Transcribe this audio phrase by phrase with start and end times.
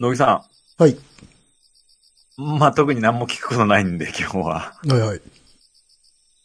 [0.00, 0.44] 野木さ
[0.78, 0.92] はい。
[0.92, 0.98] ん。
[2.58, 4.74] まあ、特に何も聞くことないんで、今日は。
[4.86, 5.20] はいはい。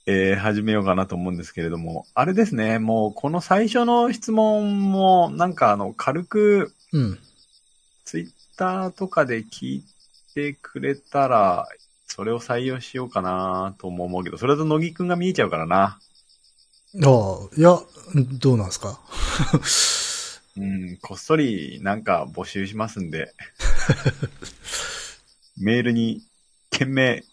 [0.07, 2.05] えー、始めようかなと思うんですけれども。
[2.13, 7.19] あれですね、もう、この最初の質問も、なんかあの、軽く、うん。
[8.05, 9.83] ツイッターとかで聞い
[10.33, 11.67] てくれたら、
[12.07, 15.77] それを採用しようかなとも思うけど、それだと乃木くんが見えちゃうからな。
[15.83, 15.99] あ
[16.97, 17.05] あ、
[17.57, 17.77] いや、
[18.15, 18.99] どうなんですか？
[20.61, 23.33] うん、こっそりなんか募集しますんで。
[25.57, 26.21] メールに、
[26.69, 27.23] 件名、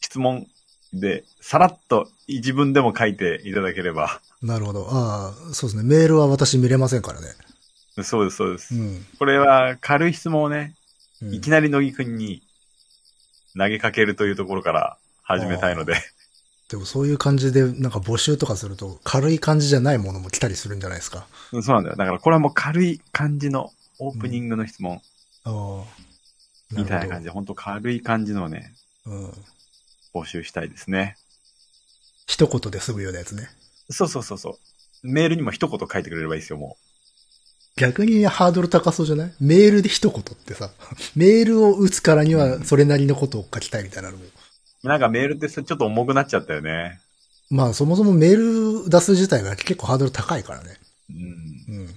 [0.00, 0.46] 質問
[0.94, 4.22] で、さらっと自分でも書いていただければ。
[4.42, 4.88] なるほど。
[4.90, 5.82] ああ、そうですね。
[5.82, 7.28] メールは私見れませんからね。
[8.02, 8.74] そうです、そうです。
[8.74, 9.06] うん。
[9.18, 10.74] これは軽い質問をね、
[11.20, 12.42] うんいきなり乃木くんに
[13.56, 15.94] 投げかけるというところから始めたいので。
[16.68, 21.26] でもそういう感じで、なんか募集とかすると、軽い感じじゃないものも来たりするんじゃないですか？
[21.50, 21.96] そうなんだよ。
[21.96, 25.00] だからこれはもう軽い感じのオープニングの質問
[25.44, 25.84] ああ。
[26.70, 27.24] みたいな感じじ。
[27.24, 28.74] で、ほんと軽い感じのをね、
[29.06, 29.32] うん。
[30.14, 31.16] 募集したいですね。
[32.26, 33.48] 一言で済むようなやつね。
[33.88, 34.56] そうそうそうそう。
[35.02, 36.76] メールにも一言書いてくれればいいですよ、も
[37.76, 39.32] 逆にハードル高そうじゃない？
[39.40, 40.70] メールで一言ってさ、
[41.16, 44.24] メールを打つからにはそれなりのことを書きたいみたいなのも。
[44.84, 44.88] う。
[44.88, 47.00] なんかメールってさちょっと重くなっちゃったよね。
[47.50, 50.76] まあそもそもメール出す自体が結構ハードル高いからね。
[51.10, 51.76] うん。
[51.76, 51.88] うん。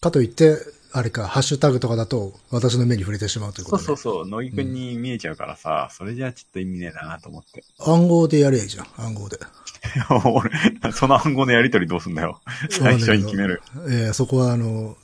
[0.00, 0.56] かといって、
[0.92, 3.84] あれか、ハッシュタグとかだと私の目に触れてしまうということで。
[3.84, 7.62] そうそうそう、乃木くんに見えちゃうからさ、それじゃちょっと意味ねえなと思って。
[7.78, 9.38] 暗号でやればいいじゃん、暗号で。
[10.24, 12.40] 俺、その暗号のやりとりどうすんだよ。
[12.70, 13.62] 最初に決める。
[13.88, 14.96] えーそこはあの、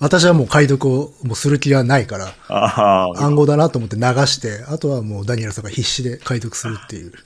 [0.00, 2.32] 私はもう解読をもうする気がないから、
[3.18, 7.10] 暗号だなと思って流して、あとはもうダニエルさんが必死で解読するっていう。
[7.10, 7.18] いや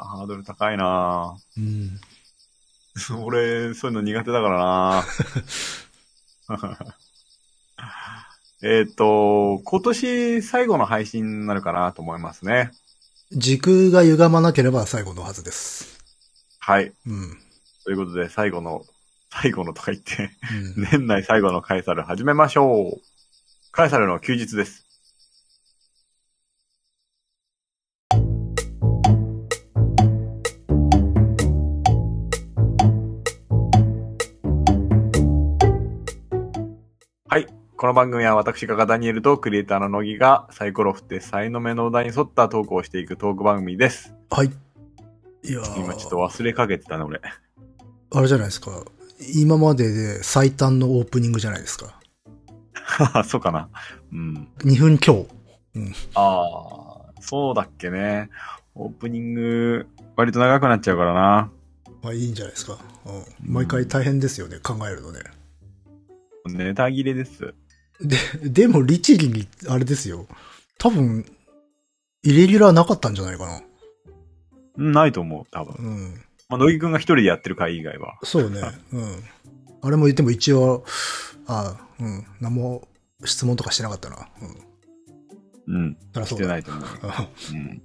[0.00, 2.00] ハードル高いなうん。
[3.22, 5.04] 俺、そういうの苦手だから
[6.58, 6.96] な
[8.64, 12.70] えっと、今年最後の配信になるかなと思いますね。
[13.32, 15.98] 時空が歪まなければ最後のはずです。
[16.58, 16.92] はい。
[17.06, 17.38] うん。
[17.84, 18.84] ということで、最後の、
[19.34, 20.30] 最後のとか言って、
[20.76, 23.00] うん、年内最後のカエサル始めましょう。
[23.72, 24.86] カエサルの休日です。
[37.26, 37.46] はい。
[37.78, 44.14] この番組は私、画家ダニエルとクリエイターの乃木がサイコロ振って才の目のお題に沿ったトークをしていくトーク番組です。
[44.28, 44.48] はい。
[44.48, 47.22] いやー今ちょっと忘れかけてたね、俺。
[48.14, 48.84] あれじゃないですか。
[49.34, 52.00] 今までで最短のオープニングじゃないですか。
[53.24, 53.68] そうかな。
[54.12, 54.48] うん。
[54.58, 55.26] 2分強。
[56.14, 58.28] ああ、そうだっけね。
[58.74, 61.50] オープニング、割と長くなっちゃうからな。
[62.02, 62.78] まあいいんじゃないですか。
[63.06, 63.10] う
[63.48, 65.20] ん、毎回大変ですよね、考えるのね。
[66.46, 67.54] ネタ切れです。
[68.00, 68.16] で、
[68.50, 70.26] でも律儀に、あれですよ。
[70.78, 71.24] 多分、
[72.22, 73.62] イレギュラーなかったんじゃないかな。
[74.76, 75.74] うんないと思う、多分。
[75.78, 76.24] うん。
[76.52, 78.18] まあ、乃木くんが一人でやってる回以外は。
[78.24, 78.60] そうね。
[78.92, 79.24] うん。
[79.80, 80.84] あれも言っても一応、
[81.46, 82.26] あうん。
[82.42, 82.86] 何も
[83.24, 84.28] 質問とかしてなかったな。
[85.66, 85.74] うん。
[85.74, 85.94] うん。
[85.94, 86.48] してそりゃそうだ。
[86.48, 86.84] ないと思う。
[87.54, 87.82] うん。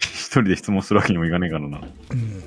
[0.00, 1.78] 一人で質問するわけにもいかねえからな。
[1.78, 1.82] う
[2.16, 2.42] ん。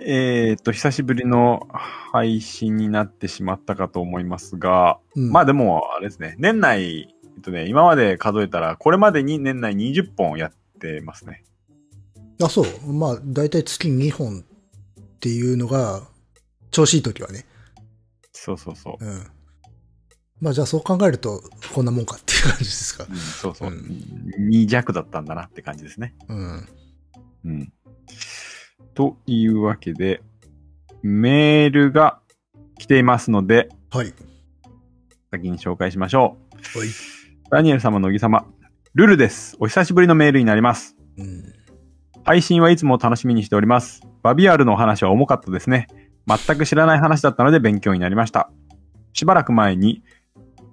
[0.00, 5.30] えーっと、久しぶりの配信になってしまったかと思いますが、うん。
[5.30, 11.44] まあでも、あれですね、年内、えっとね、今まで数えたら、これまでに年内20本やってますね。
[12.42, 12.92] あ、そう。
[12.92, 14.44] まあ、だいたい月2本
[15.00, 16.02] っていうのが、
[16.70, 17.44] 調子いい時はね。
[18.32, 19.04] そうそうそう。
[19.04, 19.26] うん。
[20.40, 21.42] まあ、じゃあそう考えると、
[21.74, 23.12] こんなもんかっていう感じですかう。
[23.12, 23.70] ん、そうそう。
[23.70, 26.14] うん2弱だったんだなって感じですね。
[26.28, 26.68] うん。
[27.44, 27.72] うん。
[28.94, 30.22] というわけで、
[31.02, 32.20] メールが
[32.78, 34.14] 来ていますので、はい。
[35.32, 36.36] 先に紹介しましょ
[36.74, 36.78] う。
[36.78, 36.88] はい。
[37.50, 38.46] ダニエル様、乃木様。
[38.94, 39.56] ルルです。
[39.58, 40.96] お久しぶりのメールになります。
[41.16, 41.57] うん。
[42.28, 44.02] 配信はいつも楽しみにしております。
[44.22, 45.86] バビアルのお話は重かったですね。
[46.26, 48.50] 全く知らない話だったので勉強になりました。
[49.14, 50.02] しばらく前に、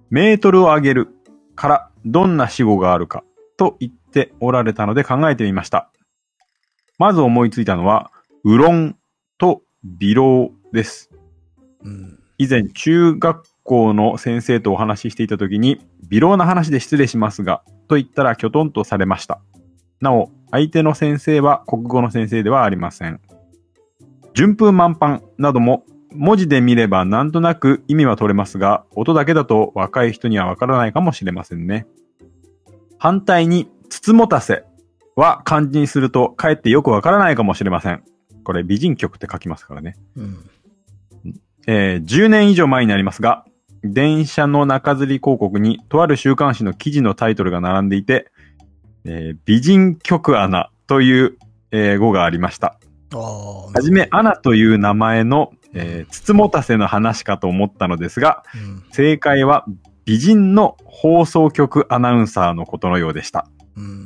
[0.10, 1.08] メートルを上げる
[1.56, 3.24] からどんな死語があるか
[3.56, 5.90] と言っておられたので考えてみました。
[6.98, 8.12] まず思いついたのは、
[8.44, 8.98] うろん
[9.38, 11.10] と微浪です。
[11.86, 12.20] うん。
[12.38, 19.40] 以前中学校の先生とお話ししていた時に、微浪な話で失礼しますが、と言ったらきょとんとされました。
[20.02, 23.20] なお、相手の先生は国語の先生ではありません。
[24.34, 31.88] 順風満帆なども文字で見ればなんとなく意味は取れますが、音だけだと若い人にはわからないかもしれませんね。
[32.98, 34.64] 反対に、つつもたせ
[35.18, 38.06] は漢字にするとかえってよくわからないかもしれません。
[38.46, 39.98] これ美人曲って書きますからね。
[40.16, 40.38] うん。
[41.68, 43.44] えー10年以上前になりますが、
[43.84, 48.32] 電車の中吊り広告に、とある週刊誌の記事のタイトルが並んでいて、
[49.06, 51.38] えー美人局アナという、
[51.72, 52.80] えー語がありました。
[53.14, 58.84] はじめ、アナという名前の、えー、つつもたせの話かと思ったのですが、うん。
[58.92, 59.66] 正解は
[60.06, 63.48] 美人の放送局アナウンサーのことのようでした。
[63.78, 64.06] うん。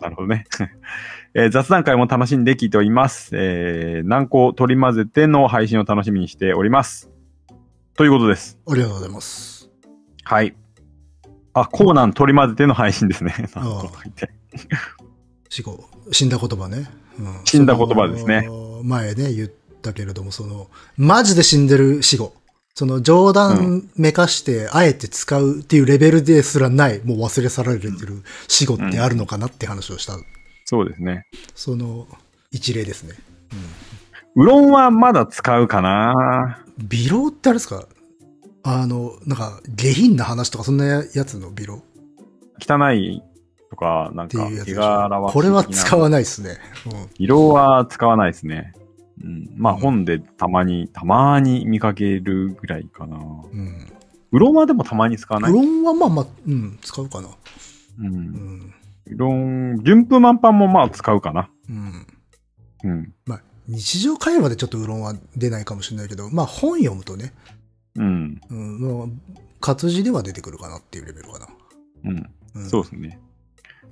[0.00, 0.44] なるほどね。
[1.34, 3.30] えー雑談会も楽しんで聞いております。
[3.34, 7.10] えー、何個取り混ぜての配信を楽しみにしております。
[7.94, 8.58] ということです。
[8.68, 9.70] ありがとうございます。
[10.24, 10.54] はい。
[11.52, 13.34] あ、コーナン取り混ぜての配信ですね。
[13.54, 14.30] なんと書いて
[15.48, 16.90] 死後、死んだ言葉ね。
[17.18, 18.48] うん死んだ言葉ですね
[18.82, 19.50] 前ね、言っ
[19.82, 22.34] たけれども、その、マジで死んでる死後。
[22.74, 30.16] その冗談めかして、あえて使うっていうレベルですらない、もう忘れ去られてる死後ってあるのかなって話をした、
[30.64, 31.26] そうですね。
[31.54, 32.06] その
[32.52, 33.16] 一例ですね。
[34.36, 37.86] うろんはまだ使うかな微浪ってあれですか？
[38.62, 41.80] あの、なんか、下品な話とかそんなやつの微浪っ
[42.60, 43.22] 汚い
[43.70, 45.32] とか、なんかていうや、つでし手ょ柄は。
[45.32, 46.58] これは使わないですね。
[47.18, 48.74] 色は使わないですね。
[49.22, 49.48] うん。
[49.56, 53.16] まあうん本でたまに、たまに見かけるぐらいかな。
[53.16, 53.22] うん。
[53.22, 53.86] うん。
[54.32, 55.52] うろんはでもたまに使わない。
[55.52, 57.28] うろんはまあまあ、うん、使うかな。
[57.28, 57.32] う。
[58.00, 58.74] うんん。
[59.06, 61.50] うろん、順風満帆もまあ使うかな。
[61.68, 62.06] うん。
[62.84, 63.12] うん。
[63.26, 67.32] まあ、日常会話でちょっとうろんは出ないかもしれないけど、まあ本読むとね、
[67.96, 68.40] うん。
[68.50, 69.08] うん、まあ、
[69.60, 71.48] 活字では出てくるかなっていうレベルかな。
[72.04, 72.30] うん。
[72.54, 73.20] うん、そうですね。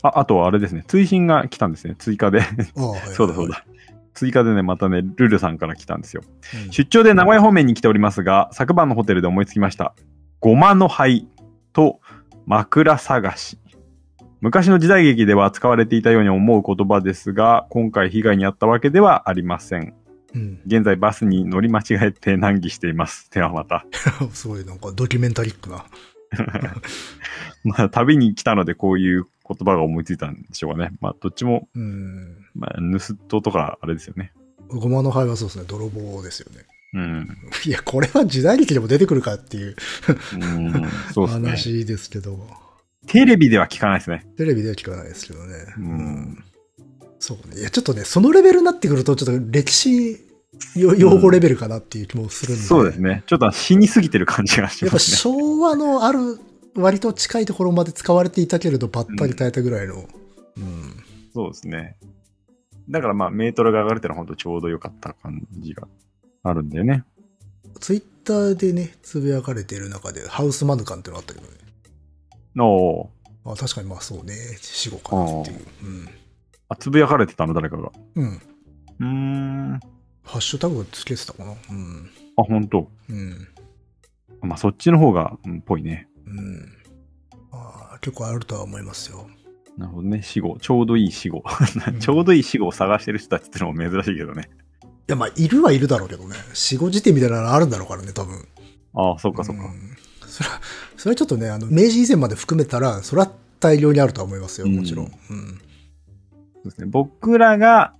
[0.02, 0.84] あ、あとはあれですね。
[0.86, 1.94] 追伸が来たんですね。
[1.98, 2.40] 追加で。
[2.74, 3.64] そうだそうだ。
[4.14, 6.22] 追加でね、またね、ルルさんから来たんですよ。
[6.66, 9.94] うん出張で名古屋方面に来ておりますが、昨晩のホテルで思いつきました。
[10.40, 11.28] ごまの灰
[11.72, 12.00] と
[12.46, 13.58] 枕探し。
[14.40, 19.94] 昔の時代劇では使われていたように思う言葉ですが、今回被害に遭ったわけではありません。
[20.34, 20.60] うん。
[20.66, 23.30] 現在バスに乗り間違えて難儀しています。
[23.30, 23.84] ではまた。
[24.32, 25.84] すごいなんかドキュメンタリックな。
[27.64, 30.90] まあ、旅に来たのでこういう言葉が思いついたんでしょうかね。
[31.00, 32.46] まあ、どっちも、うん。
[32.54, 34.32] まあ、盗人とかあれですよね。
[34.68, 36.64] ごまの灰はそうですね、泥棒ですよね。
[36.94, 37.28] うん。
[37.64, 39.76] いや、これは時代劇でも出てくるかっていう
[40.34, 40.88] うん、ね。
[41.26, 42.38] 話ですけど、
[43.06, 44.26] テレビでは聞かないですね。
[44.36, 45.54] テレビでは聞かないですけどね。
[45.78, 46.44] うん
[47.20, 47.60] そうね。
[47.60, 50.28] いや、ちょっとね、そのレベルになってくると、ちょっと歴史
[50.76, 52.62] よ用語レベルかなっていう気もするんで。
[52.62, 53.22] そうですね。
[53.26, 55.16] ちょっと死にすぎてる感じがしやっぱますね。
[55.16, 56.38] 昭和のある、
[56.74, 59.96] 割と近いところまで使われていたけれど、ばったり変えたぐらいの。
[59.96, 61.04] うん。
[61.34, 61.96] そうですね。
[62.90, 65.86] だからまあ、メートルが上がるってのは本当ちょうど良かった感じが
[66.42, 67.04] あるんだよね。
[67.80, 71.52] ツイッターでね、つぶやかれている中で、ハウスマヌカンってのあったけどね。
[72.56, 73.10] の
[73.44, 75.58] あ確かにまあそうね、死後かなっていう。
[76.68, 77.92] あ、つぶやかれてたの、誰かが。
[78.16, 78.40] うん。
[79.00, 79.80] うん。
[80.24, 81.52] ハッシュタグつけてたかな。
[81.70, 82.10] うん。
[82.36, 82.90] 本当。
[83.08, 83.48] うん。
[84.42, 86.08] まあ、そっちの方が、うん、ぽいね。
[86.30, 86.72] うん。
[87.52, 89.28] ああ、結構あるとは思いますよ。
[89.76, 90.22] なるほどね。
[90.22, 90.58] 死後。
[90.60, 91.38] ちょうどいい死後。
[91.38, 91.42] ん
[92.00, 94.50] ちょうどいい死後を探してる人たちってのも珍しいけどね。
[94.82, 96.34] いや、まあ、いるはいるだろうけどね。
[96.52, 98.46] 死後辞典みたいなのあるんだろうからね、多分。
[98.94, 99.64] ああ、そっかそっか。
[99.64, 99.96] うん
[100.28, 100.60] それは、
[100.98, 105.06] それはちょっとね、あの、明治以前まで含めたら、それは大量にあるとは思いますよ、もちろん。
[105.06, 105.60] ううん。
[106.54, 106.86] そうですね。
[106.86, 107.94] 僕らが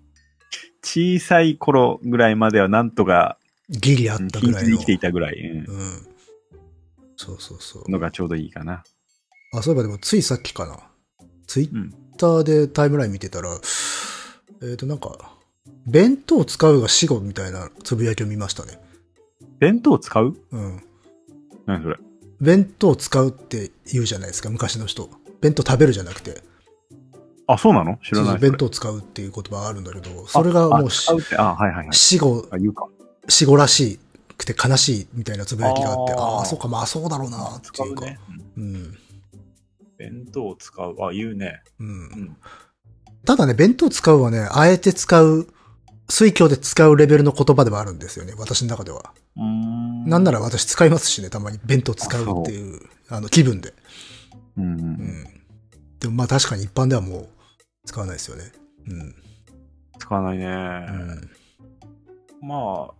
[0.83, 3.39] 小さい頃ぐらいまではなんとか、
[3.71, 4.77] ギリあっうんたぐらいの。
[4.77, 6.07] 生きていたぐらい、うんうん。
[7.19, 7.91] そうそうそう。
[7.91, 8.85] のがちょうどいいかな。
[9.53, 10.79] あ、そういえばでも、ついさっきかな。
[11.49, 11.95] ツイッうん。
[12.17, 13.51] ターでタイムライン見てたら、
[14.63, 15.33] えっ、と、なんか、
[15.87, 18.79] 弁当使うが死後みたいなつぶやきを見ましたね。
[19.59, 20.37] 弁当使う？
[20.53, 20.83] うん。
[21.67, 21.97] 何それ？
[22.41, 25.11] 弁当使うって言うじゃないですか、昔の人。
[25.41, 26.43] 弁当食べるじゃなくて。
[27.47, 27.99] あ、そうなの？
[28.05, 28.39] 知らない。
[28.39, 31.97] 弁当使うっていう言葉があるんだけど、それがもうしあ使うって、あ、はいはいはい。
[31.97, 32.87] 死後、あ、言うか。
[33.29, 33.99] 死後らし
[34.39, 38.07] くて悲しいみたいなつぶやきがあって、あーあそうか、まあそうだろうなっていうか。
[38.07, 38.19] ね。
[38.57, 38.99] うんうん。
[39.99, 40.97] 弁当使う。
[41.01, 41.61] あ、言うね。
[41.81, 41.85] う。
[41.85, 42.37] うんん。
[43.25, 45.49] ただね、弁当使うはね、あえて使う、
[46.09, 49.13] 水郷で使うレベルの言葉ではあるんですよね、私の中では。
[49.39, 53.75] んなんなら私使いますしね、たまに弁当使うっていう、あの、気分で。
[54.57, 54.65] うん。
[54.65, 55.25] うん。
[56.01, 57.29] でもまあ確かに一般ではもう
[57.85, 58.53] 使わないですよね。
[58.87, 59.15] うん。
[59.99, 60.47] 使わないね。
[60.47, 61.31] うん。
[62.41, 62.95] まあ、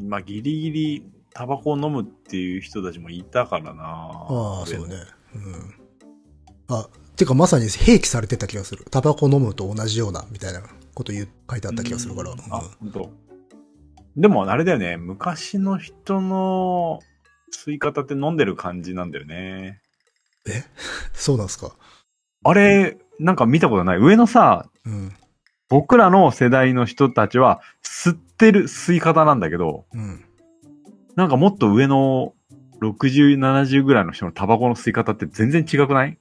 [0.00, 3.82] まあ、ギリギリタバコを飲むっていう人たちもいたからな。
[3.84, 4.96] ああ、そうね。
[5.34, 5.74] うん。
[6.68, 8.84] あ、てかまさに併記されてた気がする。
[8.90, 10.62] タバコ飲むと同じような、みたいな
[10.94, 12.30] こと言う、書いてあった気がするから。
[12.30, 13.10] うんうんあ、本当。
[14.16, 16.98] でもあれだよね、昔の人の
[17.54, 19.80] 吸い方って飲んでる感じなんだよね。
[20.48, 20.64] え？
[21.14, 21.76] そうなんですか？
[22.42, 23.98] あれ、なんか見たことない。
[23.98, 25.12] 上のさ、うん。
[25.68, 30.24] 僕らの世代の人たちは吸ってる吸い方なんだけど、うん。
[31.14, 32.34] なんかもっと上の
[32.80, 36.18] 60、70ぐらいの人のタバコの吸い方って全然違くない？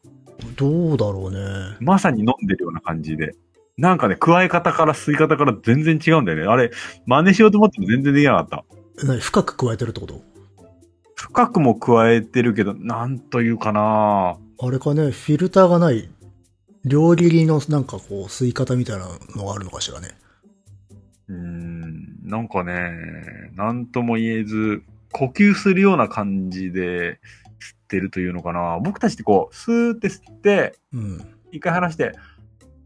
[0.58, 1.78] どうだろうね。
[1.80, 3.34] まさに飲んでるような感じで。
[3.78, 6.44] なんかね、加え方から吸い方から全然違うんだよね。
[6.46, 6.72] あれ、
[7.06, 8.66] 真似しようと思っても全然できなかった。
[9.02, 10.22] え何深く加えてるってこと？
[11.16, 16.10] 深くも加えてるけど、なんというかなあれかね、フィルターがない、
[16.84, 19.08] 両切りのなんかこう、吸い方みたいな
[19.38, 20.10] のがあるのかしらね。
[21.30, 27.20] うーん、なんかね、なんとも言えず、呼吸するような感じで
[27.60, 31.22] 吸ってるというのかな僕たちってこう、スーって吸って、うん。
[31.52, 32.14] 一回離して、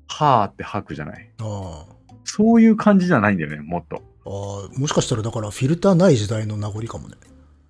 [0.07, 1.29] はーって吐くじゃない。
[1.41, 1.85] あ
[2.25, 4.01] そういう感じじゃないんだよね、もっと。
[4.25, 4.79] あ。
[4.79, 7.15] もしかしたらだからフィルターない時代の名残かもね。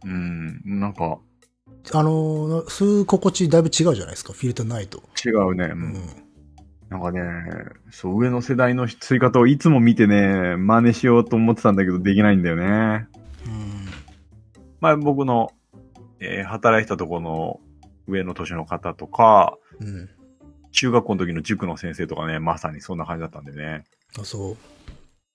[0.06, 1.20] うん、なんか
[1.94, 5.04] あの、吸う心地だいぶ違うじゃないですか、フィルターないと。
[5.26, 5.66] 違うね。
[5.66, 6.23] ううんん。
[6.94, 7.22] なんかね、
[7.90, 13.08] そう、上の世代の吸い方をいつも見てね、真似しようと思ってたんだけど、できないんだよね。
[13.48, 13.88] うん。
[14.80, 15.52] まあ僕の、
[16.20, 17.60] えー働いてたところの
[18.08, 20.08] 上の年の方とか、うん。
[20.72, 23.86] 中学校の時の塾の先生とかね、まさにそんな感じだったんでね。
[24.20, 24.58] あそう。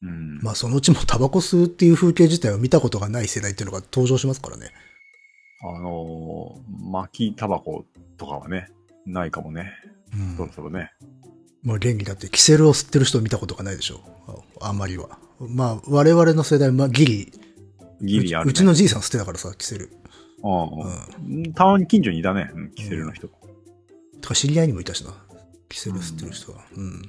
[0.07, 0.39] うん。
[0.41, 4.71] まあそのうちもタバコ吸うっていう風景自体を見たことがない世代っていうのが登場しますからね。
[5.63, 7.85] あのー巻きタバコ
[8.17, 8.69] とかはね、
[9.07, 9.73] ないかもね。
[10.17, 10.93] うんそろそろね。
[11.63, 14.33] まあ、現にだって、キセルを吸ってる人を見たことがないでしょう。
[14.61, 15.19] ああんまりは。
[15.41, 17.33] まあ、我々の世代、まあ、ギリ、
[18.01, 18.51] ギリある、ね。
[18.51, 19.91] うちうちのじいさん吸ってたからさ、キセル。
[20.43, 21.53] うんうん。
[21.53, 23.29] たまに近所にいたね、うんキセルの人。
[24.21, 25.13] とか、知り合いにもいたしな。
[25.69, 26.65] キセル吸ってる人は。
[26.77, 27.03] うん。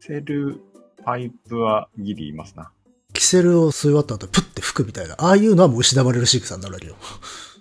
[0.00, 0.60] キセル、
[1.04, 2.70] パイプはギリいますな。
[3.12, 5.14] キセルを吸い終わった後、プッて吹くみたいな。
[5.18, 6.96] ああいうのはもう失われる仕草になるわけよ。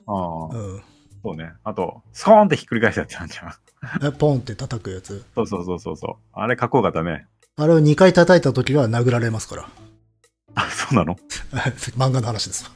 [0.05, 0.81] ああ、うん。
[1.23, 1.51] そうね。
[1.63, 3.53] あと、スコーンってひっくり返したやつなんじゃん。
[4.03, 5.23] えポンって叩くやつ。
[5.35, 6.23] そうそうそうそうそう。
[6.33, 7.27] あれかっこよかったね。
[7.57, 9.69] あれを2回叩いた時は殴られますから。
[10.55, 11.15] あ、そうなの？
[11.97, 12.69] 漫画の話です。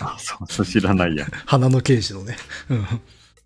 [0.00, 1.26] あ、そう、そう知らないや。
[1.46, 2.36] 花の刑事のね。
[2.68, 2.86] うん。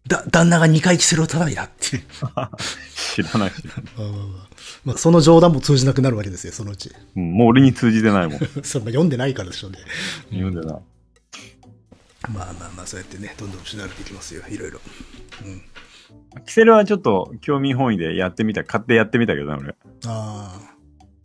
[0.06, 2.02] だ、旦那が2回キセルを叩いたっていう。
[3.14, 3.62] 知らないし。
[3.98, 4.34] うん
[4.84, 6.90] まあ、その冗談も通じなくなるわけですよ、そのうち。
[7.16, 8.38] うん、もう俺に通じてないもん。
[8.38, 9.78] それまあ読んでないからでしょうね。
[10.30, 10.82] 読んでない。
[12.30, 14.80] まあまあまあ、そうやってね、どんどん失われていきますよ、いろいろ。
[15.44, 15.62] うん。
[16.46, 19.76] キセルはちょっと興味本位でやってみた、買ってやってみたけどね、俺。
[20.06, 20.60] あ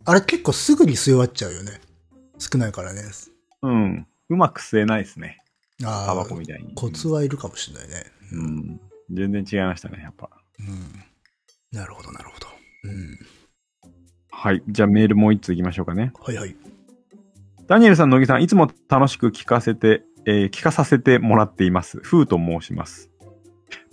[0.04, 0.10] あ。
[0.10, 1.80] あれ結構すぐに吸い終わっちゃうよね。
[2.38, 3.02] 少ないからね。
[3.62, 4.06] うん。
[4.28, 5.40] うまく吸えないですね。
[5.82, 6.38] あタバコあ。
[6.38, 6.74] みたいに。
[6.74, 8.04] コツはいるかもしれないね。
[8.32, 8.80] うん。
[9.10, 10.28] 全然違いましたね、やっぱ。
[10.58, 11.78] うん。
[11.78, 12.46] なるほど、なるほど。
[12.84, 13.18] うん。
[14.30, 14.62] はい。
[14.68, 16.12] じゃあメールもう一通いきましょうかね。
[16.20, 16.56] はいはい。
[17.66, 21.98] ダニエルさん、乃木さん、いつも楽しく聞かせて、えー聞かさせてもらっています。
[22.02, 23.10] フーと申します。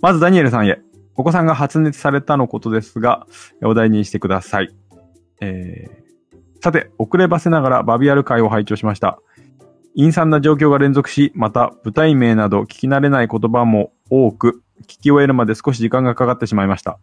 [0.00, 0.80] まず、ダニエルさんへ。
[1.14, 3.26] お子さんが発熱されたのことですが、
[3.62, 4.74] お題にしてください。
[5.40, 6.02] えー
[6.62, 9.18] さて、遅ればせながらバビアル会を拝聴しました。
[9.96, 17.00] 陰惨な状況が連続し、また舞台名など聞き慣れない言葉も多く、聞き終えるまで少し時間がかかってしまいました。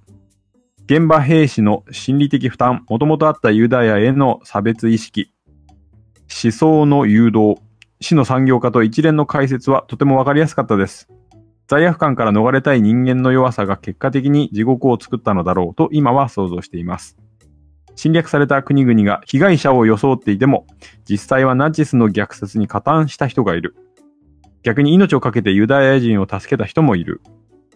[0.86, 5.34] 現場兵士の心理的負担、もともとあったユダヤへの差別意識、
[6.42, 7.58] 思想の誘導、
[8.00, 11.10] 死の産業化と一連の解説はとてもわかりやすかったです。
[11.70, 17.16] 罪悪感から逃れたい人間の弱さが結果的に地獄を作ったのだろうと今は想像しています。
[17.96, 20.66] 侵略された国々が被害者を装っていても、
[21.08, 23.76] 実際はナチスの虐殺に加担した人がいる。
[24.64, 27.22] 逆に命を懸けてユダヤ人を助けた人もいる。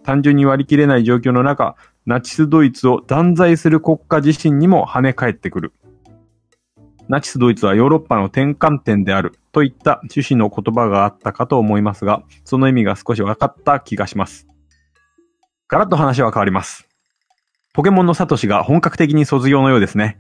[0.03, 1.75] 単純に割り切れない状況の中、
[2.07, 5.73] ナチスドイツを断罪する国家自身にも跳ね返ってくる。
[7.09, 14.47] ナチスドイツはヨーロッパの転換点であるといった趣旨の言葉があったかと思いますが、その意味が少し分かった気がします。
[15.67, 16.87] ガラッと話は変わります。
[17.73, 20.17] ポケモンのサトシが本格的に卒業のようですね。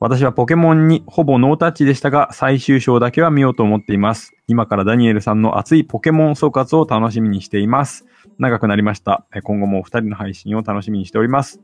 [0.00, 4.32] 私はポケモンにほぼノータッチでしたが、最終章だけは見ようと思っています。
[4.46, 8.04] 今からダニエルさんの熱いポケモン総括を楽しみにしています。
[8.38, 9.26] 長くなりました。
[9.42, 11.60] 今後もお二人の配信を楽しみにしております。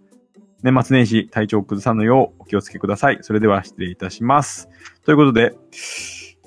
[0.63, 3.19] 年末年始、体調を崩さぬようお気をつけください。
[3.23, 4.69] それでは失礼いたします。
[5.05, 5.55] ということで、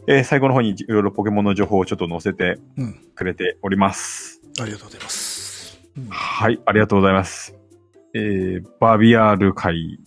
[0.07, 2.93] えー最後の方にいろいろポケモンの情報をちょっと載せてうん。
[3.15, 4.41] くれております。
[4.59, 5.79] ありがとうございます。
[5.97, 7.55] うんはい、ありがとうございます。
[8.13, 9.99] えー、バビアール会。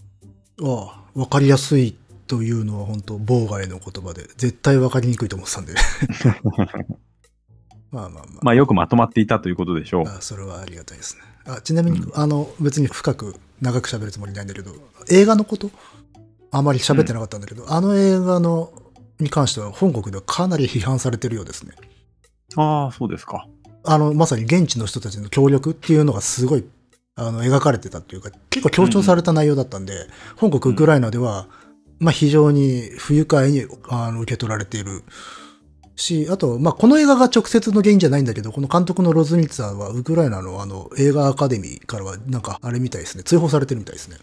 [0.63, 1.97] ああ、わかりやすい
[2.27, 5.75] というのは本当妨害の言葉で、絶対わかりにくいと思ってたんで。
[7.91, 8.25] まあまあまあ。
[8.43, 10.05] まあよくまとまっていたということでしょう。
[10.07, 11.23] あそれはありがたいですね。
[11.47, 14.73] あちなみに、あの、別に深く長く喋るつもりないんだけど、
[15.11, 15.71] 映画のこと？
[16.51, 18.73] あまり喋ってなかったんだけど、あの映画の、
[19.19, 21.73] に関しては本国ではかなり批判されてるようですね。
[22.57, 23.47] ああ、そうですか。
[23.85, 26.65] あの、まさに現地の人たちの協力っていうのがすごい、
[27.15, 31.49] あの、描かれてたっていうか、結構強調された内容だったんで、本国ウクライナでは、
[31.99, 35.03] まあ非常に不愉快にあの受け取られている
[35.97, 43.25] し、あと、まあ、この映画が直接の原因じゃないんだけど、この監督のロズニッツァは、ウクライナのあの、映画アカデミーからは、なんか、あれみたいですね。
[43.25, 44.17] 追放されてるみたいですね。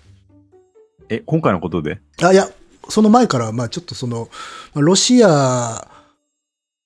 [1.09, 1.99] え、今回のことで？
[2.21, 2.47] あ、いや、
[2.89, 4.29] その前から、まあ、ちょっとその、
[4.73, 5.87] まあロシア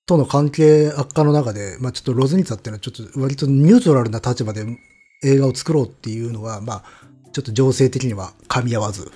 [0.05, 4.65] との関係悪化の中で、まあ、ちょっとロズニッツァっていうのは、ちょっと割とニュートラルな立場で
[5.23, 6.83] 映画を作ろうっていうのは、まあ、
[7.33, 9.11] ちょっと情勢的には噛み合わず、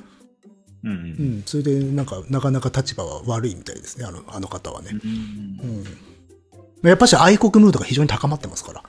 [0.83, 0.93] うんう。
[0.93, 4.91] うんん、それで、なんか、なかなか立場は悪いみたいですね、あの、あの方はね。
[4.93, 6.89] うん。
[6.89, 8.83] やっぱし愛国ムードが非常に高まってますから。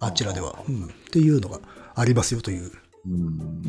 [0.00, 0.56] あちらでは。
[0.68, 0.84] うん。
[0.86, 1.60] っていうのが
[1.94, 2.70] ありますよという。
[3.06, 3.62] うん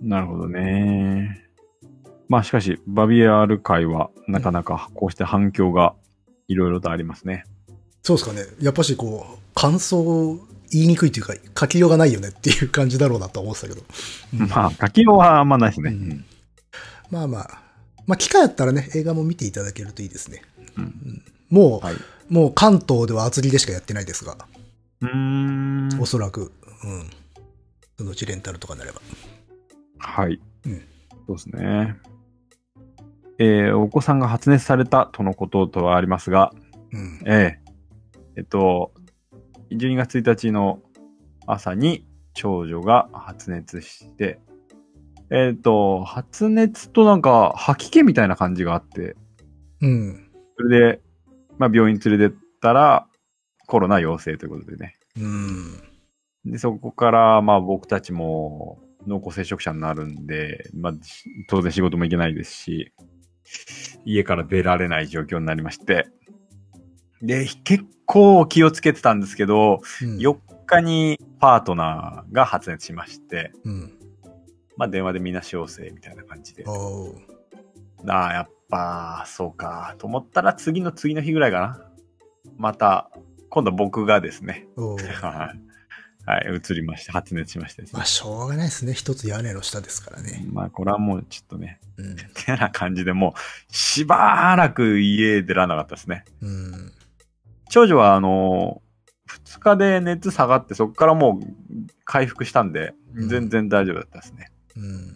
[0.00, 1.46] なるほどね。
[2.28, 5.94] まあしかし、バビエアール会はなかなかこうして反響が
[6.48, 7.44] いろいろとありますね。
[8.02, 8.42] そうですかね。
[8.60, 10.40] やっぱしこう、感想を
[10.72, 13.82] 言いにくいというか、書きようがないよねっていう感じだろうなと思ってたけど。
[14.34, 15.90] うんまあ、書きようはあんまないですね。
[15.90, 16.24] ううんん
[17.10, 17.62] まあまあ。
[18.06, 20.42] まあ、機会あったらね、映画も見ていただけるといいですね。
[20.76, 21.96] うんもう、はい。
[22.30, 24.38] もう関東では厚木でしかやってないですが、
[25.02, 26.00] うーん。
[26.00, 26.52] おそらく、
[26.84, 27.10] うん。
[27.98, 29.02] そのうちレンタルとかになれば。
[29.98, 30.40] はい。
[30.64, 30.82] うん
[31.26, 31.96] そうですね。
[33.38, 36.52] えーお子さんが発熱されたとのこととはありますが、
[36.92, 37.20] うん。
[37.26, 37.70] ええ
[38.36, 38.92] えっと、
[39.76, 40.80] 12月1日の
[41.46, 44.40] 朝に長女が発熱して、
[45.30, 49.16] えっと、発熱となんか吐き気みたいな感じがあって、
[49.80, 50.30] うん。
[50.56, 51.00] それで、
[51.58, 53.06] まあ病院連れてったら
[53.66, 54.94] コロナ陽性ということでね。
[55.18, 55.82] うん。
[56.44, 62.92] で、そこから、まあ僕たちも濃厚接触者になるんで、まあし当然仕事も行けないですし、
[64.04, 66.08] 家から出られない状況になりまして、
[67.22, 70.18] で、結構気をつけてたんですけど、うん。
[70.18, 70.36] 4
[70.66, 73.92] 日にパートナーが発熱しまして、うん。
[74.76, 76.64] まあ電話でみんな陽性みたいな感じで。
[76.66, 81.88] ああ、やっぱ、そうか、と思ったら次の次の日ぐらいかな。
[82.56, 83.10] また、
[83.48, 85.52] 今度は僕がですね、は
[86.26, 88.94] い、 はい、移りまして、発熱しましてねまあ、しょうがないですね。
[88.94, 90.44] 一つ屋根の下ですからね。
[90.50, 92.16] まあ、これはもうちょっとね、うん。
[92.34, 96.24] てな感じでもう、しばらく家出らなかったですね。
[96.40, 96.92] うん。
[97.72, 98.82] 長女は、あの、
[99.46, 101.46] 2日で熱下がって、そこからもう
[102.04, 104.50] 回復したんで、うん全然大丈夫だったですね。
[104.76, 105.14] うん。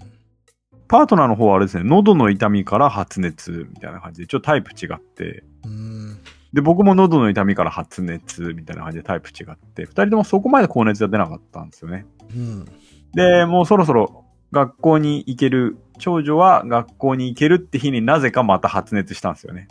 [0.89, 6.19] パートナーの方はあれですね、喉の痛みから発熱みたいな感じで、ちょっとタイプ違って、うん。
[6.55, 12.07] で、僕も喉の痛みから発熱みたいな感じでタイプ違って、二人ともそこまで高熱が出なかったんですよね。
[12.35, 12.65] うん。
[13.13, 19.69] で、もうそろそろ学校に行ける、長女は学校に行けるって日になぜかまた発熱したんですよね。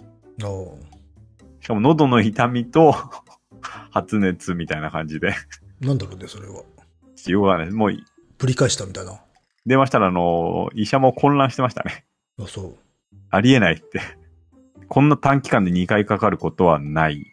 [1.66, 2.96] おしかも喉の痛みと
[3.92, 5.34] 発熱みたいな感じで。
[5.82, 6.64] ーなんだろうね、それは。
[7.28, 7.76] よくわかんない。
[7.76, 7.92] もう
[8.38, 9.14] ぶり返したみたいな。
[9.14, 9.22] あ、
[9.66, 12.06] 電話したら、あの、医者も混乱してましたね。
[12.48, 12.76] そう。
[13.32, 14.00] ありえないって。
[14.88, 17.26] こんな短期間で2回かかることはない。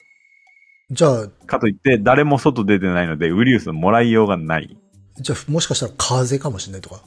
[0.90, 4.78] じゃあ、かといって、誰も外出てないので、ウイルスをもらいようがない。
[5.18, 7.02] じゃあ、もしかしたら風邪かもしれないとか。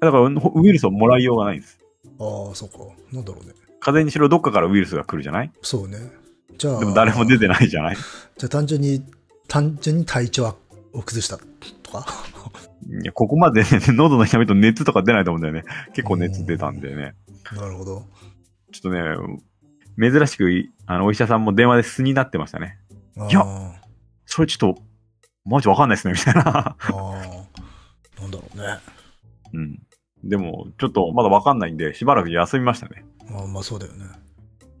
[0.00, 1.78] だから、ウイルスをもらいようがないんです。
[2.18, 2.78] ああ、そうか。
[3.12, 3.52] なんだろうね。
[3.80, 5.52] 風邪にしろどっかからウイルスが来るじゃない？
[5.62, 5.98] そうね。
[6.58, 7.96] じゃあ、でも誰も出てないじゃない？
[7.96, 9.02] じゃあ単純に、
[9.48, 10.56] 単純に体調
[10.92, 11.44] を崩したと
[11.92, 12.06] か？
[13.02, 15.64] いや、ここまでね、喉の痛みと熱とか出ないと思うんだよね。
[15.94, 17.14] 結構熱出たんでね。
[17.54, 18.06] なるほど。
[18.72, 19.00] ちょっとね、
[19.98, 22.78] 珍しくい、あの、お医者さんも電話で素になってましたね。
[23.30, 23.44] いや
[24.26, 24.82] それちょっと、
[25.44, 26.76] マジわかんないですね、みたいな。
[26.76, 28.20] あー。
[28.20, 28.64] なんだろうね。
[29.52, 29.78] うん。
[30.28, 33.04] でも、ちょっとまだわかんないんで、しばらく休みましたね。
[33.30, 34.04] あーまあそうだよね。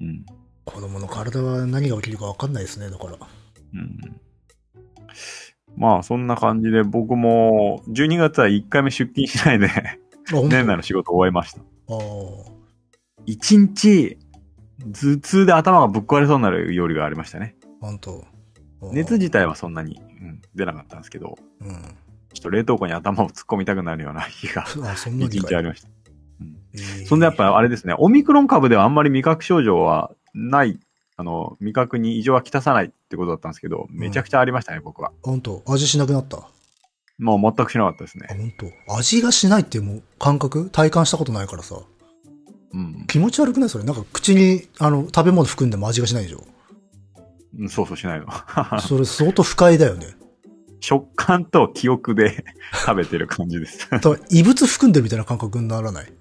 [0.00, 0.26] うん。
[0.64, 3.16] 子供の体は何が起きるか分かんないですね、だから。
[3.74, 4.20] うん。
[5.76, 9.68] まあ、そんな感じで、僕も、12月は1回目出勤しないで、
[10.30, 11.60] 年内の仕事を終えました。
[11.60, 11.98] ああ。
[13.26, 14.18] 1日、
[14.92, 17.56] 頭痛で頭がぶっ壊れそうになるよりがありましたね。
[17.80, 18.24] 本当？
[18.92, 21.68] 熱自体はそんなに、うん、出なかったんですけど、うん。
[22.34, 25.88] ちょっと冷凍庫に頭を突っ込みたくなるような日が あ、そんな一にかい日ありました。
[25.88, 30.78] えーそんでやっぱあれですね、オミクロン株ではあんまり味覚症状はない、
[31.16, 35.12] あの、味覚に異常はきたさないってことだったんですけど、めちゃくちゃありましたね、僕は。
[35.22, 36.38] 本当味しなくなった？
[36.38, 36.48] あ、
[37.18, 38.26] もう全くしなかったですね。
[38.30, 38.52] 本
[38.88, 40.68] 当味がしないっていうもう感覚？
[40.70, 41.76] 体感したことないからさ。
[42.72, 43.04] うん。
[43.06, 43.68] 気持ち悪くない？
[43.68, 43.84] それ。
[43.84, 46.44] なんか口に、あの、食べ物含んでも味がしないでしょ？
[47.56, 48.26] うんそうそうしないの。
[48.82, 50.08] それ相当不快だよね。
[50.80, 52.44] 食感と記憶で
[52.84, 53.88] 食べてる感じです。
[54.30, 56.12] 異物含んでるみたいな感覚にならない？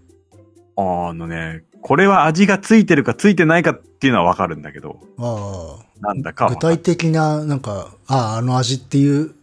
[0.78, 5.86] あのね、これは味がついてるかついてないかっていうのはわかるんだけど、ああ。
[6.00, 9.36] なんだかは具体的な、なんか、ああ、あの味っていう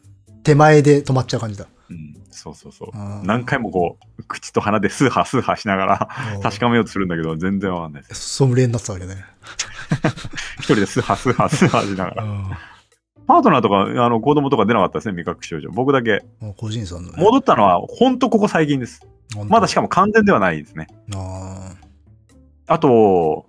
[0.43, 1.67] 手前で止まっちゃう感じだ。
[1.91, 3.27] うん、そうそうそう。
[3.27, 6.09] 何回もこう、口と鼻でスーハースーハーしながら
[6.43, 8.37] 確かめようとするんだけど、全然わかんないです。
[8.37, 9.17] ソムリエになってたわけね。
[10.61, 12.25] 一人でスーハースーハースーハーしながら。
[12.25, 12.51] うん
[13.27, 15.71] パートナーとか、あの、子供とか出なかったですね、味覚症状。
[15.71, 16.25] 僕だけ。
[16.41, 17.13] もう個人差のね。
[17.17, 19.07] 戻ったのは、ほんとここ最近です。
[19.47, 20.89] まだしかも完全ではないですね。
[21.15, 21.90] ああ
[22.79, 23.47] と、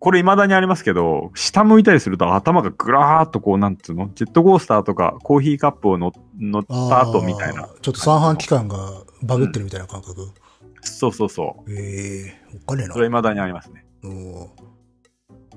[0.00, 4.10] これ未だにありますけど、下向いたりすると頭がぐらーっとこう、なんつうの？
[4.14, 7.68] ジェットコースターとかコーヒーカップを乗乗っーた後みたいなあ。
[7.68, 8.76] ーちょっと三半規管が
[9.22, 10.30] バグってるみたいな感覚。
[10.82, 11.72] そうそうそう。
[11.72, 12.94] ええおっかねえな。
[12.94, 13.84] それ未だにありますね。
[14.04, 14.48] おー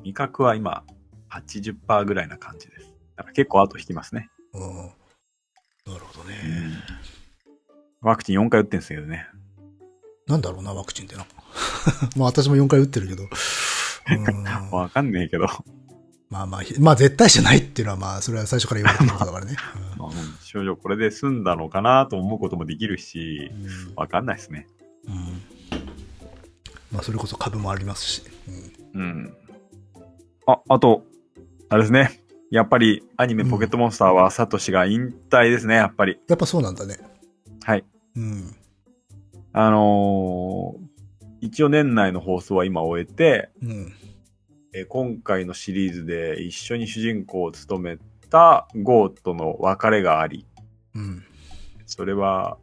[0.04, 0.84] 味覚は今、
[1.30, 2.94] 80%ぐらいな感じです。
[3.16, 4.30] だから結構後引きますね。
[4.54, 4.62] うん
[5.94, 6.36] なるほどね。
[8.02, 9.28] ワクチン4回打ってんですけどね。
[10.32, 11.26] なんだろうな、ワクチンってな。
[12.18, 13.24] まあ私も4回打ってるけど。
[13.24, 13.28] う
[14.72, 15.48] んわかんねえけど。
[16.30, 19.58] まあまあ、ひまあ絶対じゃないっていうのはまあ、それは最初から言われてることだからね。
[20.00, 24.68] まあうん症状これで済んだのかなと思うこともできるしう、んわかんないですね。
[25.08, 25.16] うん
[26.92, 28.24] まあそれこそ株もありますし。
[28.48, 29.34] うんうん。
[30.48, 31.06] あ、あと、
[31.70, 32.22] あれですね。
[32.50, 36.20] やっぱりアニメポケットモンスターはサトシが引退ですね、やっぱり。
[36.28, 36.98] やっぱそうなんだね。
[37.64, 37.86] はい。
[38.16, 38.56] うん。
[39.54, 40.92] あのー
[41.44, 43.94] 一応年内の放送は今終えて、うん。
[44.74, 47.98] えー今回のシリーズで一緒に主人公を務め
[48.30, 50.46] たゴーとの別れがあり、
[50.94, 51.24] うん。
[51.88, 52.58] それは、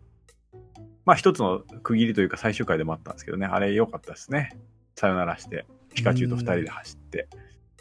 [1.05, 4.57] まあ一つの区切りというか最終回でもあったんですけどね、あれ良かったですね。
[4.94, 7.29] さよならして、ピカチュウと二人で走って、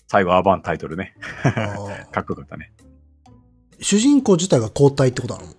[0.07, 1.15] 最後アバンタイトルね。
[2.11, 2.73] かっこよかったね。
[3.79, 5.53] 主人公自体が交代ってことなの？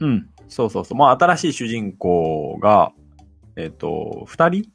[0.00, 0.30] うん。
[0.54, 0.98] そうそうそう。
[0.98, 2.92] まあ新しい主人公が、
[3.56, 4.70] えっ、と、二人？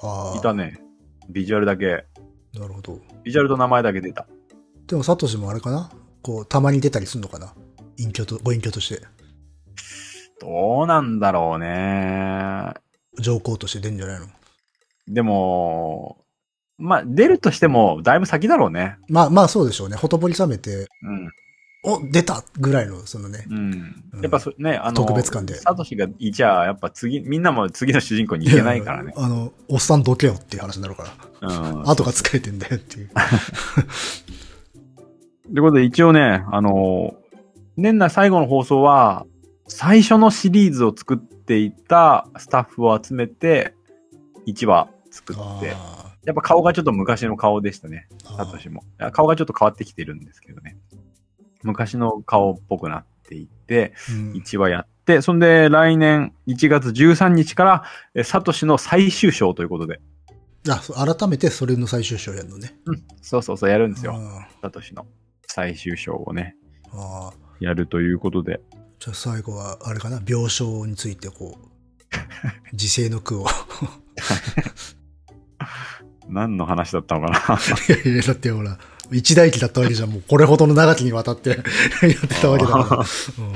[0.00, 0.36] ああ。
[0.36, 0.80] いたね。
[1.30, 2.04] ビジュアルだけ、
[2.52, 2.98] なるほど。
[3.22, 4.26] ビジュアルと名前だけ出た。
[4.88, 5.88] でも、サトシもあれかな？
[6.20, 7.54] こう、たまに出たりするのかな？
[7.96, 9.06] 隠居と、ご隠居として。
[10.40, 12.74] どうなんだろうね。
[13.20, 14.26] 上皇として出るんじゃないの？
[15.06, 16.24] でも、
[16.76, 18.96] まあ、出るとしても、だいぶ先だろうね。
[19.08, 19.96] まあまあそうでしょうね。
[19.96, 21.30] ほとぼり冷めて、うん。
[21.84, 23.44] お出たぐらいの、そのね。
[23.50, 23.56] うん
[24.12, 24.20] うん。
[24.22, 29.12] やっぱそ、ね、あの、特別感でサトシがいちゃ、やっぱ次、みんなも次の主人公に行けないからね。
[29.18, 31.02] あの、おっさんどけよっていう話になるか
[31.40, 31.48] ら。
[31.48, 31.90] うん。
[31.90, 33.08] 後が疲れてんだよっていう。
[33.08, 33.18] と
[35.50, 37.14] いうことで、一応ね、あの、
[37.76, 39.26] 年内最後の放送は、
[39.66, 43.74] 最初のシリーズを作っていたスタッフを集めて、
[44.46, 48.84] 1話作って、あやっぱ顔がちょっと昔の顔でしたね、ーサトシも。
[49.12, 50.76] 顔がちょっと変わってきてるんですけどね。
[51.62, 60.00] 昔の顔っぽくなっていて、うん1話やって、そんで来年1月13日から、えサトシの最終章ということで、
[60.68, 60.80] あ、
[61.16, 62.74] 改めてそれの最終章やるのね。
[63.20, 64.14] そうそうそうやるんですよ。
[64.14, 65.06] あサトシの
[65.46, 66.56] 最終章をね。
[67.58, 68.60] やるということで。
[69.00, 71.68] じゃあ最後は、あれかな、病床についてこう、
[72.74, 73.46] 時世の句を。
[76.28, 77.58] 何の話だったのかな？
[77.94, 78.78] いやいや、だってほら、
[79.12, 80.10] 一代記だったわけじゃん。
[80.10, 81.60] もうこれほどの長きにわたって やっ
[82.28, 82.98] てたわけだから。
[83.44, 83.52] うん。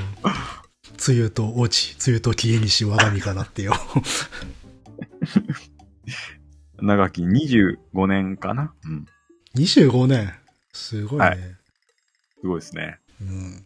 [1.09, 3.73] 梅雨と落ち、梅雨と消えにし我が身かなってよ。
[6.79, 8.73] 長き25年かな？
[8.85, 9.05] うん。
[9.55, 10.33] 25年。
[10.73, 11.25] すごいね。
[11.25, 11.37] はい
[12.39, 12.99] すごいですね。
[13.19, 13.65] うん。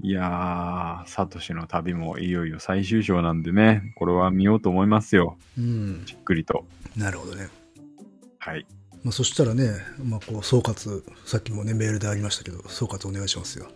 [0.00, 5.36] いやー、サトシの旅もいよいよ最終章なんでね、これは見ようと思いますよ。
[5.58, 6.02] うん。
[6.06, 6.66] じっくりと。
[6.96, 7.48] なるほどね。
[8.38, 8.66] はい。
[9.04, 9.70] まあ、そしたらね、
[10.02, 13.68] まあ、こう、総括、さっきもね、メールでありましたけど、総括お願いしますよ。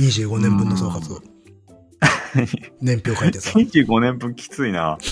[0.00, 1.22] 25年分の総括を。
[2.80, 3.50] 年表書いてさ。
[3.58, 4.98] 25年分きついな。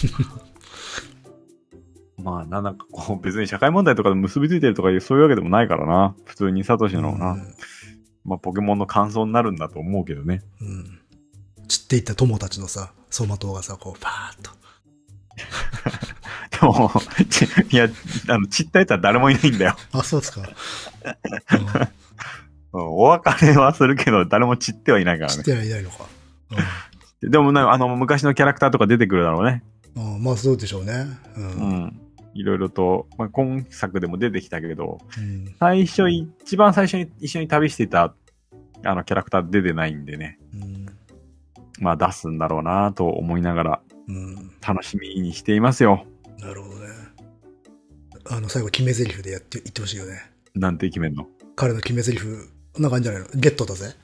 [2.18, 6.14] まあな、なんかこう別に社会問題とかで結びついてるとかいうそういうわけでもないからな。
[6.24, 7.36] 普通にサトシのな、
[8.24, 10.42] まあポケモンの感想になるんだと思うけどね。
[10.60, 10.68] うん。
[10.68, 11.00] うん。
[11.68, 14.50] 散っていった友たちのさ、走馬灯がさ、こう、パーッと。
[16.62, 16.90] でも、
[17.28, 17.88] ちいや、
[18.28, 19.76] あの、散ったやつは誰もいないんだよ。
[19.92, 20.42] あ、そうですか。
[21.52, 21.88] うんうん
[22.74, 25.36] お別れはするけど、誰も散ってはいないからね。
[25.36, 26.06] 散ってはいないのか。
[27.20, 29.62] でもなあの、昔のキャラクターとか出てくるだろうね。
[29.94, 30.14] うん。
[30.14, 31.06] うんまあ、そうでしょうね。
[31.36, 31.44] うん。
[31.44, 32.00] ううんん。
[32.34, 34.98] いろいろと、まあ、今作でも出てきたけど、
[35.60, 38.14] 最初、一番最初に一緒に旅していた、
[38.84, 40.38] あの、キャラクター出てないんでね。
[40.54, 40.86] うん。
[41.78, 44.50] まあ、出すんだろうなと思いながら、うん。
[44.66, 46.06] 楽しみにしていますよ。
[46.42, 46.88] なるほどね。
[48.30, 50.30] あの、最後、決め台詞でやって、言ってほしいよね。
[50.54, 51.26] なんて決めんの？
[51.56, 52.24] 彼の決め台詞、
[52.78, 53.28] なんかあるんじゃないの？
[53.34, 53.94] ゲットだぜ。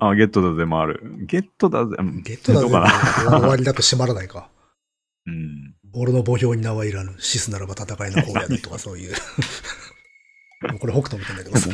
[0.00, 1.00] あ、ゲットだぜもある。
[1.26, 1.96] ゲットだぜ。
[1.98, 2.66] うんゲットだぜ。
[2.68, 4.50] 終わりだと閉まらないか。
[5.26, 5.74] うん。
[5.92, 7.14] 俺の墓標に名はいらぬ。
[7.18, 9.14] シスならば戦いの方やでとかそういう。
[10.80, 11.68] これ北斗みたいだけどさ。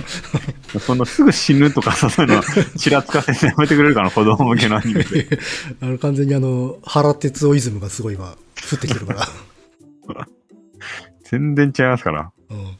[0.80, 2.42] そんなすぐ死ぬとかさ、そういうの、
[2.76, 5.38] ちらつかせてやめてくれるかな、子供向けのアニメで。
[5.80, 8.36] あの、完全にあの、原哲夫イズムがすごい今、
[8.70, 9.28] 降ってきてるから。
[11.30, 12.32] 全然違いますから。
[12.50, 12.76] うん。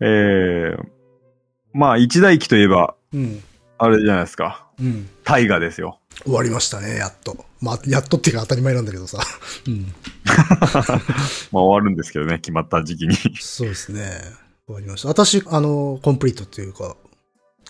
[0.00, 0.88] えー、
[1.74, 3.42] まあ一代記といえば、うん、
[3.76, 4.66] あれじゃないですか。
[4.80, 5.06] うん。
[5.24, 5.98] 大河ですよ。
[6.24, 7.44] 終わりましたね、やっと。
[7.60, 9.18] まあ、やっとっていうか当たり前なんだけどさ。
[9.66, 9.92] うん。
[11.52, 14.08] まあ終わるんですけどね、決まった時期にそうですね。
[14.64, 15.08] 終わりました。
[15.08, 16.96] 私、あの、コンプリートっていうか、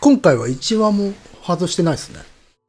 [0.01, 2.21] 今回は1話も外してないですね。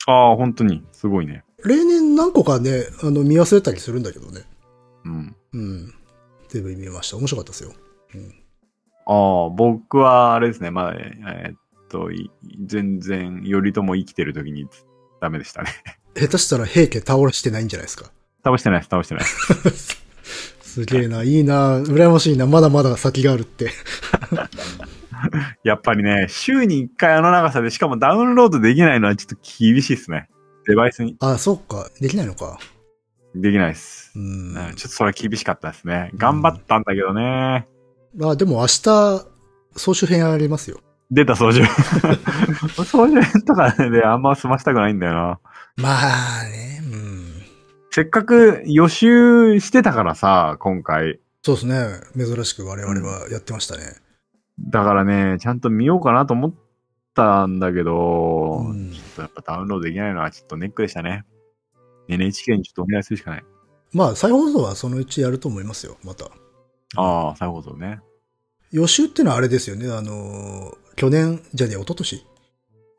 [0.06, 0.84] ああ、本当に。
[0.92, 1.44] すごいね。
[1.64, 4.42] 例年何個かね、あの、見忘れたりするんだけどね。
[5.06, 5.36] うん。
[5.54, 5.94] うん。
[6.50, 7.18] 全部見ました。
[7.18, 7.74] 面白かったですよ。
[8.16, 8.36] うん。
[9.06, 10.72] ああ、僕は、あれですね。
[10.72, 11.58] まあ、えーっ
[11.90, 12.30] と、い
[12.66, 14.68] 全然、頼朝生きてる時に
[15.22, 15.70] ダメでしたね。
[16.16, 18.12] 下手したら平家倒してないんじゃないですか。
[18.44, 19.30] 倒してないです、倒してないで
[19.72, 20.02] す。
[20.62, 23.72] すげえな、いいな、羨ましいな、まだまだ先があるって。
[25.64, 30.30] やっぱりね、週に1回あの長さで、しかもダウンロードできないのはちょっと厳しいですね。
[30.68, 32.58] デバイスにあ、そっか、できないのか。
[33.36, 34.12] できないです。
[34.16, 34.24] うん。
[34.24, 36.12] うん、ちょっとそれは厳しかったですね。
[36.16, 37.68] 頑張ったんだけどね。
[38.22, 39.26] あ、でも明日、
[39.76, 40.80] 総集編ありますよ。
[41.12, 41.66] 出た操縦。
[42.86, 45.40] 操縦編とかであんま済ましたくないんだよな。
[45.78, 47.42] まあね、うん。
[47.92, 51.20] せっかく予習してたからさ、今回。
[51.44, 52.02] そうですね。
[52.16, 53.84] 珍しく我々はやってましたね。
[54.70, 56.54] だからね、ちゃんと見ようかなと思っ
[57.14, 61.26] たんだけど、うんちょっとやっぱダウンロードできないのはちょっとネックでしたね。
[62.08, 63.44] NHK にちょっとお願いするしかない。
[63.94, 66.26] まあ、再放送はそのうちやると思いますよ、また。
[66.96, 68.00] ああ、再放送ね。
[68.72, 69.92] 予習ってのはあれですよね。
[69.92, 72.26] あの、去年、じゃねえ、一昨年一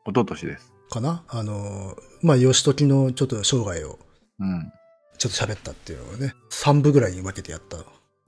[0.05, 0.73] 昨年です。
[0.89, 1.23] かな？
[1.27, 3.97] あの、まあ、義時のちょっと生涯を
[4.39, 4.71] うん。
[5.17, 7.77] ちょっと喋ったっていうのをね、3部ぐらいに分けてやった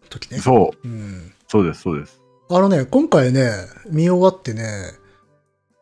[0.10, 0.40] 時ね。
[0.40, 0.88] そう。
[0.88, 1.34] うん。
[1.48, 2.22] そうです、そうです。
[2.48, 3.50] あのね、今回ね、
[3.90, 4.64] 見終わってね、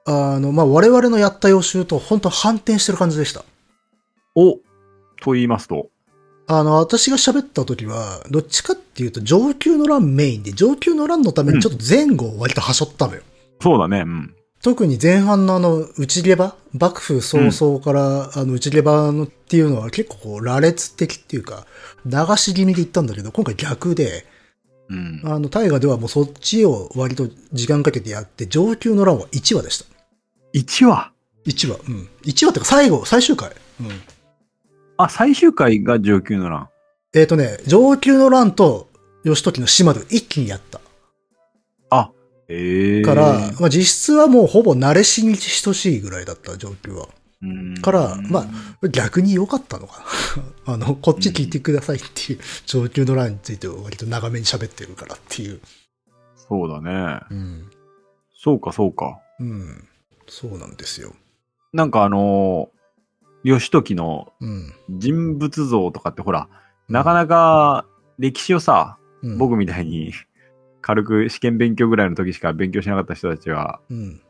[0.06, 3.44] あの、まあ、我々のやった予習と本当反転してる感じでした。
[4.36, 4.60] お
[5.22, 5.90] と言いますと？
[6.48, 13.24] あの、私が喋った時は、どっちかっていうと上級の欄メインで、上級の欄のためにちょっと前後を割とはしょったのよ。
[13.62, 14.36] そうだね、うん。
[14.62, 21.66] 特に前半のあの、内ゲバ幕府早々から、あの、内ゲバのっていうのは結構こう、羅列的っていうか、
[22.06, 24.26] 流し気味で言ったんだけど、今回逆で、
[24.90, 25.22] うん。
[25.24, 29.86] あの、大河ではもうそっちを割と時間かけてやって、上級の欄は1話でした。
[30.54, 31.12] 1話
[31.46, 31.80] ？1話。
[31.88, 32.10] うん。
[32.24, 33.52] 1話ってか最後、最終回。
[33.80, 34.02] うん。
[34.98, 36.70] あ、最終回が上級の欄。
[37.14, 38.90] えっ、とね、上級の欄と
[39.24, 40.82] 義時の島で一気にやった。
[41.90, 42.12] あ、
[42.48, 43.06] ええー。
[43.06, 47.08] から、まあ実質はもうほぼ慣れしに等しいぐらいだった、上級は。
[47.44, 48.46] うんからま
[48.90, 50.04] 逆に良かったのか
[50.66, 50.74] な。
[50.74, 55.60] あの、こっち聞いてくださいっていう、上級の欄について割と長めに喋ってるからっていう。
[56.36, 57.20] そうだね。
[57.30, 57.72] うん。
[58.34, 59.20] そうか、そうか。
[59.40, 59.88] うん。
[60.28, 61.14] そうなんですよ。
[61.74, 62.84] なんかあのー
[63.44, 64.74] 義時のうん。
[64.90, 66.48] 人物像とかってほら、
[66.88, 67.86] なかなか
[68.18, 70.14] 歴史をさ、うん、僕みたいに
[70.82, 74.22] 軽く試験勉強ぐらいの時しか勉強しなかった人たちは、うん。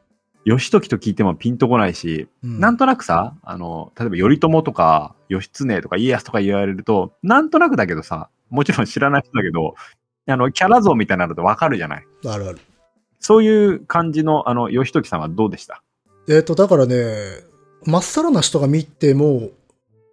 [0.45, 2.60] 義時と聞いてもピンとこないし、うん。
[2.60, 9.75] なんとなくさ、あの、例えば頼朝とか義経とか家康とか言われると、なんとなくだけどさ、もちろん知らない人だけど、
[10.27, 12.06] あの、キャラ像みたいなのってわかるじゃない。
[12.25, 12.60] あるある。
[13.19, 15.82] そういう感じの、あの、義時さんはどうでした？
[16.27, 16.95] えっ、と、だからね、
[17.86, 19.49] まっさらな人が見ても、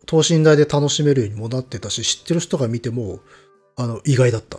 [0.07, 3.21] 等身大で楽しめるようにもなってたし、知ってる人が見ても、
[3.77, 4.59] あの、意外だった。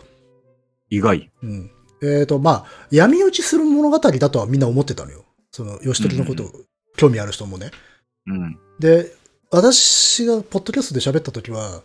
[0.90, 1.32] 意外。
[1.44, 1.72] うん。
[2.04, 5.26] えっ、と、まあ、闇落ちする物語だとはみんな思ってたのよ。
[5.52, 6.52] その、義時のこと、
[6.98, 7.72] 興味ある人もね。
[8.28, 8.60] うん。
[8.80, 9.14] で、
[9.52, 11.82] 私がポッドキャストで喋った時は、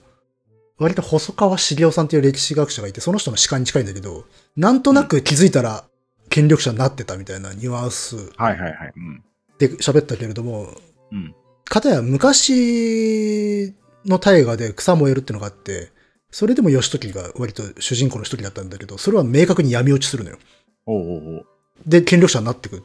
[0.78, 4.24] 割と細川茂雄さんっていう歴史学者がいて、その人の視界に近いんだけど、
[4.56, 5.84] なんとなく気づいたら
[6.28, 8.92] 権力者になってたみたいなニュアンスはいはいはい。
[8.94, 9.24] うん。
[9.58, 10.68] で喋ったけれども、
[11.10, 11.34] うん。
[11.64, 13.74] かたや昔
[14.04, 15.90] の大河で草燃えるってのがあって、
[16.30, 20.38] それでも義時が割と主人公の一人だったんだけど、それは明確に闇落ちするのよ。
[20.84, 21.46] おうおうおう。
[21.86, 22.84] で、権力者になってく。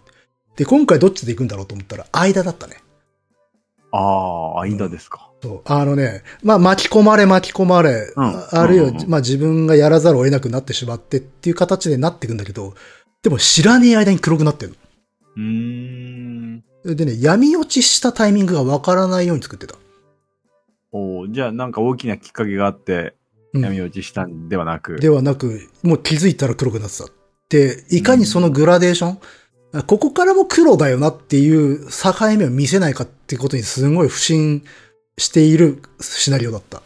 [0.55, 2.77] で、今回どっちで行くんだろうと思ったら、間だったね。
[3.91, 5.31] ああ、間ですか。
[5.41, 5.61] そう。
[5.65, 12.73] あのね、まあ巻き込まれ巻き込まれ、うんああるいは、うんうんうんまあ自分がやらざるを得なくなってしまってっていう形でなっていくんだけど、
[13.23, 14.75] でも知らねえ間に黒くなってる
[15.35, 16.55] うーん。
[16.57, 16.61] の。
[16.95, 19.75] でね、闇落ちしたタイミングがわからないように作ってた。
[20.93, 23.15] おうじゃあなんか大きなきっかけがあって、
[23.53, 24.97] うん闇落ちしたんではなく。
[24.97, 27.05] ではなく、もう気づいたら黒くなってた。
[27.49, 29.17] で、いかにそのグラデーション、あ
[29.87, 34.63] ここからも黒だよなっていう境目を見せないかってことにすごい不信
[35.17, 36.81] しているシナリオだった。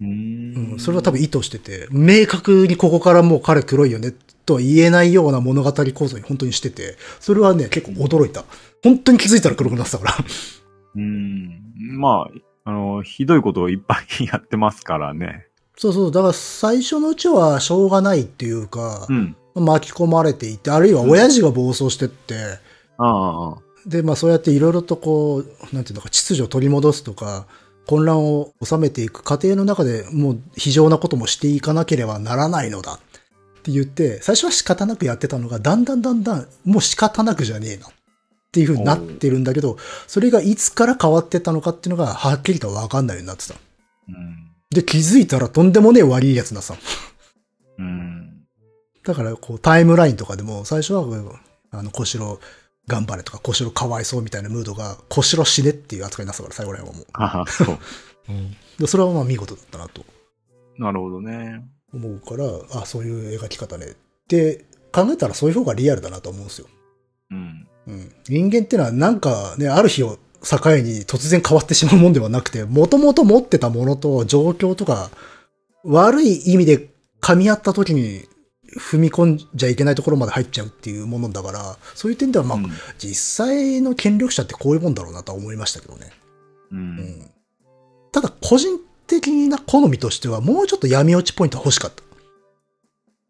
[0.00, 0.78] うん、ん。
[0.78, 4.12] それは多分意図してて、明確にここからもう彼黒いよね
[4.44, 8.44] とは言えないような物語構造に本当にしてて、それはね、結構驚いた。
[8.82, 10.14] 本当に気づいたら黒くなってたから。
[10.96, 11.60] うーん。
[11.98, 12.26] ま
[12.64, 15.46] あ、あの、ひどいことをいっぱいやってますからね。
[15.76, 19.36] そうそう、だから最初のうちはしょうがないっていうかう、ん。
[19.60, 22.34] 巻き込まれていて、あるいは親父が暴走してって、
[22.98, 23.58] ああああ。
[23.86, 27.46] で、まあそうやっていろいろとこう、なんていうのか、秩序を取り戻すとか、
[27.86, 32.98] 混乱を収めていく過程の中でもう非常なこともしていかなければならないのだっ
[33.62, 37.90] て言って、最初は仕方なくやってたのが、だんだんだんだんもう仕方なくじゃねえなっ
[38.52, 43.54] ていう風になってるんだけど、それがいつから変わってったのかっていうのがはっきりとわかんないようになってた。
[44.08, 44.50] うん。
[44.70, 46.74] で、気づいたらとんでもねえ悪いやつなさ。
[47.78, 48.09] うん。
[49.10, 51.04] だから、こう、タイムラインとかでも、最初は、
[51.72, 52.40] あの、小城
[52.86, 57.06] 頑張れとか、小城かわいそうみたいなムードが、小城死ねっていう扱いになってたから、最後らへんはもう。
[57.14, 57.78] ああ、そう。
[58.78, 60.04] でそれはまあ見事だったなと
[60.78, 61.62] なるほどね。
[61.92, 63.94] 思うから、あ、そういう描き方ね。
[64.28, 66.68] で、考えたらそういう方がリアルだなと思うんですよ。
[67.30, 67.68] うん。
[67.88, 68.12] うん。
[68.28, 75.10] 人間ってのはなんかね、ある日を境に突然変わってしまうもんではなくて、もともと持ってたものと状況とか、
[75.84, 76.88] 悪い意味で
[77.20, 78.26] 噛み合った時に
[78.78, 86.12] 踏み込んじゃいけないところまで入っちゃうっていうものだから、そういう点ではまあ、うん実際の権力者ってこういうもんだろうなとは思いましたけどね。
[86.72, 86.76] う。
[86.76, 87.30] うんん。
[88.12, 92.02] ただ個人的な好みとしてはもうちょっと闇落ちポイントは欲しかった。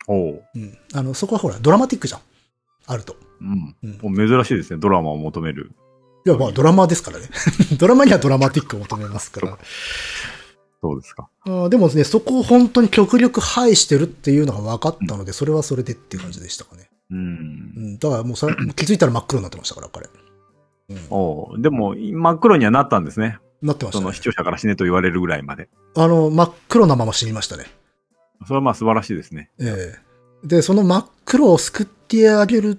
[0.09, 0.43] おう。
[0.55, 0.79] うん。
[0.93, 2.21] あの、そこはほら、ドラマティックじゃん。
[2.87, 3.17] あると。
[3.41, 3.77] うん。
[3.83, 4.29] うん。
[4.29, 4.81] 珍しいですね。
[4.81, 5.73] ドラマを求める。
[6.27, 7.29] いや、まあ、ドラマですからね。
[7.79, 9.59] ドラマにはドラマティックを求めますから。
[10.83, 11.29] そうですか？
[11.45, 16.89] あーでもね、そこを本当に極力排してるっていうのが分かったので、それはそれでっていう感じでしたかね。
[17.11, 17.21] うんう。
[17.81, 17.99] ん。
[17.99, 20.09] だからもうさ 気づいたら真っ黒になってましたから、彼。
[20.89, 20.99] うん。
[21.11, 21.61] おう。
[21.63, 23.39] でも、真っ黒にはなったんですね。
[23.63, 24.21] なってましたねその視。
[24.23, 25.69] 聴者から死ねと言われるぐらいまで。
[25.97, 27.65] あの、真っ黒なまま死にましたね。
[28.47, 29.51] それはまあ素晴らしいですね。
[29.61, 30.11] ええ
[30.47, 32.79] で、その真っ黒を救ってあげる、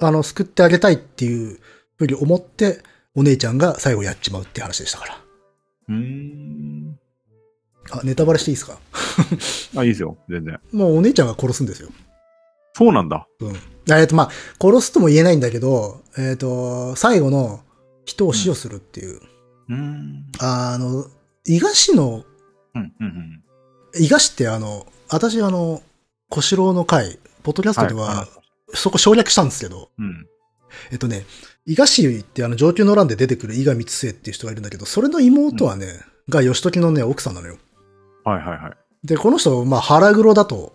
[0.00, 1.58] あの、救ってあげたいっていう
[1.96, 2.82] ふうに思って、
[3.14, 5.18] お姉ちゃんが最後やっちまうっていう話でしたから。
[5.88, 6.87] うーん。
[7.90, 8.78] あ、ネタバレしていいですか？
[9.76, 10.16] あ、いいですよ。
[10.28, 10.60] 全然。
[10.72, 11.90] もうお姉ちゃんが殺すんですよ。
[12.74, 13.26] そうなんだ。
[13.40, 13.56] うん。
[13.94, 17.60] えっと、まあ、殺すとも言えないんだけど、えっ、と、最後の
[18.04, 19.20] 人を死をするっていう、
[19.68, 20.24] うーん。
[20.38, 21.06] あの、
[21.44, 22.24] 伊賀市の、
[22.74, 23.06] うん、うん、
[23.96, 24.04] うん。
[24.04, 25.82] 伊賀市ってあの、私あの、
[26.28, 28.28] 小四郎の会、ポッドキャストでは、はい
[28.74, 30.26] そこ省略したんですけど、うん。
[30.92, 31.24] えっとね、
[31.64, 35.86] 伊賀市ってあの上級の欄で出てくる伊賀光末っていう人がいるんだけど、それの妹はね、
[36.28, 37.56] が義時のね、奥さんなのよ。
[38.24, 39.06] はい、はい、はい。
[39.06, 40.72] で、この人、まあ腹黒だと、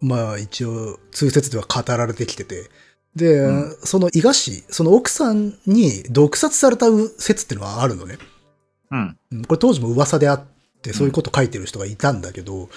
[0.00, 2.70] まあ一応通説では語られてきてて、
[3.14, 6.86] で、うんその伊賀市、その奥さんに毒殺された
[7.18, 8.18] 説っていうのはあるのね。
[8.90, 9.16] うん。
[9.32, 10.44] うんこれ当時も噂であっ
[10.82, 12.68] て、そういうこと書いてる人がいたんだけど、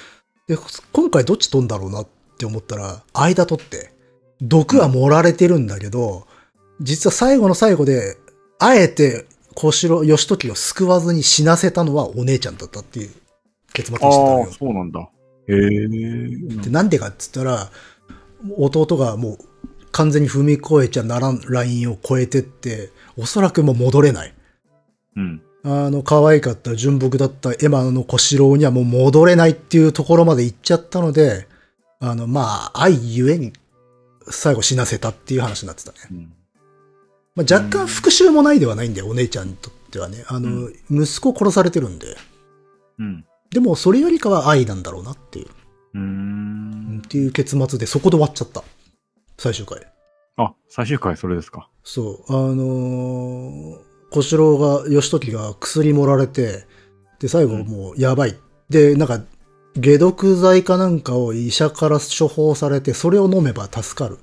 [0.48, 0.58] で、
[0.92, 3.92] 今回どっち飛んだろうなって思ったら、間取って、
[4.42, 6.28] 毒は盛られてるんだけど、
[6.82, 8.18] 実は最後の最後で、
[8.60, 13.12] あえて小城義時を救わずに死なせたのはお姉ちゃんだったっていう
[13.76, 14.52] 結末にしてたのよああ、。
[14.52, 15.00] そうなんだ。
[15.48, 15.88] へえ。
[16.64, 17.70] で、なんでかっつったら、
[18.58, 19.38] 弟がもう
[19.92, 24.34] 完全に踏み越えちゃならんラインを超えてって、おそらくもう戻れない。
[25.16, 25.42] うん。
[25.64, 31.48] あの、可愛かった純朴だったエマの小四郎にはもう戻れないっていうところまで行っちゃったので、
[32.00, 33.54] あの、まあ、愛ゆえに
[34.30, 35.98] 最後死なせたっていう話になってたね。
[36.12, 36.34] うん。
[37.36, 40.24] まあ、若干復讐もないではないんだよ、お姉ちゃんにとってはね。
[40.28, 42.18] あの、息子殺されてるんで。
[43.00, 43.26] うん。
[43.52, 45.48] でも、それよりかは愛なんだろうなっていう、
[45.94, 47.02] うーん。
[47.06, 48.64] っていう結末でそこで終わっちゃった。
[49.38, 49.82] 最終回。
[50.38, 51.70] あ、最終回それですか。
[51.84, 56.66] そう、あのー小四郎が、義時が薬盛られて、
[57.20, 58.38] で、最後もうやばい。
[58.70, 59.22] で、なんか、
[59.82, 64.20] 解毒剤かなんかを医者から処方されて、それを飲めば助かる。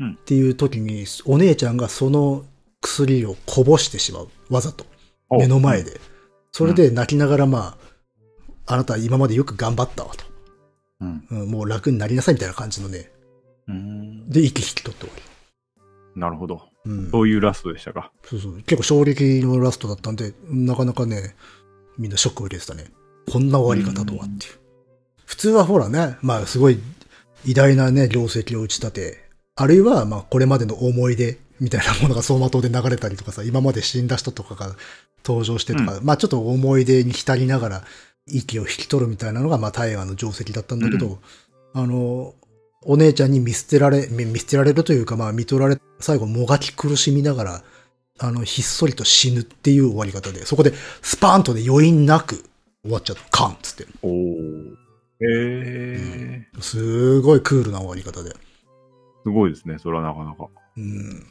[0.00, 2.44] うんっていう時に、お姉ちゃんがその
[2.80, 4.28] 薬をこぼしてしまう。
[4.50, 4.84] わざと。
[5.30, 5.82] お目の前。
[5.82, 6.00] で。
[6.52, 7.87] それで泣きながら、まあ、
[8.68, 10.24] あなたは今までよく頑張ったわと。
[11.00, 11.24] うん。
[11.30, 13.10] うん、もう楽になりなさいみたいな感じのね。
[13.66, 14.28] うん。
[14.28, 16.20] で、息引き取って終わり。
[16.20, 16.62] なるほど。
[16.84, 17.10] うん。
[17.10, 18.12] そういうラストでしたか。
[18.24, 18.56] そうそう。
[18.62, 21.34] 結構衝撃のラストだったんで、なかなかね、
[21.96, 22.84] みんなショックを受けてたね。
[23.30, 24.52] こんな終わり方とはっていう。
[25.24, 26.78] 普通はほらね、まあすごい
[27.44, 34.74] 偉大なね、業績を打ち立て、あるいはまあこれまでの思い出みたいなものが走馬灯で流れたりとかさ、今まで死んだ人とかが
[35.24, 37.84] 登場してとか、まあちょっと思い出に浸りながら
[38.30, 41.18] 息を引き取るみたいなのがまあ大河の定石だったんだけど、
[41.74, 42.34] あの、
[42.82, 47.62] お姉ちゃんに見捨てられ、見見捨てられるというか、まあ見取られ、最後もがき苦しみながら、
[48.20, 50.72] あの、ひっそりと死ぬっていう終わり方で、そこで
[51.02, 52.44] スパーンとで余韻なく
[52.82, 53.22] 終わっちゃった。
[53.30, 53.86] カンっつって。
[54.02, 54.88] おー。
[55.20, 56.48] へえ。
[56.60, 58.30] すごいクールな終わり方で。
[58.30, 58.36] す
[59.28, 59.76] ごいですね。
[59.78, 60.48] それはなかなか。
[60.76, 61.26] うん。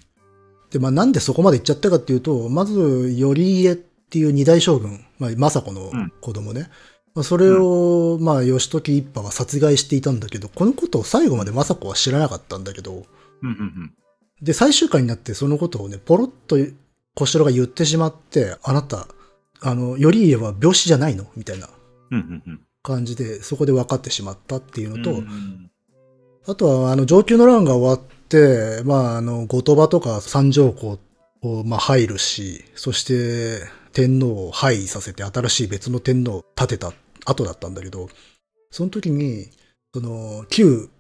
[0.70, 3.78] で、まあなんでそこまで行っちゃったかっていうと、まず、頼家っ
[4.10, 5.92] ていう二代将軍、まあ、政子の
[6.22, 6.70] 子供ね。
[7.16, 13.06] まあ、それを、まあ、義時一派は殺害していたんだけど、このことを最後まで政子は知らなかったんだけど、
[13.42, 13.94] うんうん
[14.42, 16.58] で、最終回になってそのことをね、ポロッと
[17.16, 19.08] 小四郎が言ってしまって、あなた、
[19.62, 21.26] あの、頼家は病死じゃないの？
[21.36, 21.68] みたいな
[22.12, 22.62] うんうんうん。
[22.84, 25.72] 感じで、そこで分かってしまったっていうのと、うん
[26.50, 30.98] あとは、あの、上級の乱が終わって、まあ、あの、後鳥羽とか三条湖
[31.42, 33.68] を、まあ、入るし、そして、
[33.98, 36.94] 天皇を廃位させて新しい別の天皇を立てた
[37.26, 38.10] 後だったんだけど、
[38.70, 39.48] その時に、
[39.92, 40.92] その、旧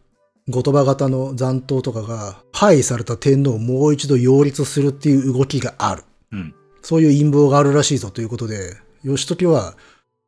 [0.50, 6.06] 後鳥羽型の残党とかが、廃位された天皇をもう一度擁立するっていう動きがある。
[6.32, 6.56] うん。
[6.82, 9.76] そういう陰謀があるらしいぞということで、義時は、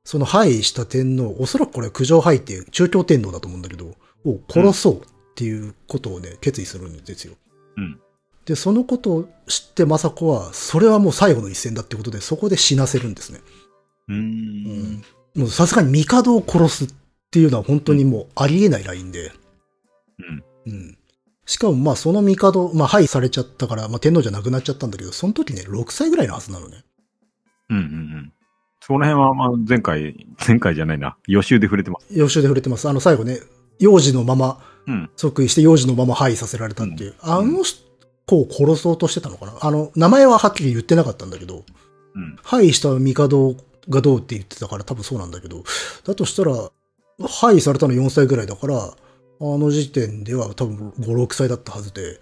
[0.03, 3.95] その廃位した天皇、おそらくこれ九条廃っていう中京天皇だと思うんだけど、
[4.25, 5.01] を殺そうっ
[5.33, 7.33] ていうことをね、決意するんですよ。
[7.77, 7.99] うん。
[8.49, 13.41] で、そのことを知って政子は、それはもう最後の一戦だってことで、そこで死なせるんですね。
[14.07, 14.13] う。
[14.13, 15.03] うんん。
[15.35, 16.87] もうさすがに帝を殺すっ
[17.29, 19.31] ていうのは本当にもうありえないラインで、
[20.65, 20.73] うん。
[20.73, 20.97] うん。
[21.45, 26.83] しかもまあその帝、まあ廃されちゃったから、まあ天皇じゃなくなっちゃったんだけど、その時ね、6歳ぐらいのはずなのね。
[27.69, 28.33] うんうんうん。
[28.81, 31.17] その辺は、まあ、前回、前回じゃないな。
[31.27, 32.07] 予習で触れてます。
[32.11, 32.89] 予習で触れてます。
[32.89, 33.41] あの最後ね、
[33.77, 35.09] 幼児のまま、うん。
[35.15, 37.11] 即位して幼児のまま廃させられたっていう。
[37.11, 37.63] んあの
[38.29, 39.57] 子を殺そうとしてたのかな？
[39.59, 41.63] あの、名前ははっきり言ってなかったんだけど、
[42.15, 42.37] うん。
[42.43, 43.55] 廃した帝
[43.89, 45.63] がどうって言ってたから多分そうなんだけど、
[46.05, 46.69] だとしたら、
[47.27, 48.93] 廃されたの4歳ぐらいだから、あ
[49.39, 52.19] の時点では多分5、6歳だったはずで、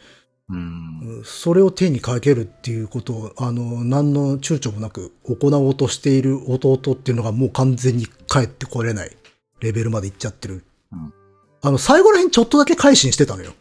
[0.50, 0.58] うん。
[0.58, 9.18] うんそれを手にかけるっていうことを、あの、何の躊躇もなく行おうとしている弟っていうのがもう完全に帰ってこれない
[9.60, 10.64] レベルまで行っちゃってる。
[10.92, 11.14] うん
[11.60, 13.52] あの、最後ら辺ちょっとだけ改心してたのよ。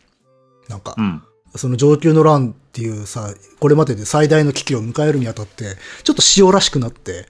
[0.68, 1.22] なんかう、ん。
[1.57, 7.26] その上級の乱っていうさ、これまでで最大の危機を迎えるにあたって、ちょっと塩らしくなって、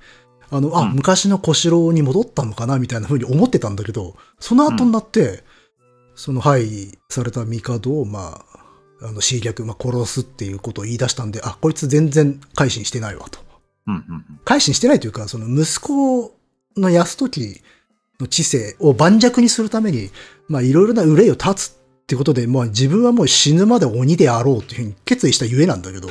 [0.51, 5.45] あの、あ、うん昔の小四郎に戻ったのかなみたいな風に思ってたんだけど、その後になって、
[6.15, 13.41] その廃位された帝を、まあ、あの、侵略、まあ、殺すっていうことを言い出したんで、あ、こいつ全然改心してないわと。
[13.87, 13.95] うん。
[13.95, 14.25] うん。
[14.45, 16.35] 改心してないというか、その息子
[16.77, 17.61] の安時
[18.19, 20.11] の知性を盤石にするために、
[20.49, 21.77] まあいろいろな憂いを断つ
[22.07, 26.09] ってことで、まあ自分はもう死ぬまで鬼であろうというふうに決意したゆえなんだけど、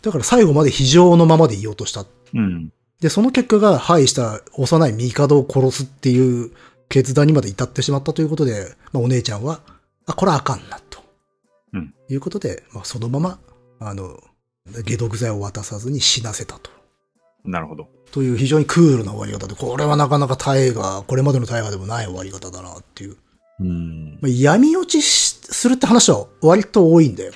[0.00, 2.06] だから最後まで非常のままでいようとした。
[2.32, 2.72] うん。
[3.00, 6.52] で、その結果が廃した幼い帝を殺すっていう
[6.88, 9.60] 決断にまで至ってしまったということで、まあお姉ちゃんは、
[10.06, 11.00] あ、これはあかんな、と。
[11.74, 11.94] うん。
[12.08, 13.38] いうことで、まあそのまま、
[13.78, 14.18] あの、
[14.86, 16.70] 解毒剤を渡さずに死なせたと。
[17.44, 17.88] なるほど。
[18.10, 23.18] という非常にクールな終わり方で、これはなかなか大河、これまでの大河でもない終わり方だなっていう。
[23.60, 24.18] うん。
[24.20, 27.32] まあ闇落ちしするって話は割と多いんだよ。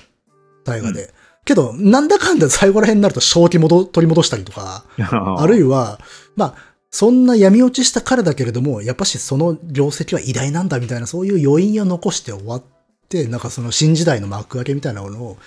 [0.64, 1.12] 大河で。
[1.44, 5.98] けど、なんだかんだ最後ら辺になると正気戻取り戻したりとか、あるいは、
[6.36, 6.54] まあ、
[6.90, 12.62] そんな闇落ちした彼だけれども、やっぱしその業績は偉大なんだみたいな、そういう余韻を残して終わっ
[13.08, 15.38] て、なんかその新時代の幕開けみたいなものを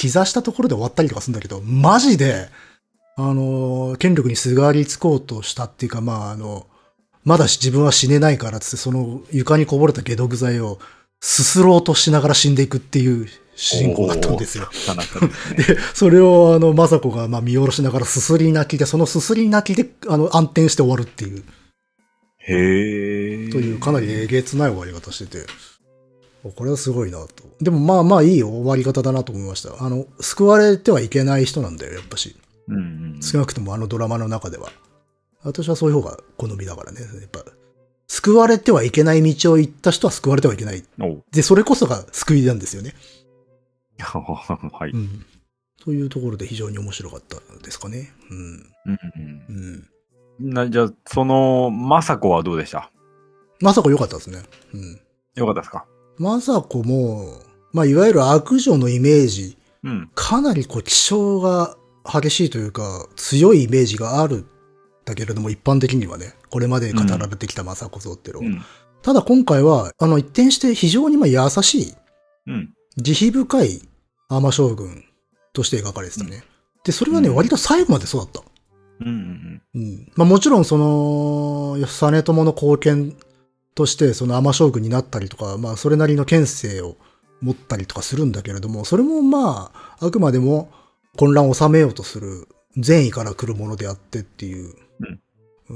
[0.00, 2.48] 刻したところで終わったりとかするんだけど、マジで、
[3.16, 6.66] あの、権力にすがりつこうとしたっていうか、まあ、あの、
[7.24, 10.78] まだし自分は死ねないからっつって、その床にこぼれた解毒剤を
[11.20, 14.68] すすろうとしながら死んでいくっていう主人公だったんですよ。
[14.70, 15.74] ですね。
[15.74, 21.44] で、それをあの、まさこがまあ見下ろしながらすすり泣きで、そのすすり泣きで、あの、暗転して終わるっていう、
[22.38, 23.50] へえ。
[23.50, 25.46] というかなりえげつない終わり方してて、
[26.56, 27.28] これはすごいなと。
[27.60, 29.74] でもまあまあいい終わり方だなと思いました。
[29.78, 32.34] あの、救われてはいけない人なんだよ、やっぱし。
[32.68, 32.78] うんう
[33.18, 33.20] ん。
[33.22, 34.72] 少なくともあのドラマの中では。
[35.42, 37.00] 私はそういう方が好みだからね。
[37.00, 37.44] やっぱ、
[38.08, 40.82] 救われてはいけない道を行った人は救われてはいけない。
[41.32, 42.94] で、それこそが救いなんですよね。
[43.98, 44.90] はい。
[44.90, 45.24] うん。
[45.82, 48.12] というところで非常に面白かったですかね。
[48.30, 48.38] うん。
[48.38, 48.98] うん
[49.48, 49.88] うん。
[50.42, 50.52] うん。
[50.54, 52.90] な、じゃあ、その、まさこはどうでした？
[53.60, 54.42] まさこ良かったですね。
[54.74, 55.00] うん。
[55.36, 55.86] よかったですか？
[56.18, 57.40] まさこも、
[57.72, 60.10] まあ、いわゆる悪女のイメージ、うん。
[60.14, 64.44] かなりこう、気性が激しいというか、強いイメージがある。
[65.04, 68.46] だけれども、一般的にはね、これまで語られてきた雅子像っていうのは。
[68.46, 68.62] うん。
[69.02, 71.94] ただ今回は、あの、一転して非常にまあ優しい、
[72.46, 72.74] うん。
[72.96, 73.82] 慈悲深い
[74.28, 75.04] 天将軍
[75.52, 76.44] として描かれてたね。
[76.84, 78.42] で、それはね、うん割と最後までそうだった。
[79.00, 80.12] うんうんうん。
[80.16, 83.16] まあもちろんその、実朝の貢献
[83.74, 86.96] としてその天将軍になったりとか、まあそれなりの権勢を
[87.40, 90.70] 持ったりとかするんだけれども、それもまあ、あくまでも
[91.16, 94.74] 混乱を収めようとする善意から来るものであってっていう。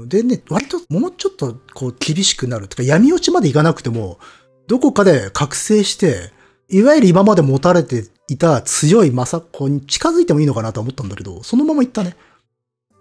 [0.07, 2.67] でね、割ともうちょっとこう厳しくなる。
[2.67, 4.19] とか闇落ちまでいかなくても、
[4.67, 6.31] どこかで覚醒して、
[6.69, 12.15] いわゆる今まで持たれていた強い政子に近づいてもいいのかなと思ったんだけど、そのままいったね。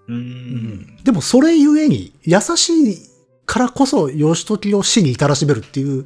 [0.09, 0.16] うん。
[0.16, 0.99] うん。
[1.03, 2.99] でもそれゆえに、優しい
[3.47, 6.05] からこそ、義時を死に至らしめるっていう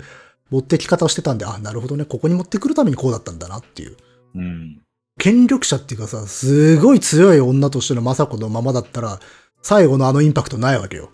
[0.51, 3.97] 持ってき方をしてたんで、あ、なるほどね、ここに持ってくるためにこうだったんだなっていう。
[4.34, 4.80] うん。
[5.18, 9.20] 権力者っていうかさ、すごい強い女としての雅子のままだったら、
[9.63, 11.11] 最後のあのインパクトないわけよ。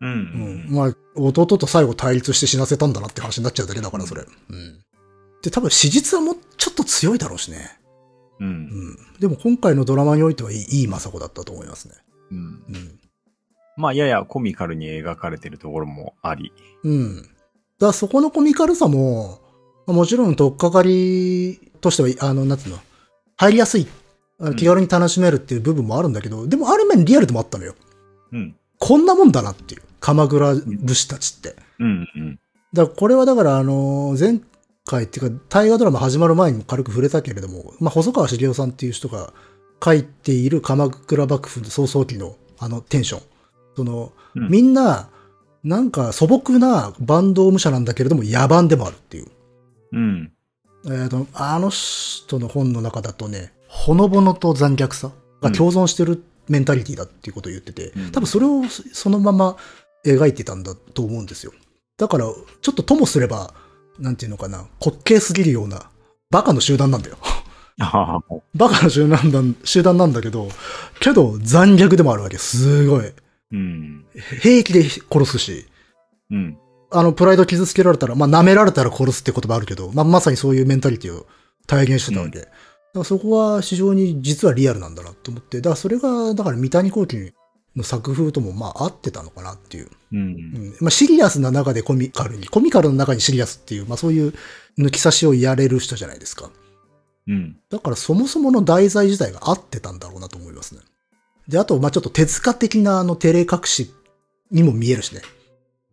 [0.00, 0.08] うん。
[0.08, 0.74] ううんん。
[0.74, 4.22] まあ、弟と最後対立して死なせたんだなって話になっちゃうだけだから、それ。
[4.22, 4.78] うん。
[5.42, 7.78] で、多分史実はもうちょっと強いだろうしね。
[8.40, 8.44] う。
[8.44, 8.96] うんん。
[9.20, 11.94] でも今回のドラマにおいてはいい、いい雅子だったと思いますね。
[12.30, 12.38] うん。
[12.38, 13.00] うん。
[13.76, 16.52] まあ、ややコミカルに描かれてるところもあり。
[16.84, 17.28] うん。
[17.78, 19.40] だそこのコミカルさも、
[19.86, 22.78] まあもちろん、とっかかりとしては、あの、なんつうの、
[23.36, 24.01] 入りやすい、あの
[24.56, 27.74] 気軽に楽しめるっていう部分もあるんだけど、でもある面リアルでもあったのよ。
[28.32, 28.56] うん。
[28.78, 29.82] こんなもんだなっていう。
[30.00, 31.54] 鎌倉武士たちって。
[31.78, 32.08] うん。
[32.16, 32.40] うん。
[32.72, 34.40] だからこれはだから、あの、前
[34.84, 39.32] 回っていうか、大河ドラマ始まる前にも軽く触れたけれども、まあ、細川茂雄さんっていう人が
[39.82, 43.22] 書いている鎌倉幕府の早々期のあのテンション。
[43.76, 45.08] その、うんみんな、
[45.62, 49.26] なんか素朴なバンド武者なんだけれども野蛮でもあるっていう。
[49.92, 50.32] うん。
[50.86, 59.56] えっ、と、あの人の本の中だとね、ほのぼのと残虐さが共存してるメンタリティだっていうことを言ってて、うん多分それをそのまま
[60.04, 61.52] 描いてたんだと思うんですよ。
[61.96, 62.26] だから、
[62.60, 63.54] ちょっとともすれば、
[63.98, 65.90] なんていうのかな、滑稽すぎるような、
[66.30, 67.16] バカの集団なんだよ。
[68.54, 70.48] バカの集団だ集団なんだけど、
[71.00, 72.36] けど残虐でもあるわけ。
[72.36, 73.12] すごい。
[73.52, 74.04] うん。
[74.42, 75.66] 平気で殺すし、
[76.30, 76.58] うん。
[76.90, 81.26] あの、プライド傷つけられたら、まあ、舐められたら殺すって言葉あるけど、まあ、まさにそういうメンタリティを
[81.66, 82.40] 体現してたわけ。
[82.40, 82.50] だか
[83.00, 87.32] らそこは非常に実はリアルなんだなと思って、だからそれが、だから三谷幸喜
[87.76, 89.88] の作風ともまあ合ってたのかなっていう。
[90.12, 90.18] うん。
[90.18, 94.34] うんまあ、シリアスな中でコミカルに、コミカルの中にシリアスっていう、まあそういう
[94.78, 96.50] 抜き差しをやれる人じゃないですか。
[97.28, 97.56] うん。
[97.70, 100.80] だからそもそもの題材自体が合ってたんだろうなと思いますね。
[101.48, 103.90] で、あと、まあちょっと手塚的なあの照れ隠し
[104.50, 105.22] にも見えるしね。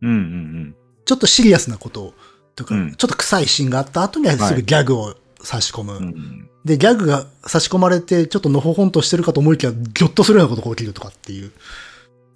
[0.02, 0.10] うん。
[0.10, 0.76] うん。
[1.06, 2.14] ちょっとシリアスなこと
[2.56, 5.94] とか、うんちょっと臭いシーンがあった後にはすぐギャグを差し込む。
[5.94, 6.49] うん。
[6.66, 11.52] で、ギャグが差し込まれて、ちょっとのほほんとしてるかと思いきや、ギョッとするようなことが起きるとかっていう。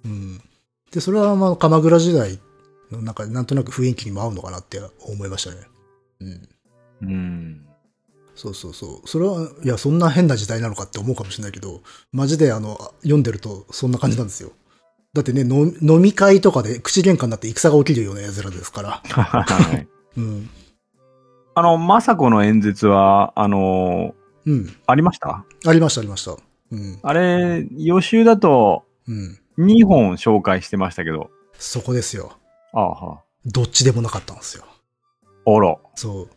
[0.04, 0.40] うん。
[0.90, 2.38] で、それはまあ、鎌倉時代
[2.90, 5.56] の中でなんとなく雰囲気にも合うのかなって思いましたね。
[6.20, 6.48] うん。
[7.02, 7.66] うん。
[8.34, 9.08] そうそうそう。
[9.08, 14.52] それは、いや、そんな変な時代なのかって思うかもしれないけど、マジであの、読んでるとそんな感じなんですよ。
[15.12, 19.02] だってね、の飲み会とかで口喧嘩になって戦が起きるような絵面ですから。
[19.06, 19.86] はい。
[20.16, 20.50] うん。
[21.54, 24.14] あの、雅子の演説は、あの、
[24.46, 24.76] うん。
[24.86, 25.44] ありました？
[25.66, 26.36] ありました、ありました。
[26.72, 26.98] うん。
[27.02, 29.38] あれ、予習だとうん。
[29.58, 31.30] 2本紹介してましたけど。
[31.58, 32.32] そこですよ。
[32.72, 34.64] ああはどっちでもなかったんですよ。
[35.46, 35.76] あら。
[35.94, 36.30] そう。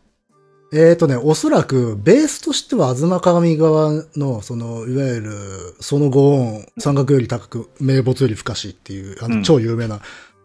[0.72, 5.32] えーとね、おそらく、ベースとしては、東鏡側の、その、いわゆる、
[5.80, 10.00] そのご音、山岳より高く、名没より深しっていう、あの、うん超有名な、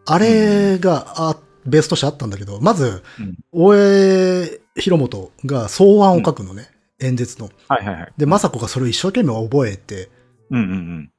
[0.05, 6.69] あれが、あ、ベースとしてあったんだけど、まず、うん大江広元が草案を書くのね、
[6.99, 7.49] 演説の。
[7.67, 8.13] はいはいはい。
[8.17, 10.09] で、雅子がそれを一生懸命覚えて、
[10.49, 11.09] うんうん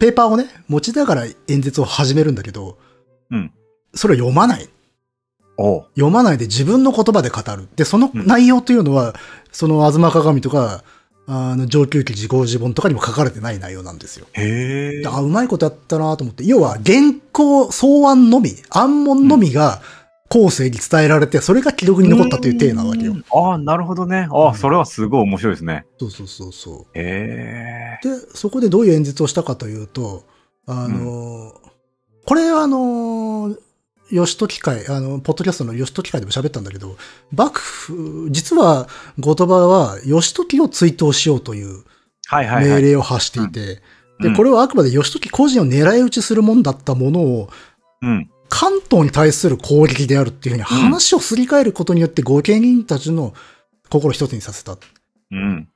[0.00, 2.78] ペーパーをね、持ちながら演説を始めるんだけど、
[3.30, 3.52] うん
[3.94, 4.68] それを読まない。
[5.56, 7.68] 読まないで自分の言葉で語る。
[7.76, 9.14] で、その内容というのは、
[9.52, 10.82] その、東鏡とか、
[11.26, 14.26] あの、上級記自業自分とかにも書かれてない内容なんですよ。
[14.32, 15.06] へえ。
[15.06, 16.44] あ、うまいことやったなと思って。
[16.44, 19.80] 要は、原稿、草案のみ、暗門のみが、
[20.30, 23.14] 後世に伝えられて、それが記録に残ったという体なわけよう。
[23.16, 23.24] ん。
[23.30, 24.26] ああ、なるほどね。
[24.30, 25.86] ああ、それはすごい面白いですね。
[25.98, 28.08] そうそうそうそへえ。
[28.08, 28.20] う。
[28.20, 30.24] で、そこでどういう演説をしたかというと、
[30.66, 31.52] あの、
[32.26, 33.54] これあの、
[34.10, 36.96] 義時会、あの、ポッドキャストの義時会でも喋ったんだけど、
[37.30, 41.84] 幕府、実は、後鳥羽は義時を追悼しようという。
[42.30, 43.78] 命令を発していて、うん
[44.20, 47.50] で、これはあくまで義時個人を狙い撃ちするもんだったものを、
[48.00, 48.30] うん。
[48.56, 53.34] 関東に対する攻撃であるっていうふうに話をすり替えることによって、御家人たちの
[53.90, 54.78] 心一つにさせたっ
[55.32, 55.68] うん。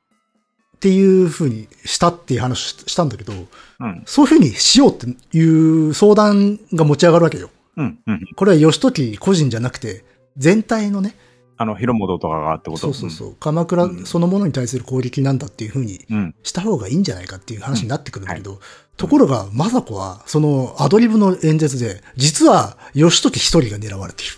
[0.79, 4.03] ていうふうにしたっていう話をしたんだけど、うん。
[4.07, 5.41] そういうふうにしようってい
[5.89, 7.51] う相談が持ち上がるわけよ。
[7.77, 7.99] うん。
[8.07, 8.21] うん。
[8.37, 10.05] これは義時個人じゃなくて、
[10.37, 11.17] 全体のね、
[11.57, 12.83] あの、広本とかがってこと？
[12.83, 16.17] そうそうそう、鎌倉うんそのものに対する攻撃なんだっていうふうにうん。
[16.17, 16.35] うん。
[16.45, 18.61] した方がいいんじゃないかっていう話になってくるんだけど、
[18.99, 24.33] ところが、雅子は、そのアドリブの演説で、実は義時一人が狙われている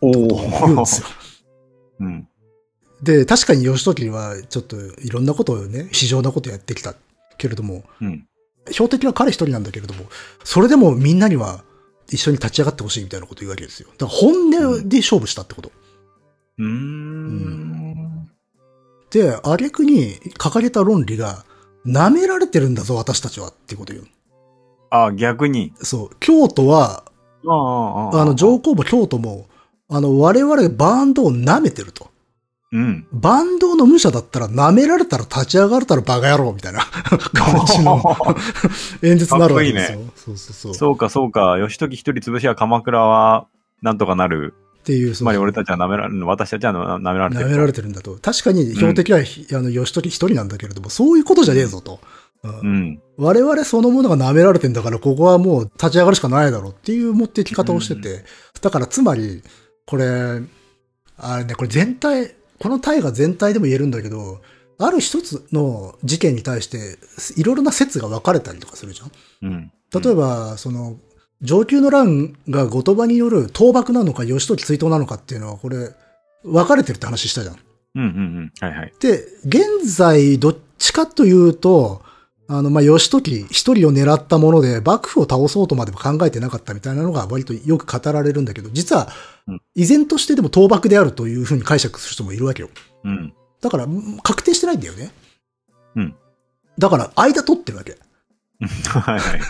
[0.00, 1.06] おと言うんですよ。
[2.00, 2.28] うん。
[3.02, 6.94] で、確かに義時はちょっといろんなことをね、非常なことやってきた
[7.36, 8.26] けれども、うん。
[8.70, 10.06] 標的は彼一人なんだけれども、
[10.42, 11.62] それでもみんなには
[12.08, 13.88] 一緒に立ち上がってほしいみたいなことを言うわけですよ。
[13.98, 15.70] だから本音で勝負したってこと。
[16.58, 18.30] うーん。
[19.10, 21.44] で、挙句に掲げた論理が、
[21.86, 24.06] 舐められてるんだぞ、私たちはっていうこと言う。
[24.90, 25.72] あ、逆に。
[25.82, 26.16] そう。
[26.20, 27.04] 京都は、
[27.46, 29.46] あああの、上皇母京都も、
[29.88, 32.10] あの、我々バンドを舐めてると。
[32.72, 33.06] うん。
[33.12, 36.80] バンドの武者だったら舐められたら立ち上がれたらバカ野郎みたいな
[37.34, 38.00] 感じの
[39.02, 39.98] 演説になるわけですよ。
[39.98, 40.74] かっそうそうそう。
[40.74, 41.58] そうか、そうか。
[41.58, 43.46] 義時一人潰しは鎌倉は、
[43.82, 44.54] なんとかなる。
[44.80, 47.48] っていう、つまり俺たちは舐められる、私たちは舐められてる。
[47.48, 48.16] 舐められてるんだと。
[48.20, 49.22] 確かに標的は、あ
[49.62, 52.00] の、義時一人なんだけれども、そういうことじゃねえぞと。
[52.42, 53.02] うんうん。
[53.18, 58.24] 我々そのものが舐められてんだから、ここはもう立ち上がるしかないだろうっていう持っていき方をしてて。
[58.62, 59.42] だからつまり、
[59.86, 60.40] これ、
[61.18, 64.40] あれね、これ全体、この大河全体でも言えるんだけど、
[64.78, 66.98] ある一つの事件に対して、
[67.36, 69.10] いろいろな説が分かれたりとかするじゃん。
[69.42, 69.72] うん。
[69.92, 70.96] 例えば、その、
[71.42, 75.90] 上級の乱が後鳥羽による倒幕なのか、義時追悼なのかっていうのは、これ、
[76.44, 77.56] 分かれてるって話したじゃん。
[77.96, 78.10] うんうんう
[78.42, 78.52] ん。
[78.60, 78.92] はいはい。
[79.00, 82.02] で、現在、どっちかというと、
[82.48, 89.08] あの、まあ、義時一人を狙ったもので、幕府を倒そうとまでも考えてなかったみたいなのが割とよく語られるんだけど、実は
[89.46, 92.70] うん、依然としてでも倒幕であるというふうに解釈する人もいるわけよ。
[93.04, 93.32] うん。
[93.60, 93.86] だから、
[94.22, 95.12] 確定してないんだよね。
[95.96, 96.14] うん。
[96.78, 97.96] だから、間取ってるわけ。
[98.88, 99.40] はいはい。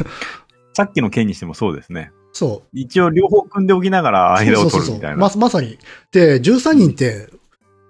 [0.74, 2.12] さっきの件にしてもそうですね。
[2.32, 2.68] そう。
[2.72, 5.16] 一応両方組んでおきながら間を取るみたいな。
[5.16, 5.78] ま、まさに。
[6.12, 7.28] で、13人って、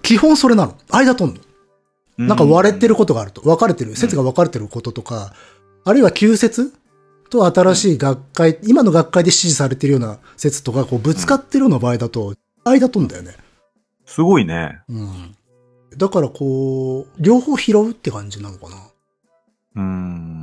[0.02, 0.76] 基本それなの。
[0.90, 2.26] 間取んの。
[2.26, 3.40] なんか割れてることがあると。
[3.42, 3.96] 分かれてる。
[3.96, 5.34] 説が分かれてることとか、
[5.84, 6.72] あるいは旧説
[7.30, 13.34] と新しい学会、今の学会で支持されてるような説とか、こうぶつかってるような場合だと、間取んだよね。
[14.04, 14.80] すごいね。
[14.88, 15.36] うん。
[15.96, 18.76] だからこう、両方拾うって感じなのかな。
[19.76, 20.39] うん。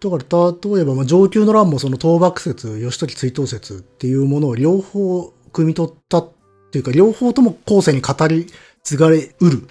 [0.00, 6.32] だから、例えば、まあ、上級の乱もその倒幕説、義時追悼説っていうものを両方汲み取ったっ
[6.70, 8.46] ていうか、両方とも後世に語り
[8.82, 9.68] 継がれうる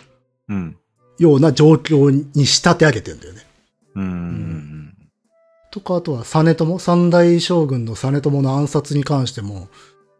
[0.49, 0.77] うん。
[1.17, 3.45] ような状況に仕立て上げてんだよね。
[3.95, 4.97] うーん。
[5.71, 9.67] とか、あとは実朝、三大将軍の実朝の暗殺に関しても、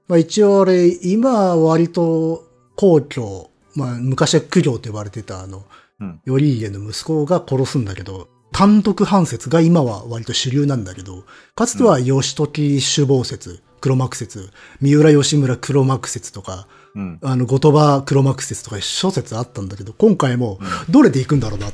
[0.07, 2.43] まあ一応あれ、今は割と
[2.76, 5.64] 皇居、まあ昔は苦行と呼ばれてたあの、
[5.99, 11.24] うん頼家の息子が殺すんだけど、単独犯説が今は割と主流なんだけど、
[11.56, 14.50] かつては義時首謀説、黒幕説、
[14.82, 17.20] 三浦義村黒幕説とか、うん。
[17.22, 21.74] あの、後鳥羽黒幕説とか諸説あったんだけど、今回もどれで行くんだろうなっ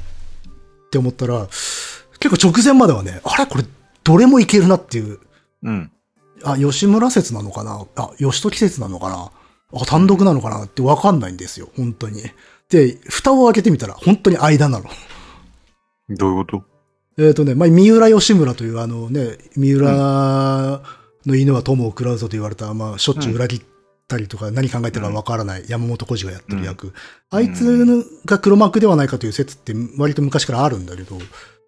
[0.91, 1.47] て思ったら、
[2.19, 3.45] 結構直前まではね、あれ？
[3.45, 3.63] これ
[4.03, 5.19] どれもいけるなっていう、
[5.63, 5.91] うん。
[6.43, 7.85] あ、吉村説なのかな？
[7.95, 9.31] あ、義時説なのかな？
[9.81, 10.65] あ、単独なのかな？
[10.65, 12.21] ってわかんないんですよ、本当に。
[12.69, 14.89] で、蓋を開けてみたら本当に間なの。
[16.09, 16.63] どういうこと？
[17.17, 20.81] えっ、とね、まあ、三浦義村というあのね、三浦
[21.25, 23.61] の犬は友を食らうぞと言われた、まあ、しょっちゅう裏切っ
[24.07, 26.93] たりとか、何考えてるかわからない山本浩二がやってる役。
[27.29, 31.17] あいつが黒幕ではないかという説って割と昔からあるんだけど、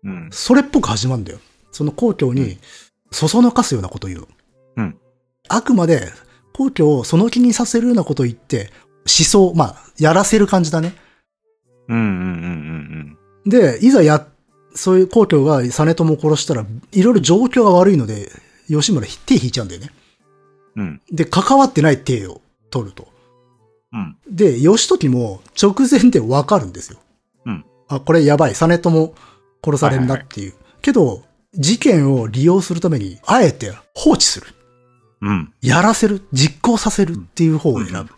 [0.03, 0.29] うん。
[0.31, 1.39] それっぽく始まるんだよ。
[1.71, 2.57] その皇居に、
[3.11, 4.27] そそのかすようなことを言うの。
[4.77, 4.97] うん
[5.49, 6.11] あくまで、
[6.53, 8.69] 皇居をその気にさせるようなことを言って、
[9.05, 10.93] 思想、まあ、やらせる感じだね。
[11.87, 12.23] うんうんうんう
[13.13, 13.16] ん
[13.47, 14.27] で、いざや、
[14.75, 18.29] そういう皇居が実朝を殺したら、いろいろ状況が悪いので、
[18.67, 19.91] 吉村手引いちゃうんだよね。
[20.75, 20.83] うん。
[20.83, 21.01] うん。
[21.11, 23.07] で、関わってない手を取ると。
[23.93, 24.17] うん。
[24.29, 26.99] で、義時も直前でわかるんですよ。
[27.45, 27.65] うん。
[27.87, 28.53] あ、これやばい。
[28.53, 29.13] 実朝
[29.63, 30.53] 殺されるなっていう。
[30.81, 31.23] けど、
[31.53, 34.47] 事件を利用するために、あえて放置する。
[35.21, 35.53] うん。
[35.61, 36.21] やらせる。
[36.33, 37.99] 実行させるっていう方を選ぶ。
[37.99, 38.09] うん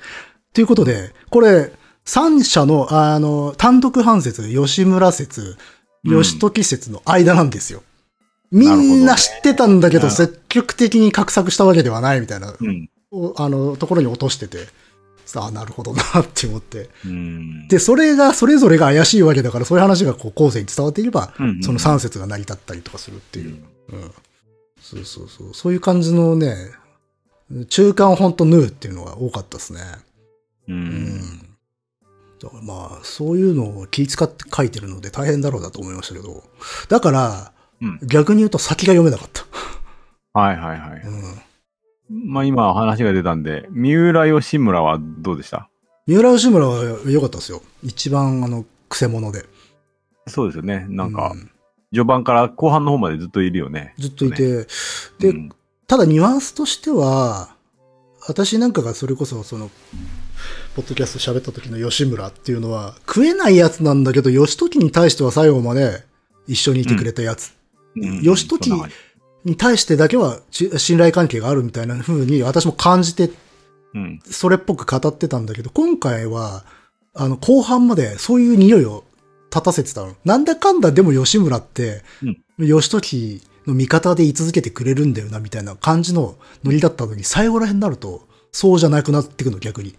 [0.54, 1.72] ということで、これ、
[2.10, 5.58] 三者の、あの、単独判説、吉村説、うん
[6.02, 7.84] 義時説の間なんですよ。
[8.52, 12.90] みなるほどねんな知ってたんだけど、うん積極的に画策したわけではないみたいな、うん。
[13.12, 14.68] おあの、ところに落としてて、
[15.26, 16.90] さあ、なるほどなって思って。
[17.06, 17.68] うん。
[17.68, 23.62] で、それが、それぞれが怪しいわけだから、そういう話がこう後世に伝わっていれば、うんうんその三節が成り立ったりとかするっていう。
[23.92, 24.12] うん。
[24.82, 25.54] そうそうそう。
[25.54, 26.56] そういう感じのね、
[27.68, 29.82] 中間ほんとヌーっていうのが多かったですね。
[30.70, 30.74] う。
[30.74, 31.49] うんん。
[32.42, 36.44] だからまあ、そういうのを気遣って書いてるので大変だろうなと思いましたけど。
[36.88, 39.44] だから、うん逆に言うと先が読めなかった。
[40.40, 41.02] はいはいはい。
[42.10, 42.32] うん。
[42.32, 45.70] まあ今話が出たんで、三浦義村はどうでした？
[46.08, 47.62] 三浦義村は良かったですよ。
[47.84, 49.46] 一番あの、癖者で。
[50.28, 50.86] そうですよね。
[50.90, 51.52] なんかう、ん
[51.92, 53.96] 序盤から後半の方までずっといるよね。
[53.98, 54.68] ずっといて、
[55.20, 55.50] で、うん
[55.88, 57.56] ただニュアンスとしては、
[58.28, 59.70] 私なんかがそれこそその、
[60.76, 66.04] ポッドキャスト喋った時の吉村っていうのは、食えないやつなんだけど、義時に対しては最後まで
[66.48, 67.54] 一緒にいてくれたやつ
[67.96, 68.72] うん義時
[69.46, 73.32] に対してだけはち信頼関係があるみたいな風に私も感じて、
[73.94, 74.20] うん。
[74.24, 76.64] それっぽく語ってたんだけど、今回は、
[77.16, 79.04] あの、後半までそういう匂いを
[79.50, 80.16] 立たせてたの。
[80.26, 82.04] なんだかんだでも吉村って、
[82.60, 89.96] 義時の味方で居続けてくれるんだよな、みたいな感じのノリだったのに、最後ら辺になると、そうじゃなくなってくの、逆に。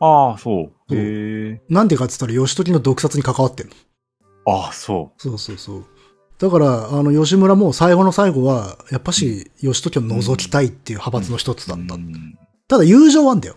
[0.00, 0.94] ああ、そう。
[0.94, 1.60] へえ。
[1.68, 3.74] なんでかって言ったら、義時の毒殺に関わってんの。
[4.46, 5.84] ああ、そそうそうそう。
[6.38, 11.68] だから、あの、吉村も最後の最後は、やっぱし、義時を除きたいっていう派閥の一つう。
[11.68, 11.94] だった。
[11.94, 12.38] うん。
[12.66, 13.56] ただ、友情はあんだよ。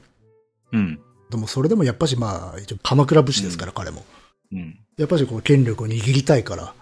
[0.72, 1.00] うん。
[1.32, 4.06] でも、それでもやっぱし、まあ、一応、鎌倉武士ですから、彼も。
[4.52, 4.80] うん。
[4.98, 6.76] やっぱし、こう、権力を握りたいから、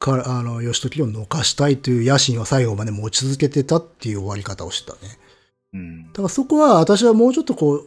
[0.00, 4.98] かあの、義時を抜かしたいという野心を最後まで持ち続けてたっていう終わり方をしたね。
[5.74, 6.12] うんだ。
[6.14, 7.86] からそこは私はもうちょっとこう、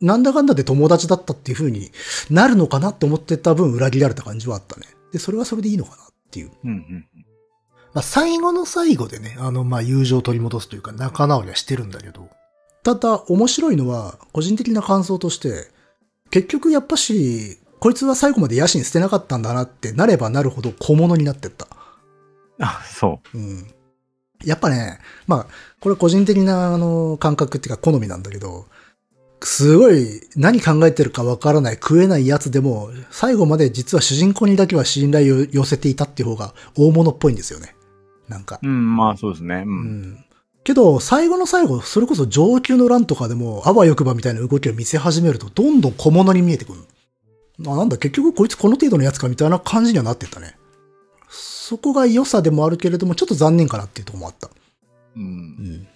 [0.00, 1.90] なんだかんだで友達だったっていう風に
[2.30, 4.86] なるのかなって思ってた分裏切られた感じはあったね。
[5.12, 6.50] で、それはそれでいいのかなっていう。
[6.64, 6.70] うん。
[6.70, 7.06] うん。
[7.94, 12.28] まあ、最後の最後でね、あの、まあ、友情を取り戻すというか仲直りはしてるんだけど、
[12.82, 15.70] ただ面白いのは、個人的な感想として、
[16.30, 21.66] 結局やっぱし、こいつは最後まで野心捨てなかったんだなってなればなるほど小物になってった。
[22.58, 23.66] あ、そうん。
[24.42, 25.46] やっぱね、まあ、
[25.80, 28.64] これ個人的なあの感覚っていうか好みなんだけど、
[29.42, 37.76] すごい何考えてるかわからない食えないやつでも、最後まで実は主人公にだけは信頼を寄せていたっていう方が大物っぽいんですよね。
[38.30, 38.60] なんか。
[38.62, 38.66] う。
[38.66, 39.56] うん、まあそうですね。
[39.56, 39.68] う。
[39.68, 40.24] うんん。
[40.64, 46.78] けど、最後の最後、それこそ上級の乱とかでも、あわよくばみたいな動きを見せ始めると、どんどん小物に見えてくる。
[47.60, 50.56] あ、なんだ、結局こいつこの程度のやつかみたいな感じにはなってったね。
[51.28, 54.48] そこが良さでもあるけれども、ちょっと残念かなっていうところもあった。
[54.48, 54.50] う。
[55.16, 55.88] うんん。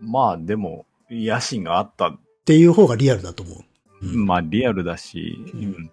[0.00, 2.08] まあでも、野心があった。
[2.08, 3.54] っていう方がリアルだと思
[4.02, 4.06] う。
[4.06, 4.26] うん。
[4.26, 5.90] まあリアルだし、うんうん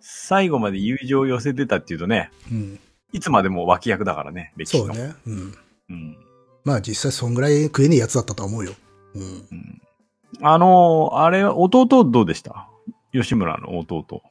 [0.00, 2.78] 最後まで友情を寄せてたっていうとね、うん。
[3.12, 4.94] いつまでも脇役だからね、歴史の。
[4.94, 5.14] そうね。
[5.26, 5.54] うん。
[5.90, 6.16] うん。
[6.64, 8.72] まあ実際そんぐらい食えねえやつだったとは思うよ。
[9.14, 9.22] うん。
[9.22, 9.82] うん
[10.40, 12.67] あの、あれ、弟どうでした？
[13.12, 14.22] 吉村の弟。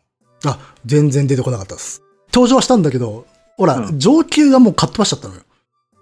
[0.46, 2.02] あ、全然出てこなかったです。
[2.34, 3.26] 登場はしたんだけど、
[3.58, 5.42] ほら、うん上級がもうかっ飛ばしちゃったのよ。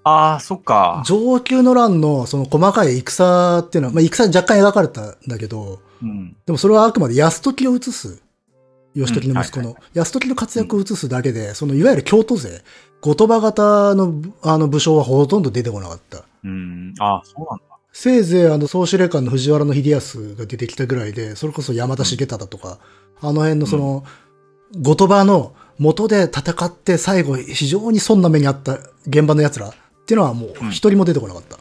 [0.03, 1.01] ああ、そっか。
[1.05, 6.36] 上級の乱のその細かい戦っていうのは、まあ戦若干描かれたんだけど、うん。
[6.45, 8.21] でもそれはあくまで安時を移す。
[8.93, 9.76] 義時の息子うんの。
[9.93, 12.61] 安時の活躍を移すだけで、そのいわゆる京都勢、
[13.01, 16.23] 後鳥羽型のあの武将はほとんど出てこなかった。
[16.43, 16.93] うん。
[16.99, 17.74] ああ、そうなんだ。
[17.97, 22.77] せいぜいあの総司令官の藤原秀康が出てきたぐらいで、それこそ山田重忠とか、
[23.21, 24.03] あの辺のその、
[24.81, 29.73] 後鳥羽の元で戦って最後非常に損な目にあった現場の奴らっ
[30.05, 31.55] ていうのはもう一人も出てこなかった。
[31.55, 31.59] あ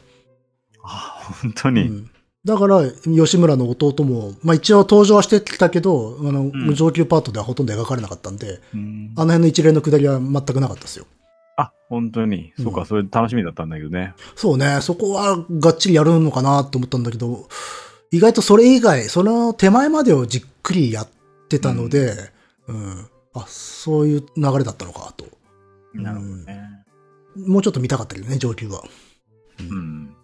[0.82, 1.82] あ、本当に。
[1.82, 2.11] うん
[2.45, 11.07] だから、吉村の弟も、まあ一応登場はしてきたけど、あの、ん上級パートではほとんど描かれなかったんで、うんあの辺の一連の下りは全くなかったですよ。
[11.97, 12.53] あ、本当に。
[12.57, 14.14] そうか、うんそれ楽しみだったんだけどね。
[14.36, 17.49] そうね、そこはがっちりやるのかなと思ったんだけど、
[18.11, 21.09] 意外とそれ以外、その手前までをじっくりやっ
[21.49, 22.14] てたので、
[22.66, 25.26] うん、あ、そういう流れだったのかと。
[25.95, 26.61] なるほどね。
[27.36, 28.82] もうちょっと見たかったけどね、上級は。
[29.59, 30.14] うん。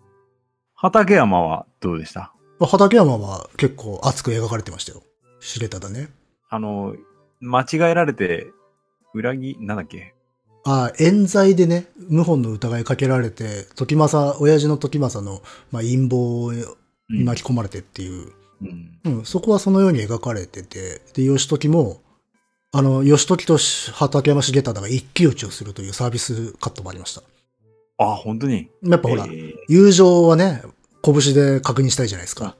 [0.75, 2.33] 畠山はどうでした？
[2.61, 5.03] 畠山は結構熱く描かれてましたよ。
[5.41, 6.09] 知れただね。
[6.49, 6.95] あの、
[7.41, 8.49] 間違えられて、
[9.15, 10.15] 裏切、なんだっけ？
[10.65, 16.55] あ冤罪でね、謀反の疑いかけられて、時政、親父の時政の、まあ、陰謀
[17.09, 18.33] に巻き込まれてっていう、
[18.63, 18.99] うん。
[19.05, 22.03] うん、そこはそのように描かれてて、で、義時も、
[22.73, 23.57] あの、義時と
[23.93, 27.23] 畠山重忠が一騎打ちをするというサービスカットもありました。
[27.99, 28.69] あ、本当に？
[28.83, 30.63] やっぱほら、えー友情はね、
[31.03, 32.57] 拳で確認したいじゃないですか。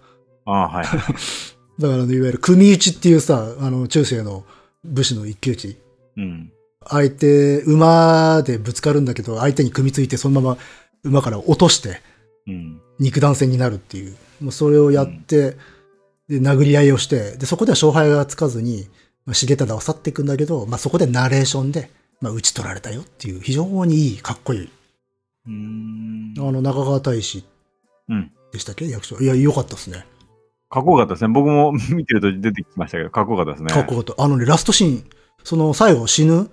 [0.47, 0.85] あはい。
[1.81, 4.45] だから、いわゆる組打ちっていうさ、あの、中世の
[4.85, 5.77] 武士の一騎打ち。
[6.17, 6.53] うん。
[6.89, 10.59] 相手、馬でぶつかるんだけど、相手に組みついて、そのまま
[11.05, 12.01] 馬から落として、
[12.47, 12.81] うん。
[12.99, 14.17] 肉弾戦になるっていう。
[14.41, 15.57] もうそれをやって、
[16.29, 18.89] で、殴り合いをして、で、そこでは勝敗がつかずに、
[19.27, 24.65] まあ、重忠は去っていくんだけど、まあ、そこでナレーションで、まあ、打ち取られたよっていう、非常にいい、かっこいい。
[24.65, 26.35] うーん。
[26.39, 27.45] あの、中川大使
[28.09, 28.33] うん。
[28.53, 28.89] でしたっけ？
[28.89, 29.19] 役所。
[29.21, 30.07] いや、良かったですね。
[30.71, 31.29] かっこよかったですね。
[31.33, 33.73] 僕も 見てると出てきましたけど、かっこよかったですね。
[33.73, 34.25] かっこよかった。
[34.25, 35.05] あのね、ラストシーン、
[35.45, 36.51] その最後死ぬ、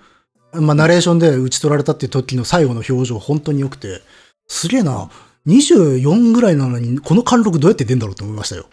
[0.59, 4.01] まあ、ナレーションで打ち取られたっていう時の最後の表情、本当に良くて、
[4.47, 5.09] すげえな。
[5.47, 8.65] 24ぐらいなのに、この貫禄どうやって出んだろうと思いましたよ。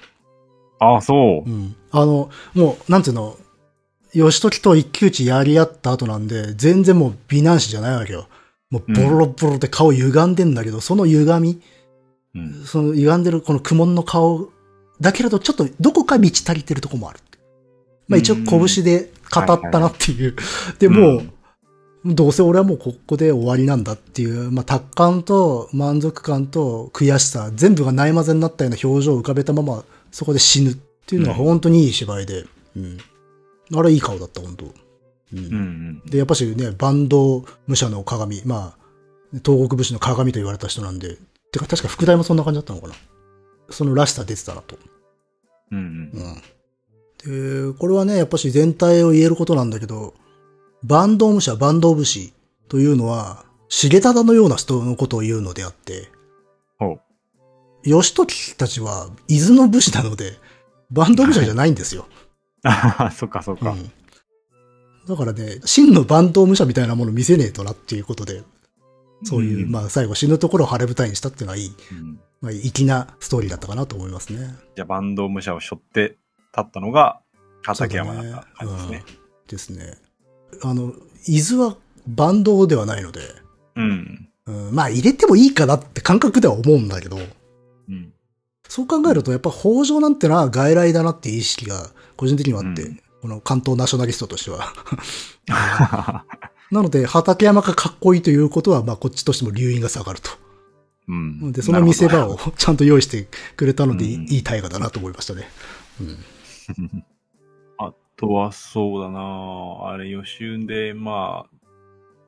[0.81, 1.53] あ、そうう。
[1.53, 1.77] ん。
[1.93, 3.37] あの、もう、なんていうの、
[4.13, 8.29] 義時と一騎打ちやり合った後なんで、全然もう美男子じゃないわけよ。
[8.71, 11.61] もうボロボロで顔歪んでんだけど、その歪み、
[12.35, 12.65] うん。
[12.65, 14.51] その歪んでるこの苦悶の顔、
[15.01, 17.21] だけれどちょっとどこか満ち足りてるとこもある。
[18.09, 20.37] まあ一応拳で語ったなっていう。
[20.79, 21.31] で、もう、
[22.05, 30.77] どうせ俺はもうここで終わりなんだっていう、まあ達観と満足感と悔しさ、全部がないまぜになったような表情を浮かべたまま、そこで死ぬっ
[31.07, 32.45] ていうのは本当にいい芝居で。
[32.77, 32.99] うん。
[33.75, 34.67] あれいい顔だった、本当。
[34.67, 34.69] う
[35.37, 36.03] んうんうん。
[36.07, 38.85] で、やっぱしね、バンド武者の鏡、まあ、
[39.45, 41.17] 東国武士の鏡と言われた人なんで、
[41.53, 42.95] てか確か副題もそんな感じだったのかな。
[43.71, 44.77] そのらしさ出てたなと。
[45.73, 46.37] うんうん。
[47.27, 47.73] うん。
[47.73, 50.15] で、これはね、やっぱし全体を言えることなんだけど、
[50.87, 52.33] 坂東武者、坂東武士
[52.69, 56.11] というのは、重忠のような人のことを言うのであって。
[57.85, 60.39] 義時たちは伊豆の武士なので、
[60.95, 62.07] 坂東武者じゃないんですよ。
[62.63, 63.71] あ そっかそっか。
[63.71, 63.91] うん
[65.07, 68.43] だからね、真の坂東武者みたいなもの見せねえとなっていうことで、
[69.23, 74.55] そういう、んまあ最後死ぬところを晴れ舞台にしたっていうのはいい、うんまあ粋なストーリーだったかなと思いますね。
[74.75, 76.19] じゃあ、バンド武者を背負って立
[76.61, 77.21] ったのが、
[77.63, 79.05] 畠山だった感じですね。
[79.49, 79.99] ですね。
[80.63, 80.93] あの、
[81.27, 81.77] 伊豆は
[82.07, 83.21] バンドではないので、
[83.77, 84.29] うん。
[84.47, 87.19] うん、まあ入れてもいいかなって感覚では思うんだけど、
[87.89, 88.13] うん。
[88.69, 94.75] そう考えるとやっぱ北条なんてのは外来だなっていう意識が個人的にはあって、うんこの関東ナショナリストとしては。
[96.71, 100.31] なので、畠山がかっこいいということは、まあこっちとしても留飲が下がると。
[101.09, 101.53] うん。
[101.53, 103.27] で、その見せ場をちゃんと用意して
[103.57, 105.49] くれたので、いい大河だなと思いましたね。
[105.99, 107.05] うん。
[108.17, 111.47] とはそうだなあれ、予習で、ま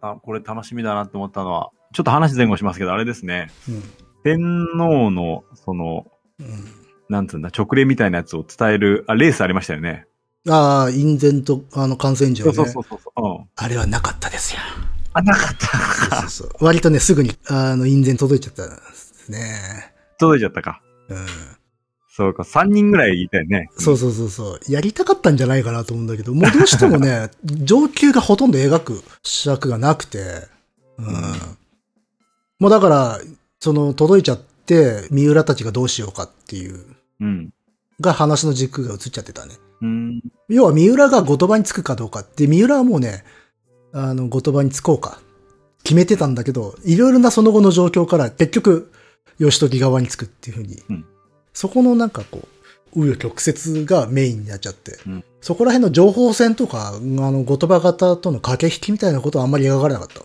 [0.03, 3.51] あ、あ、これ楽しみだなって思ったのは、ちょっと話前後しますけど、あれですね。
[4.25, 4.39] 天
[4.77, 6.07] 皇の、その、
[6.39, 6.49] うん。
[7.09, 10.07] なんつうんだ、直令みたいなやつを伝える、あ、レースありましたよね。
[10.49, 12.55] ああ、印前と、あの、感染時はね。
[12.55, 13.39] そうそうそうそう。
[13.39, 13.49] うん。
[13.57, 14.61] あれはなかったですよ。
[15.13, 15.67] あ、なかった。
[15.67, 16.65] そうそうそう。
[16.65, 19.95] 割とね、すぐに、あの、印前届いちゃったんですね。
[20.19, 20.83] 届いちゃったか。
[21.09, 21.27] うん。
[22.17, 23.69] そうか、3人ぐらいいたよね。
[23.77, 24.61] そうそうそうそう。
[24.71, 30.49] やりたかったんじゃないかなと思うんだけど、もうどうしてもね、 上級がほとんど描く尺がなくて、
[30.97, 31.07] うん。
[32.59, 33.21] もうだから、
[33.61, 36.87] その、届いちゃって、三浦たちがどうしようかっていう、
[37.21, 37.51] うん。
[38.01, 39.53] が話の軸が移っちゃってたね。
[39.83, 40.23] うん。
[40.49, 43.25] 要は三浦が後鳥羽につくかどうかって、三浦はもうね、
[43.93, 45.21] あの、後鳥羽につこうか、
[45.83, 48.91] 決めてたんだけど、いろいろなその後の状況から結局、
[49.39, 51.05] 義時側につくっていうふうに、うん
[51.57, 52.43] そこのなんかこ
[52.95, 60.23] う、紆余曲折がメインになっちゃって、うんそこら辺の情報戦とか、あの、後鳥羽型との駆け引きみたいなことはあんまり描かれなかった。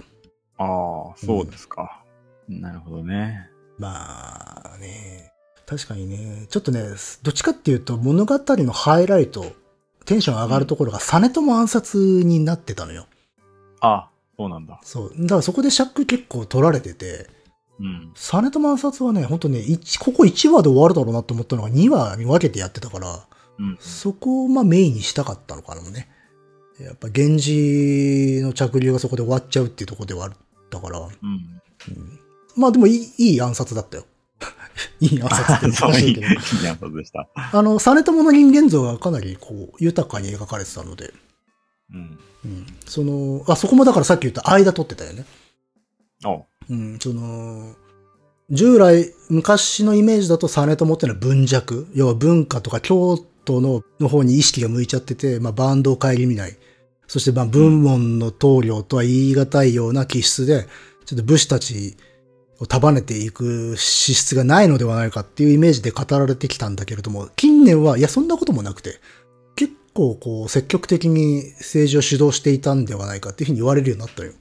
[0.58, 2.02] ああ、そうですか。
[2.50, 3.48] なるほどね。
[3.78, 5.32] まあね、
[5.68, 6.82] 確かにね、ちょっとね、
[7.22, 9.46] どっちかっていうと物語のハイライト、
[10.06, 13.06] テンション上がるところが実朝暗殺になってたのよ。
[13.80, 14.80] あそうなんだ。
[14.84, 15.14] そう。
[15.20, 17.30] だからそこで尺結構取られてて、
[17.82, 18.12] うん。
[18.14, 23.26] 実朝暗殺はね、ほんとね、一ここ1話で終わるだろうなと思ったのが2話に分けてやってたから、
[23.58, 23.78] うん。
[23.80, 26.08] そこをまあメインにしたかったのかなね。
[26.80, 30.32] やっぱ源氏の着流がそこで終わっちゃうっていうところではあっ
[30.70, 31.62] たから、うん。
[32.56, 34.06] まあでもいい、いい暗殺だったよ。
[35.00, 36.28] いい暗殺って難 しいけど。
[36.28, 37.28] やつでした。
[37.36, 41.14] あの、実朝の人間像がかなりこう、豊かに描かれてたので、
[41.94, 42.20] うん。
[42.46, 42.66] うん。
[42.86, 45.26] その、あ、そこもだからさっき言った間取ってたよね。
[46.26, 47.76] おうん、その、
[48.50, 56.58] 従来、昔のイメージだと実朝っていうのは文弱、要は文化とか京都のの方に意識が向いちゃってて、まあ、バンドを顧みない。
[57.08, 60.68] そして、まあ、文門の棟梁とは言い難いような気質で、
[61.06, 61.98] ちょっと武士たち
[62.60, 69.00] を束ねていく資質がないのではないかっていうイメージで語られてきたんだけれども、近年は、いや、そんなこともなくて、
[69.56, 74.34] 結構、こう、積極的に政治を主導していたんではないかっていうふうに言われるようになったよ。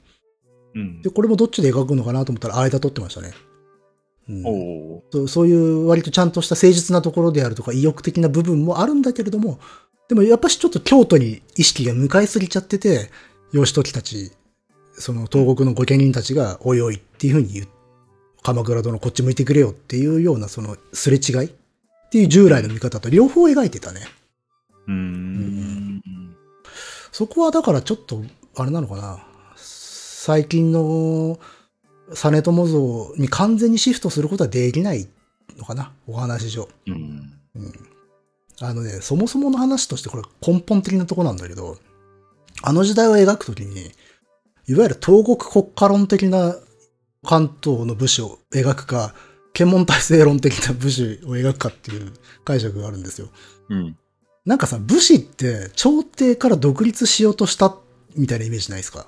[0.75, 1.09] うんで、。
[1.09, 3.33] これもどっちで描くのかなと思ったら、間取ってましたね。
[4.29, 9.59] うんおおそうそういう割とちゃんとした誠実なところであるとか意欲的な部分もあるんだけれども、
[10.07, 13.09] でもやっぱしちょっと京都に意識が向かいすぎちゃってて、
[13.51, 14.31] 義時たち、
[14.93, 17.67] その東国の御家人たちがおいおいっていうふうに言う、
[18.43, 21.49] 鎌倉殿こっち向いてくれよっていうようなそのすれ違いっ
[22.11, 24.01] ていう従来の見方と両方描いてたね。
[24.87, 26.01] うーん。
[27.11, 28.21] そこはだからちょっと、
[28.55, 29.25] あれなのかな。
[30.23, 31.39] 最近の
[32.09, 35.07] 実朝像に完全にシフトすることはできない
[35.57, 35.93] のかな？
[36.05, 36.69] お話上。
[36.85, 37.39] うん。
[38.59, 41.79] あのね、そもそもの話としてこれ根本的なとこなんだけど、
[42.61, 43.91] あの時代を描くときに、
[44.67, 46.55] いわゆる東国国家論的な
[47.25, 49.15] 関東の武士を描くか、
[49.53, 52.13] 検問体制論的な武士を描くかっていう
[52.45, 53.29] 解釈があるんですよ。
[53.69, 53.97] うん。
[54.45, 57.75] なんかさ、武士って朝廷から独立しようとした
[58.15, 59.07] みたいなイメージないですか、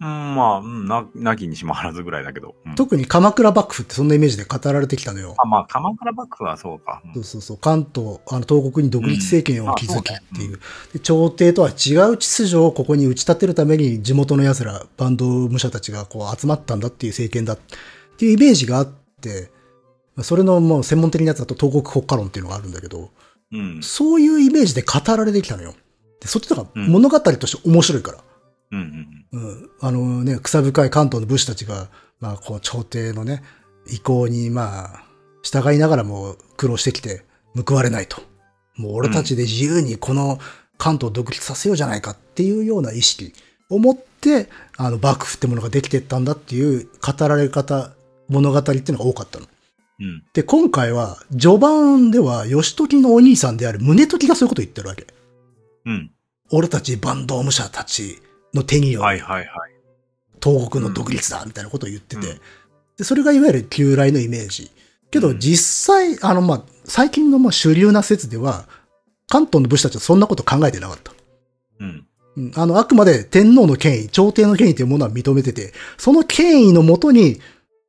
[0.00, 2.54] うん、まあ、うんな、なきにしもあらずぐらいだけど。
[2.66, 5.34] うん特に鎌倉幕府ってそんなイメージで語られてきたのよ。
[5.38, 7.02] あ、まあ、鎌倉幕府はそうか。
[7.04, 7.58] うんそうそうそう。
[7.58, 10.58] 関東、あの、東国に独立政権を築きっていう。
[10.92, 17.58] で朝廷とは違う秩序をここに打ち立てるために地元の奴ら、バンド武者たちがこう集まったんだっていう政権だっ
[18.16, 18.86] ていうイメージがあっ
[19.20, 19.50] て、
[20.16, 23.10] まあそれのもう専門的なやつだと東国国家論っていうのがあるんだけど、
[23.52, 23.82] うん。
[23.82, 25.74] そういうイメージで語られてきたのよ。
[26.20, 28.18] で、そっちとかうん物語として面白いから。
[28.72, 28.78] うん。
[28.78, 29.13] うん。
[29.34, 31.88] うん、あのね、草深い関東の武士たちが、
[32.20, 33.42] まあ、こう、朝廷のね、
[33.90, 35.04] 意向に、まあ、
[35.42, 37.24] 従いながらも苦労してきて、
[37.66, 38.22] 報われないと。
[38.76, 40.38] もう俺たちで自由にこの
[40.78, 43.32] 関東を独立させようじゃないかっていうような意識
[43.70, 47.90] を持って、あの、幕府ってものができてったんだっていう語られ方、
[48.28, 49.46] 物語っていうのが多かったの。
[50.00, 50.24] うん。
[50.32, 55.06] で、今回は、序盤では、義時のお兄さんである宗時がそういうことを言ってるわけ。
[55.86, 56.10] うん。
[56.50, 58.20] 俺たち坂東武者たち
[58.54, 59.48] の手によるはいはいはい。
[60.42, 62.40] 東国の独立だ、みたいなことを言ってて、うん
[62.96, 64.70] で、それがいわゆる旧来のイメージ。
[65.10, 68.66] けどうん実際、あの、まあ、最近のまあ主流な説では、
[69.28, 71.12] 関東の武士たちはそんなこと考えてなかった。
[71.80, 72.06] うん。
[72.36, 77.40] うんあの、あくまで天皇の権威、朝廷の権威というものは認めてて、その権威のもとに、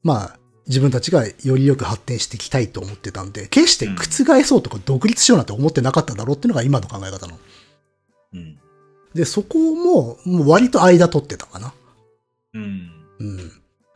[0.03, 7.38] まあ、自分たちがよりよく発展していきたいと思ってたんで、決して覆そうとか独立しようなんて思ってなかっただろうっていうのが今の考え方の。
[8.34, 8.59] うん。
[9.16, 11.74] で、そこも、もう割と間取ってたかな。
[12.53, 12.91] うん。
[13.20, 13.51] うん。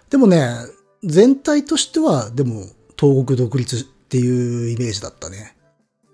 [0.09, 0.47] でもね、
[1.03, 2.63] 全体としては、でも、
[2.97, 5.55] 東国独立っていうイメージだったね。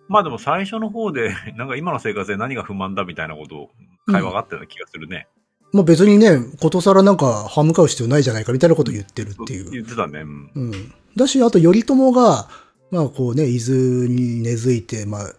[0.08, 3.70] まあでも最初の方で、 なんか今の生活で何が不満だみたいなことを
[4.08, 5.28] 会話があったような気がするね。
[5.72, 9.72] まあ別にね、ことさらなんか歯向かう必要ないじゃないかみたいなことを言ってるっていう。
[9.72, 10.22] 言ってたね。
[10.22, 10.52] うん。
[10.56, 10.94] うん。
[11.16, 12.48] だし、あと頼朝が、
[12.92, 15.34] まあこうね、伊豆に根付いて、まあ、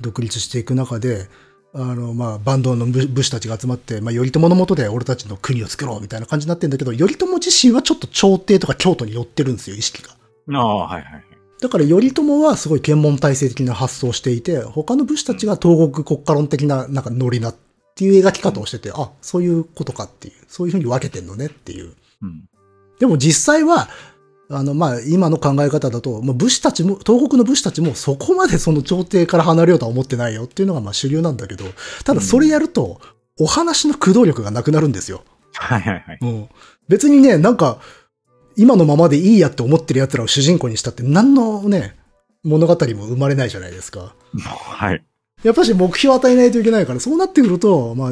[0.00, 1.28] 独立していく中で、
[1.74, 10.10] あの、まあ、バンドの武武士たちが集まって、まあ、頼朝の下で俺たちの国を作ろうみたいな感じになってんだけど、頼朝自身はちょっと朝廷とか京都に寄ってるんですよ、意識が。
[10.58, 11.24] ああ、はいはいはい。
[11.60, 17.54] だから頼朝はすごい検問体制的な発想をしていて、他の武士たちが東国国家論的ななんかノリなっ
[17.94, 21.94] ていう描き方をしてて、あ、そういうことかっていう、そういうふうに分けてんのねっていう。
[22.22, 22.48] うん。
[22.98, 23.88] でも実際は、
[24.52, 31.64] あの、まあ、今の考え方だと、もう武士たちも、東国の武士たちもそこまでその朝廷から離れようとは思ってないよっていうのがまあ主流なんだけど、
[32.04, 33.00] ただそれやると、
[33.40, 35.24] お話の駆動力がなくなるんですよ。
[35.54, 36.18] はいはいはい。
[36.20, 36.48] うん。
[36.88, 37.78] 別にね、なんか、
[38.56, 41.96] 今のままでいいやって思ってる奴らを主人公にしたって何のね、
[42.44, 44.14] 物語も生まれないじゃないですか。
[44.38, 45.02] はい。
[45.42, 48.10] やっぱし目標を与えないといけないから、そうなってくると、まあ、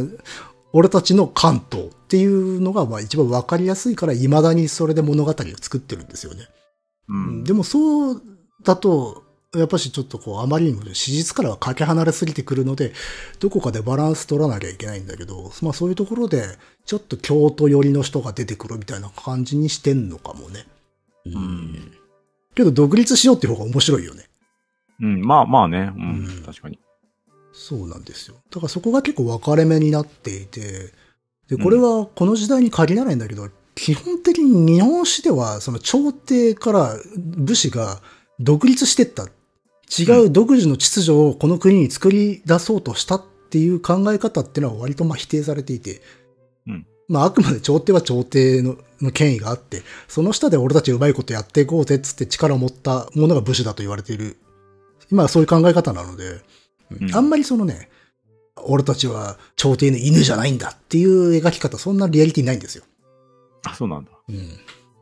[0.72, 6.48] 俺たちの関東っていうのがまあ一番わかりやすいから、未だにそれで物語を作ってるんですよね。
[7.08, 7.44] うん。
[7.44, 8.22] でもそう
[8.64, 12.92] だと、やっぱしちょっとこう、あまりにも史実からはかけ離れすぎてくるので、
[13.40, 16.44] どこかでバランス取らなきゃいけないんだけど、まあそういうところで、
[16.84, 20.66] ちょっと京都寄りの人が出てくるみたいな感じにしてんのかもね。
[21.26, 21.92] うん。
[22.54, 24.24] けど独立しようっていう方が面白いよね。
[25.00, 25.20] うん。
[25.22, 25.92] まあまあね。
[25.96, 26.26] うん。
[26.26, 26.78] うん確かに。
[27.60, 28.36] そうなんですよ。
[28.50, 30.94] だからそこが結構分かれ目になっていて、
[31.46, 38.00] で、これはこの時代に限らないんだけど、基本的に日本史では、その朝廷から武士が
[38.38, 39.26] 独立してった。
[39.90, 46.00] 違う独自の秩序をこの国に作り出そうとしたっていう考え方っていうのは割とまあ否定されていて、
[46.66, 54.38] うんまああくまで朝廷は朝廷のの権威があって、その下で俺たちうまいことやっていこうぜっつって力を持ったものが武士だと言われている。
[55.10, 56.40] 今はそういう考え方なので、
[56.90, 57.88] うんあんまりそのね、
[58.56, 62.84] 俺たちは朝廷の犬じゃないんだっていう描き方、そんなリアリティないんですよ。
[63.64, 64.10] あ、そうなんだ。
[64.28, 64.48] うん。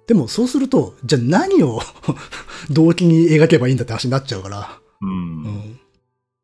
[0.07, 1.81] でもそうすると、じゃあ何を
[2.71, 4.81] 動機に描けばいいんだって話になっちゃうから。
[5.03, 5.07] う。
[5.07, 5.81] うんん。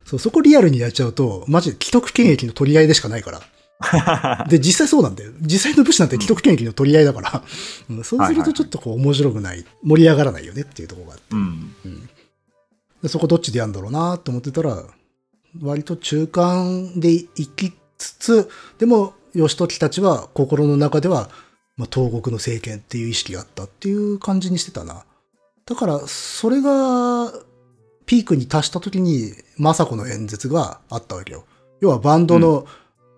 [0.05, 4.47] そう、そこリアルにやっちゃうと、マジで既得権益の取り合いでしかないから。
[4.49, 5.33] で、実際そうなんだよ。
[5.41, 7.43] 実際の武士なんて既得権益の取り合いだから。
[7.91, 11.25] うん、そうするとちょっとこう面白くない、盛り上がらないよねっていうところがあって。
[11.33, 12.09] うん。
[13.03, 14.85] でそこどっちでやるんだろうなと思ってたら、
[15.63, 21.29] 割と中間で行きつつ、でも、義時たちは心の中では、
[21.77, 25.05] まあ、東国の政権っていう意識があったっていう感じにしてたな。
[25.67, 27.33] だから、それが、
[28.07, 31.45] ピークに達した時に、政子の演説があったわけよ。
[31.81, 32.67] 要は、バンドの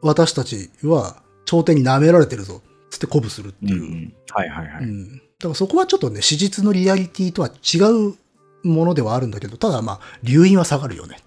[0.00, 3.70] 私たちは、朝廷に舐められてるぞ、つって鼓舞するってうん。
[3.70, 3.84] いうう。
[3.84, 4.14] ん。
[4.30, 4.84] はいはいはい。
[4.84, 5.16] うん。
[5.16, 7.78] だからそこはちょっとね、史実のリアリティとは違
[8.10, 8.14] う
[8.62, 11.18] ものではあるんだけど、ただまあ、留飲は下がるよね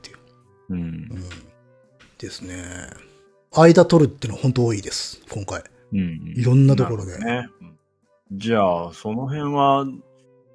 [0.70, 0.74] う。
[0.74, 0.84] うんう。
[0.86, 1.10] ん。
[2.18, 2.64] ですね。
[3.52, 5.64] 間取るってのは本当多いです、今回。
[5.94, 6.34] うん。
[6.36, 7.48] いろんなところでね。
[7.62, 7.70] うん
[8.32, 9.88] じゃあ、その辺は、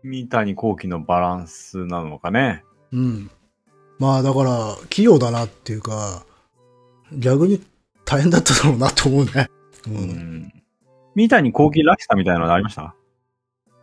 [0.04, 2.62] 三谷幸喜のバランスなのかね？
[2.92, 3.28] うん。
[3.98, 6.24] まあだから、器用だなっていうか、
[7.12, 7.60] 逆に
[8.04, 9.50] 大変だっただろうなと思うね。
[9.88, 9.90] う。
[9.90, 10.52] うんん。
[11.16, 12.94] 三谷幸喜らしさみたいなのありました？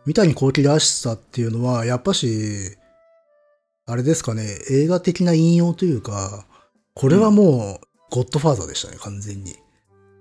[0.06, 2.78] 三谷幸喜らしさっていうのは、やっぱし、
[3.86, 6.46] あれですかね、映画的な引用というか、
[6.94, 9.56] これはもう、ゴッドファーザーでしたね、完全に。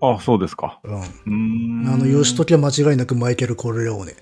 [0.01, 0.79] あ、そうですか。
[0.83, 1.83] うん。
[1.87, 4.15] あの、義時は間違いなくマイケル・コルレオーネ。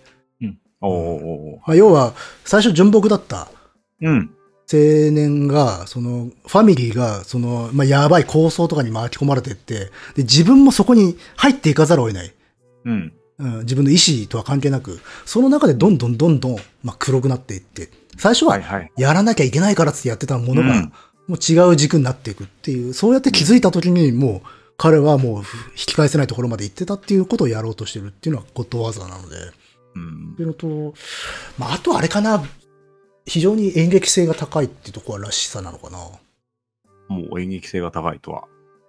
[0.82, 2.14] おーおーおーまあ、要は、
[2.46, 3.50] 最初純朴だった
[4.02, 4.32] うん。
[4.72, 4.78] 青
[5.12, 12.34] 年が、その、ファミリーが、その、まあ、やばい構想とかに巻き込まれてって、で、自分もそこに入っていかざるを得ない。
[12.86, 13.14] うん。
[13.40, 17.90] うん、自分の意思とは関係なく、その中でどんどんどんどん、まあ、黒くなっていって、
[18.20, 18.60] 最初は。
[18.98, 20.94] やらなきゃいけないからってやってたものが、うん
[21.30, 25.44] もう違う軸になっていくっていう、そうやって気づいた時にもう彼はもう引
[25.76, 29.36] き返せないところまで行ってたっていうことをやろうとしてるっていうのはことわざなので。
[29.96, 30.96] うんっていうのと、
[31.60, 32.44] まあ、あとあれかな、
[33.28, 36.00] 非常に演劇性が高いっていうところはらしさなのかな。
[37.10, 38.46] もう演劇性が高いとは。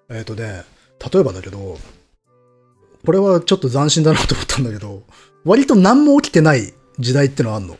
[0.08, 0.64] えっ、とね、
[1.12, 1.78] 例えばだけど、
[3.04, 5.02] これはちょっと斬新だなと思ったんだけど、
[5.44, 7.76] 割と何も起きてない時代ってのはあんの。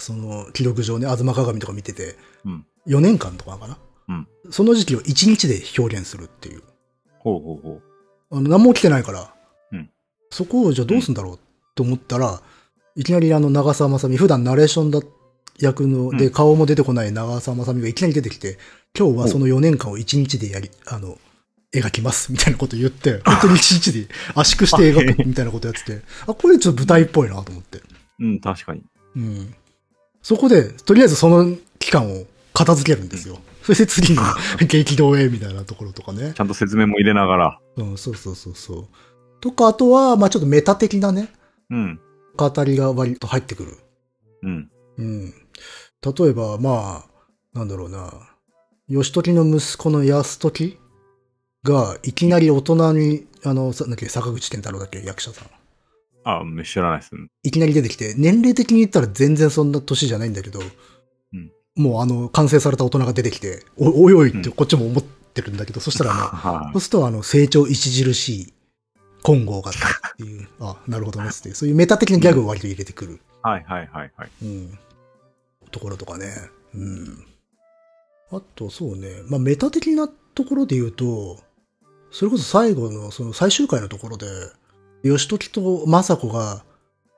[0.00, 0.16] うん。
[0.20, 3.78] その、記録上ね、吾妻鏡とか見てて、うん4年間とかかな？
[4.08, 4.28] うん。
[4.50, 6.62] その時期を1日で表現するっていう。
[7.18, 7.82] ほうほうほう。
[8.30, 9.34] あの、何も起きてないから、
[9.72, 9.90] うん
[10.30, 11.38] そこをじゃあどうすんだろう
[11.74, 12.40] と思ったら、
[12.96, 15.00] いきなりあの長澤まさみ、普段ナレーションだ
[15.58, 18.58] 役の、で、うん顔も出てこない長澤まさみがいきなり出てきて、
[18.98, 21.18] 今日はその4年間を1日でやり、あの、
[21.72, 27.82] 描きますみたいなこと言って、 本当に1日で圧縮して描くみたいなことやってて、あ、これちょっと舞台っぽいなと思って。
[28.18, 28.82] うん、確かに。
[29.16, 29.54] うん。
[30.22, 33.38] そこで、とりあえずその期間を片付けるんですよ。
[33.62, 34.22] そして次の
[34.66, 36.32] 激動へみたいなところとかね。
[36.34, 37.58] ちゃんと説明も入れながら。
[37.76, 38.88] うん、そうそうそうそう。
[39.40, 41.28] とか、あとは、まあちょっとメタ的なね、
[41.70, 42.00] うん。
[42.36, 43.78] 語りが割と入ってくる。
[44.42, 44.70] うん。
[44.98, 45.34] うん。
[46.02, 48.12] 例えば、まあ、なんだろうな。
[48.88, 50.78] 義時の息子の安時
[51.62, 55.48] が、いきなり大人に、あの、さなんだっけ、坂口健太郎だっけ、役者さん。
[56.24, 57.10] あ、知らないです。
[57.42, 68.54] いきなり出てきて、年齢的に言ったら全然そんな年じゃないんだけど、うんもうあの、完成された大人が出てきて、おおいおいってこっちも思ってるんだけど、そしたらあの、 はそうするとあの、成長著しい
[69.22, 69.74] 金剛がっ
[70.16, 73.14] ていう、あ、なるほどねって、そういうメタ的なギャグを割と入れてくる。
[73.14, 73.18] い。
[73.42, 74.30] はいはいはいはい。
[74.42, 74.78] うん。
[75.70, 76.26] ところとかね。
[76.74, 77.24] うん。
[78.32, 79.22] あと、そうね。
[79.28, 81.38] まあ、メタ的なところで言うと、
[82.10, 84.26] それこそ最後の、その最終回のところで、
[85.02, 86.64] 義時と政子が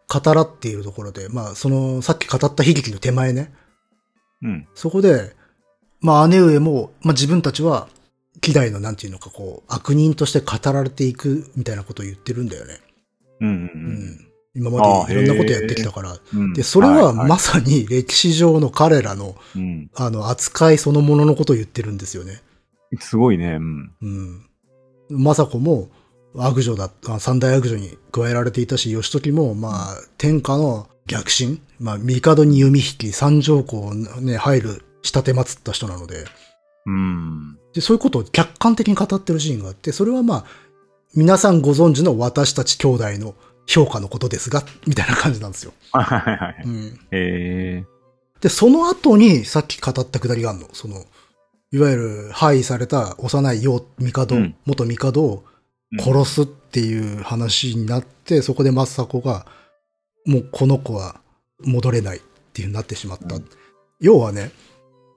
[0.09, 3.53] 語らっているところで、まあ、その、さっき語った悲劇の手前ね。
[4.43, 4.69] うん。
[4.75, 5.35] そこで、
[6.01, 7.89] まあ、姉上も、まあ、自分たちは、
[8.41, 12.81] 希代のなんていうのか、こう、悪人として語られていくみたいなことを言ってるんだよね。
[13.41, 14.33] うんううんん。
[14.55, 16.19] 今までいろんなことやってきたから。
[16.35, 16.53] うん。
[16.53, 19.91] で、それはまま、さに歴史上の彼らの、うん。
[19.95, 22.43] あの、扱いそのもののことを言ってるんですよね。
[22.99, 23.59] すごいね。
[23.59, 23.93] うん。
[24.03, 24.47] うん。
[25.11, 25.89] 政子も
[26.35, 36.25] 悪女だあ三大悪女に加えられていたし、義時も、まあ、天下の逆進、まあ、帝に弓引き、三条湖をね、入る、仕立て祀った人なので、
[36.87, 37.59] うん。
[37.75, 40.45] で、そういうことを客観的に語ってるシーンがあって、それはまあ、
[41.15, 43.35] 皆さんご存知の私たち兄弟の
[43.67, 45.73] 評価のことですが、みたいな感じなんですよ。
[45.93, 46.63] はいはいはい。
[46.65, 46.87] うん。
[46.87, 47.85] へえ。
[48.41, 50.69] で、その後にさっき語ったくだりがあるの。
[50.73, 51.05] その、
[51.73, 55.45] いわゆる廃位された幼い世帝、うん元帝を
[55.99, 59.47] 殺すっていう話になって、そこで政子が、
[60.25, 61.21] もうこの子は
[61.61, 63.37] 戻れないっていう風になってしまった。
[63.37, 63.49] うん
[64.03, 64.51] 要はね、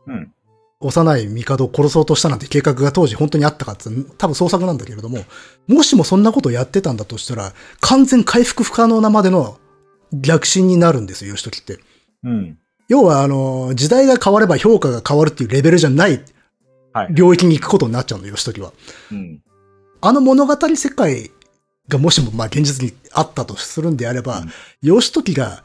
[0.08, 0.32] うん。
[0.80, 3.86] 幼い帝を殺そうとしたなんて計画が当時本当にあったかって
[4.18, 5.26] 多分創作なんだけれども、
[5.68, 9.58] もしもそんなことをやってたんだとしたら、完全回復不可能なまでの
[10.14, 11.80] 逆進になるんですよ、義時って。
[12.24, 12.60] うん。
[12.88, 16.24] 要は、あの、時代が変われば評価が変わるっていうレベルじゃない。
[17.10, 18.72] 領域に行くことになっちゃうの、義時は。
[19.12, 19.42] うん。
[20.08, 21.32] あの物語世界
[21.88, 24.44] がもしも、まあ現実にあったとするんであれば、
[24.84, 25.64] 義時が、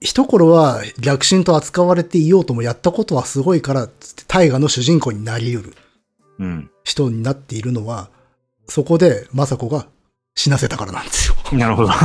[0.00, 5.74] 一頃は逆進と扱われていようともやったことはすごいから、つって大河の主人公になり得る
[6.38, 6.70] うん。
[6.84, 8.08] 人になっているのは、
[8.66, 9.86] そこで政子が
[10.34, 11.36] 死なせたからなんですよ。
[11.52, 11.90] なるほど。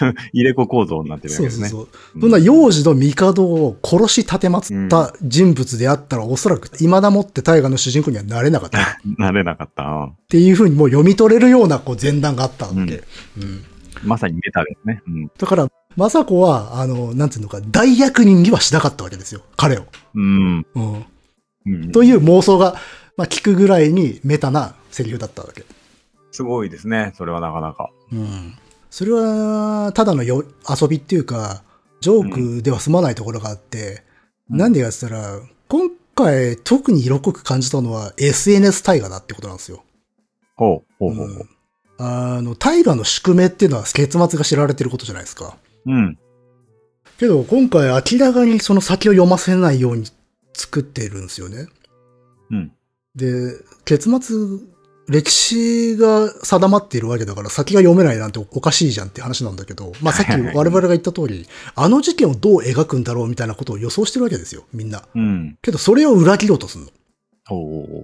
[0.32, 1.68] 入れ子構造になってるわけですね。
[1.68, 2.20] そうそうそう。
[2.22, 8.80] そんな幼児の帝を殺し立てまつった人物であったら、おそらく未だもって大河の主人公にはなれなかった。
[8.80, 8.82] っ
[9.18, 9.82] なれなかった。
[9.84, 13.02] うんていうふうにもう読み取れるようなこう前段があったわけ。
[13.38, 13.64] うん
[14.04, 15.02] まさにメタですね。
[15.08, 15.30] うん。
[15.38, 19.42] だから、政子は、あの、なんていうのか、大役人にはしなかったわけですよ。
[19.56, 19.86] 彼を。
[20.14, 20.66] うん。
[20.74, 21.04] うん。
[21.66, 22.76] うんという妄想が、
[23.16, 25.64] まあ、聞くぐらいにメタなセリフだったわけ。
[26.30, 27.12] すごいですね。
[27.16, 27.90] それはなかなか。
[28.12, 28.54] うん。
[28.90, 31.62] それは、ただのよ遊びっていうか、
[32.00, 34.02] ジョークでは済まないところがあって、
[34.50, 39.84] うんなんでかって言ったら、今回特に色濃く感じたのは SNS 大河だってことなんですよ。
[40.56, 40.94] ほう。
[40.98, 41.48] ほうほうほうん
[42.00, 45.58] あの、大河の宿命っていうのは結末が知られてることじゃないですか。
[45.84, 45.90] う。
[45.90, 46.18] うん。
[47.18, 50.06] けど、今回明らかにその先を読ませないように
[50.54, 51.66] 作ってるんですよね。
[52.50, 52.72] うん。
[53.16, 53.52] で、
[53.84, 54.36] 結末、
[55.08, 65.02] 歴史が定まっているわけだから先が読めないなんておかしいじゃんって話なんだけど、まあさっき我々が言った通り、あの事件をどう描くんだろうみたいなことを予想してるわけですよ、みんな。
[65.14, 65.56] うん。
[65.62, 66.90] けどそれを裏切ろうとするの。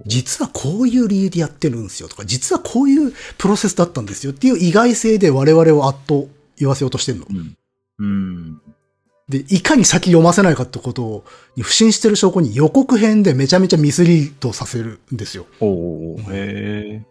[0.07, 6.23] 実はこういう理由でやってるんですよとか、実はこういうプロセスだったんですよっていう意外性で我々を圧倒
[6.57, 7.27] 言わせようとしてるの。
[7.29, 7.55] うん。
[7.99, 8.61] うん。
[9.27, 11.25] で、いかに先読ませないかってことを、
[11.55, 15.47] に不信してる証拠に予告編でめちゃめちゃミスリードさせるんですよ。
[15.59, 17.05] おおへえ。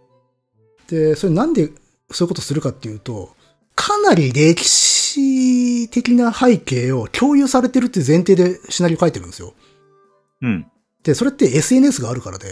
[0.88, 1.70] で、それなんで
[2.10, 3.34] そういうことするかっていうと、
[3.74, 9.54] かなり歴史的な背景を共有されてるっていう前提でシナリオ書いてるんですよ。
[10.42, 10.66] うん。
[11.02, 12.46] で、それって SNS があるからで、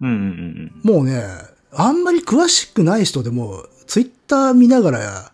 [0.00, 1.22] うんうんうんもうね、
[1.72, 5.32] あんまり詳しくない人でも、ツイッター見ながら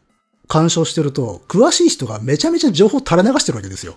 [0.52, 3.96] 鑑賞してると、詳しい人がめちゃめちゃ情報垂れ流してるわけですよ。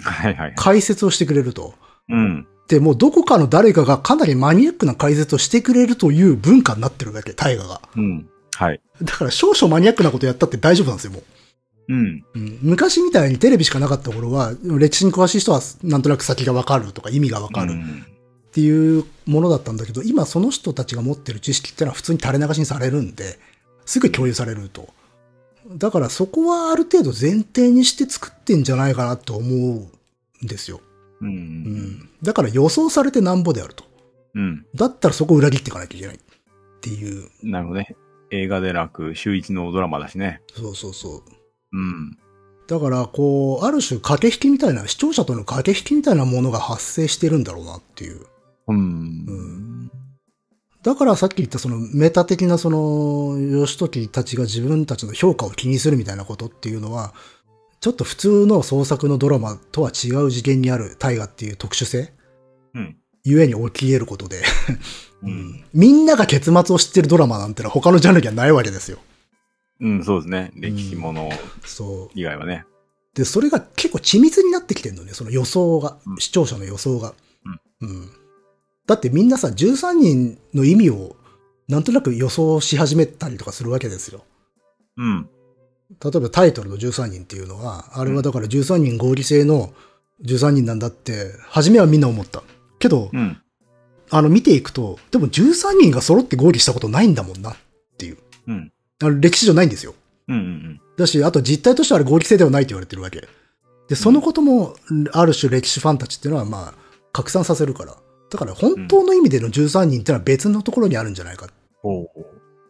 [0.00, 0.04] うん。
[0.04, 0.52] はいはい。
[0.56, 1.74] 解説をしてくれると。
[2.08, 2.48] うん。
[2.66, 7.80] で、もうどこかの誰かがかなりマニアックな解説をしてくれるという文化になってるわけ、大河が。
[7.94, 8.28] うん。
[8.56, 8.80] はい。
[9.02, 11.22] だから少々マニアックなことやったって大丈夫なんですよ、もう。
[11.90, 12.24] うん。
[12.34, 18.04] うん昔みたいにテレビしかなかった頃は、歴史に詳しい人はなんとなく先がわかるとか意味がわかるうん
[18.48, 23.38] っていうものだったんだけど、今その人たちが持ってる知識ってのは普通に垂れ流しにされるんで、
[23.84, 24.93] すぐ共有されると。
[25.66, 30.80] だからそこはある程度前提にして作ってんじゃないかなと思うんですよ。
[31.20, 31.26] う。
[31.26, 32.08] うんん。
[32.22, 33.84] だから予想されてなんぼであると。
[34.34, 34.66] うん。
[34.74, 36.18] だったらそこを裏切っていかなきゃいけないっ
[36.80, 37.28] ていう。
[37.42, 37.96] なるほどね。
[38.30, 40.40] 映画でなく、週一のドラマだしね。
[40.54, 41.22] そうそうそう。
[41.72, 42.18] うん。
[42.66, 48.26] だから、こう、ある種駆け引きみたいな、視聴者との駆け引きみたいなものが発生してるんだろうなっていう。
[48.68, 49.90] うん。
[50.84, 57.14] だからさっき言ったそのメタ的なその、義時たちが自分たちの評価を気にするみたいなことっていうのは、
[57.80, 62.12] ちょっと普通の創作のドラマとは違う次元にある大河っていう特殊性
[62.74, 62.96] うん。
[63.24, 64.42] ゆえに起き得ることで、
[65.24, 65.64] うん。
[65.72, 68.98] みんなが結末を知ってるドラマなんてのは他のジャンルにはないわけですよ。
[69.80, 70.52] うん、そうですね。
[70.54, 71.30] 歴史もの。
[72.14, 72.66] 以外はね。
[73.14, 77.14] で、それが結構緻密になってきてるのね、その予想が、うん視聴者の予想が。
[77.80, 78.10] うん。
[78.86, 81.16] だってみんなさ、13人の意味を
[81.68, 84.24] なんとなく予想し始めたりとかするわけですよ。
[84.96, 85.28] うん。
[86.02, 89.72] 例えばタイトルの13人っていうのは、あれはだから13人合理性の
[90.22, 92.42] 13人なんだって、初めはみんな思った。
[92.78, 93.40] けど、うん。
[94.10, 97.56] あの見ていくと、でも13人が揃って合理したことないんだもんなっ
[97.96, 98.18] ていう。
[98.46, 98.72] うん。
[99.02, 99.94] あの歴史上ないんですよ。
[100.28, 100.36] うん。
[100.36, 100.80] うん。
[100.96, 103.26] だし、あと実態としてはあれ合理性ではないと言われてるわけ。
[103.88, 104.76] で、そのことも、
[105.12, 106.74] ある種歴史ファンたちっていうのは、まあ、
[107.12, 107.96] 拡散させるから。
[108.30, 111.48] だから本当の意味での13人ってのは別のところにあるんじゃないか。
[111.82, 112.08] ほう。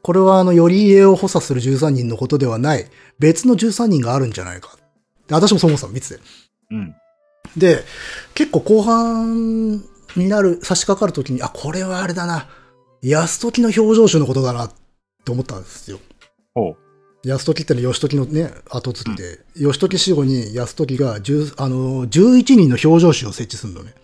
[0.02, 2.86] これはあの、より家を補佐する13人のことではない、
[3.18, 4.76] 別の13人があるんじゃないか。
[5.28, 6.20] で私もそう思ってたの、見てて。
[6.70, 6.94] うん。
[7.56, 7.84] で、
[8.34, 9.82] 結構後半
[10.16, 12.48] になる、差し掛かるときに、あ、これはあれだな。
[13.02, 14.72] 安時の表情集のことだなっ
[15.24, 15.98] て思ったんですよ。
[16.54, 17.28] ほう。
[17.28, 23.94] 安時ってのは義時のね、後継ぎで、義時死後に安時が10、あの、11人の表情集を設置するのね。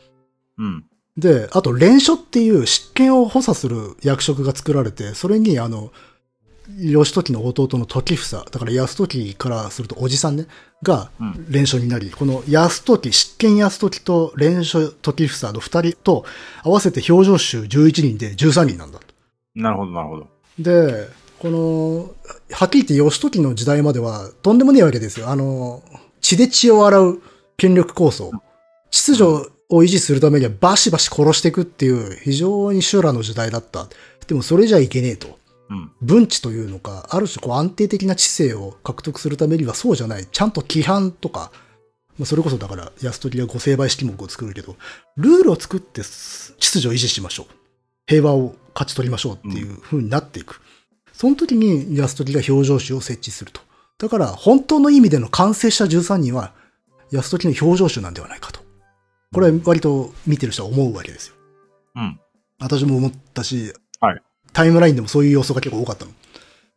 [0.59, 0.85] うん。
[1.21, 5.93] で、あと、連署っていう執権を補佐する役職が作られて、それに、あの、
[6.79, 10.47] 義時の弟の時房、だから安時からするとおじさんね、
[10.83, 16.25] がうん連署になり、この安時、執権安時と連署時房の二人と
[16.63, 19.07] 合わせて表情集11人で13人なんだと。
[19.55, 20.29] なるほど、なるほど。
[20.59, 22.15] で、この、
[22.53, 25.29] はっきり言って義時の時代まではとんでもねえわけですよ。
[25.29, 25.83] あの、
[26.21, 27.23] 血で血を洗う
[27.57, 28.31] 権力構想。
[28.91, 33.89] 秩序を維持するためにはバシバシ殺していくっていう非常に修羅の時代だった。
[34.27, 35.39] でもそれじゃいけねえと。
[35.71, 35.93] うん。
[36.03, 40.27] 文治というのか、ある種こう安定的な知性を獲得するためにはそうじゃない。
[40.27, 41.53] ちゃんと規範とか、
[42.19, 44.77] まあ、それこそだから安時がご成敗式目を作るけど、
[45.17, 47.47] ルールを作って秩序を維持しましょう。
[48.07, 50.61] 平和を勝ち取りましょうっていう風になっていく。
[51.13, 53.61] その時に安時が表情集を設置すると。
[53.99, 56.53] だから本当の意味での完成した13人は
[57.13, 58.70] 安時の表情集なんではないかと。
[59.33, 61.35] これは割と見てる人は思うわけですよ。
[61.97, 62.21] うん。
[62.59, 66.11] 私も思ったし、はいタイムラインでもそういう要素が結構多かったの。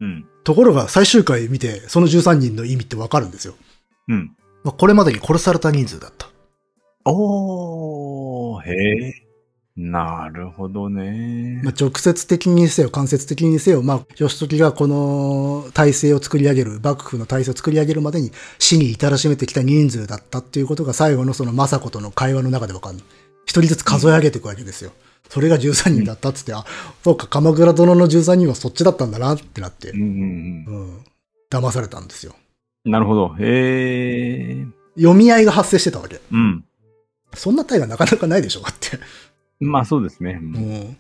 [0.02, 0.26] うん。
[0.44, 3.56] ところが最終回見て、その13人の意味ってわかるんですよ。
[4.08, 4.36] うん。
[4.64, 6.30] まあ、これまでに殺された人数だった。
[7.06, 9.14] おー、へえ。
[9.76, 11.62] なるほどね。
[11.64, 23.00] まあ、直接的にせよ、間接的にせよ、まあ、義時がこの体制を作り上げる、幕府の体制を作り上げるまでに死に至らしめてきた人数だったっていうことが最後のその政子との会話の中でわかる。
[23.46, 24.92] 一人ずつ数え上げていくわけですよ。
[25.30, 26.66] それが13人だったっつって、あ、
[27.04, 31.00] そうか、鎌倉殿の13人はそっちだったんだなってなってうん、うんうん、
[31.50, 32.36] 騙されたんですよ。
[32.86, 32.92] うん。
[32.92, 33.36] なるほど。
[33.40, 34.66] へえ。
[34.96, 36.20] 読み合いが発生してたわけ。
[36.32, 36.64] うん。
[37.34, 39.00] そんな体がなかなかないでしょ、だって。
[39.64, 40.40] まあそうですね。
[40.42, 40.98] うん。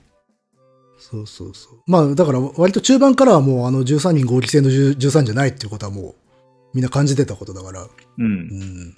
[0.97, 1.79] そうそうそう。
[1.85, 6.15] まあ、だから割と中盤からはもうあの13人合理性の10 13じゃないっていうことはもう
[6.73, 7.83] みんな感じてたことだから。
[7.83, 7.89] う。
[8.17, 8.97] うんん。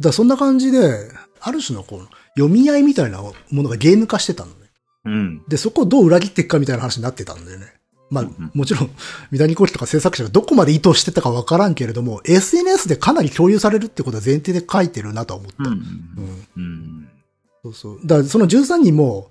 [0.00, 1.10] だそんな感じで、
[1.40, 4.56] ある種のこう、読み合いみたいなものがゲーム化してたのね。
[5.04, 5.44] うん。
[5.48, 7.66] で、そこをどう裏切っていくかみたいな話になってたんだよね。
[8.10, 8.90] まあうんうん、もちろん、
[9.30, 15.68] 三谷幸喜とか制作者がどこまで意図してたかわからんけれども、SNS でかなり共有されるってことは前提で書いてるなとは思った。
[15.68, 15.76] うん。
[15.76, 17.08] うんうん。
[17.62, 18.00] そうそう。
[18.04, 19.30] だからその13人も、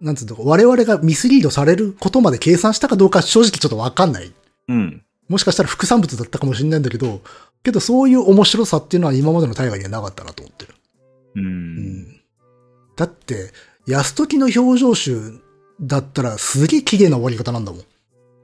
[0.00, 4.32] なんつうの、我々がミスリードされることまで計算したかどうか正直ちょっとわかんない。
[4.68, 5.02] うん。
[5.28, 7.20] もしかしたら副産物だったかもしれないんだけど、
[7.62, 10.74] けどそういう面白さっていうのは今までの大河にはなかったなと思ってる。
[11.36, 11.40] う。
[11.40, 12.20] うんん。
[12.96, 13.52] だって、
[13.86, 15.40] 安時の表情集
[15.80, 17.80] だったらすげえ綺麗な終わり方なんだもん。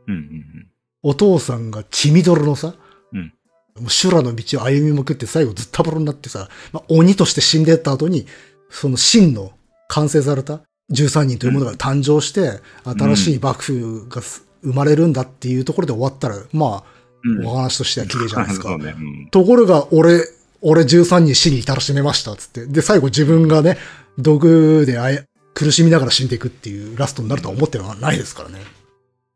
[0.09, 0.15] うん。
[0.15, 0.67] うん。
[1.03, 2.75] お父さんが血みどろのさ、
[3.13, 3.33] うん
[3.81, 8.27] もう修羅の道を歩みまくって最後ずったぼろになってさ、まあ、鬼として死んでった後に、
[8.71, 9.53] その真の
[9.89, 10.61] 完成された
[10.93, 16.85] 13人というものが誕生して、新しい幕府がす生まれるんだっていうところで終わったら、ま
[17.25, 18.77] うんあ、お話としては綺麗じゃないですか。
[18.79, 18.95] ね。
[18.97, 19.29] うん。
[19.31, 20.25] ところが、俺、
[20.63, 22.67] 俺13人死に至らしめました、つって。
[22.67, 23.79] で、最後自分がね、
[24.19, 25.25] 毒であえ
[25.55, 28.61] 苦しみながら死んでいくっていうラストになるとは思ってはないですからね。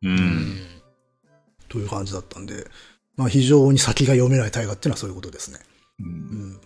[0.03, 0.57] うん。
[1.69, 2.67] という感じだったんで、
[3.17, 5.59] まあ非常に先が読めない大河っていうのはそういうことですね。
[6.01, 6.11] ううん
[6.53, 6.61] ん。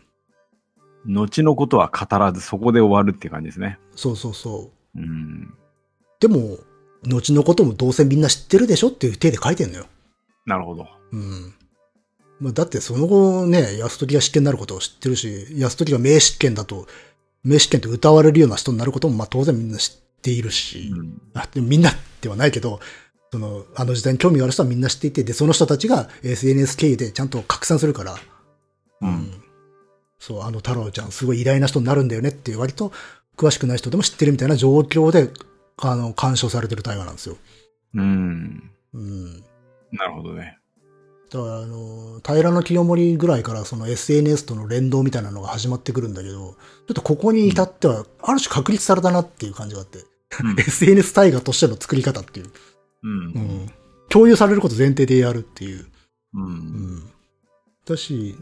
[1.09, 3.79] 後のことは語らず、そこで終わるっていう感じですね。
[3.97, 5.01] そうそうそう。
[5.01, 5.55] うん。
[6.21, 6.59] でも、
[7.07, 9.87] 後のこともどうせみんな知ってるでしょっていう体で書いてんのよ。
[10.45, 10.87] なるほど。
[11.13, 11.55] うん。
[12.41, 16.87] まあ、だってその後ね、安時が執権になることを知ってるし、安時が名執権だと、
[17.43, 21.23] 名執権と歌われるような人になることもまあ当然みんな知っているし、うん。
[21.35, 21.91] あでもみんな
[22.21, 22.81] ではないけど、
[23.33, 28.17] その、あの時代に興味がある人はみんな知っていて、で、その人たちが SNS 経由でちゃんと拡散するから、
[29.01, 29.43] うん。
[30.19, 32.93] そう、あの太郎ちゃんすごい偉大な人になるんだよねっていう割と
[33.37, 35.31] 詳しくない人でも知ってるみたいな状況で、
[35.77, 37.37] あの、鑑賞されてる大河なんですよ。
[37.95, 38.71] うん。
[38.95, 39.45] うん。
[39.93, 40.59] なるほどね。
[41.31, 46.55] だから、あの、平の清盛ぐらいからその SNS との連動みたいなのが始まってくるんだけど、ちょ
[46.93, 52.51] っとここに至っては、ある種確立されたなっていう感じがあって、うん SNS 大河としての作り方っていう、う。
[53.05, 53.73] うんん。
[54.09, 55.81] 共有されること前提でやるっていう。
[55.81, 55.87] う。
[56.35, 56.53] うん
[56.97, 57.11] ん。
[57.87, 58.37] だし、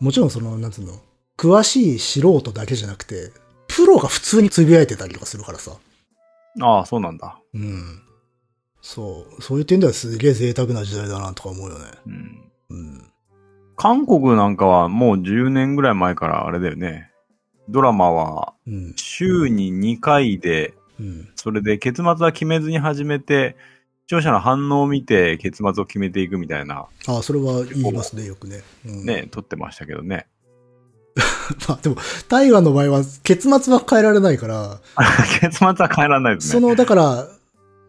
[0.00, 1.00] もちろんその、なんつうの、
[1.36, 3.32] 詳しい素人だけじゃなくて、
[3.68, 5.72] プロが普通につぶやいてたりとかするからさ。
[6.60, 7.38] ああ、そうなんだ。
[7.54, 8.02] うん。
[8.80, 9.42] そう。
[9.42, 11.84] そういう点ではすげえ贅沢な時代だなとか思うよね。
[12.06, 12.52] うん。
[12.70, 13.10] うん。
[13.76, 17.10] 韓国なんかはもう10年ぐらい前からあれだよね。
[17.68, 18.94] ドラマはうん。
[18.96, 21.28] 週に2回で、うん。
[21.34, 23.56] それで結末は決めずに始めて、
[24.02, 28.62] 視聴者の反応を見て結末を決めていくみたいな、ああ、それは言いますね、よくね。
[28.86, 30.26] うん、ね、撮ってましたけどね。
[31.68, 31.96] まあでも、
[32.28, 34.80] 大河の場合は結末は変えられないから、
[35.40, 36.52] 結末は変えられないですね。
[36.52, 37.28] その、だから、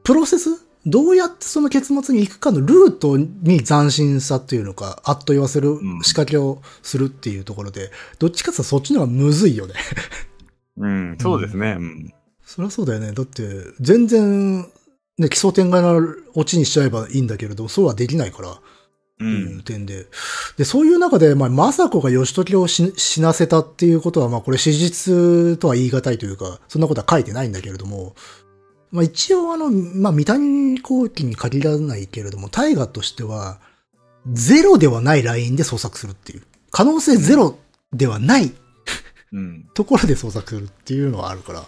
[0.03, 9.73] プロセスどうやってその結末に行くかのルートに斬新さっていうのか、あっと言わせるん仕掛けをするっていうところで、どっちかってそっちの方がむずいよね。
[10.77, 11.77] うん、そうですね。
[11.79, 12.13] うん。
[12.45, 13.13] そりゃそうだよね。
[13.13, 13.43] だって、
[13.79, 14.67] 全然、
[15.17, 18.59] ね、奇想天外なオチにしちゃえばいいんだけれど、そうはできないから、う。
[19.15, 20.07] っていうん点で。
[20.57, 28.15] で、そういう中で、まあ、政子が義時を死死なせたっていうことは、まあ、これ史実とは言い難いというか、そんなことは書いてないんだけれども、
[28.91, 33.59] まあ、一応あの、まあ、三谷幸喜に限らないけれども、大河としては、
[34.31, 36.43] ゼロではないラインで創作するっていう。
[36.71, 37.57] 可能性ゼロ
[37.93, 38.53] ではない
[39.31, 39.69] うん。
[39.75, 41.65] ところで創作するっていうのはあるから。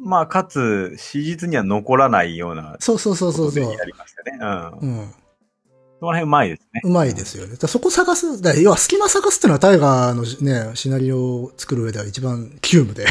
[0.00, 3.84] まあ、かつ、史実には残らないようなそうそうそうそうそうや。
[3.84, 4.38] りましたね。
[4.82, 4.88] うん。
[4.88, 5.10] うん。
[6.00, 6.80] その辺うまいですね。
[6.84, 7.56] うまいですよね。
[7.56, 13.06] そこ探す、だ要は隙間探すっていうのはタイガーのね、シナリオを作る上では一番急務で。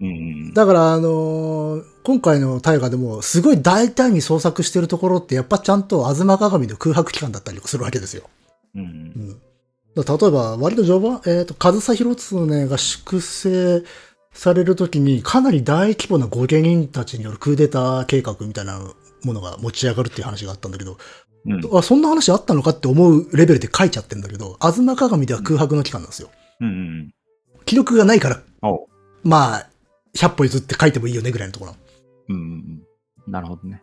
[0.00, 0.54] うん。
[0.54, 8.30] だからあのー今回のタイガーでもすごい大胆に創作してるところってやっぱちゃんと吾妻鏡の空白期間だったりするわけですよ。
[8.76, 8.78] う。
[8.78, 9.40] うんん。
[9.96, 13.82] だから例えば割と序盤、えっ、と、上総広常が粛清
[14.32, 18.78] されるときにかなり大規模な御家人たちによるクーデター計画みたいな
[19.24, 20.98] ものが持ち上がるっていう話があったんだけど、
[21.46, 21.78] うん。
[21.78, 26.30] あ、そんな話あったのかって思うレベルで書いちゃってんだけど、吾妻鏡では空白の期間なんですよ。
[26.60, 27.14] うん。
[27.64, 28.42] 記録がないから。
[29.22, 29.68] まあ、
[30.14, 31.74] 100歩譲って書いてもいいよねぐらいのところ
[32.28, 32.82] うん。
[33.26, 33.82] なるほどね。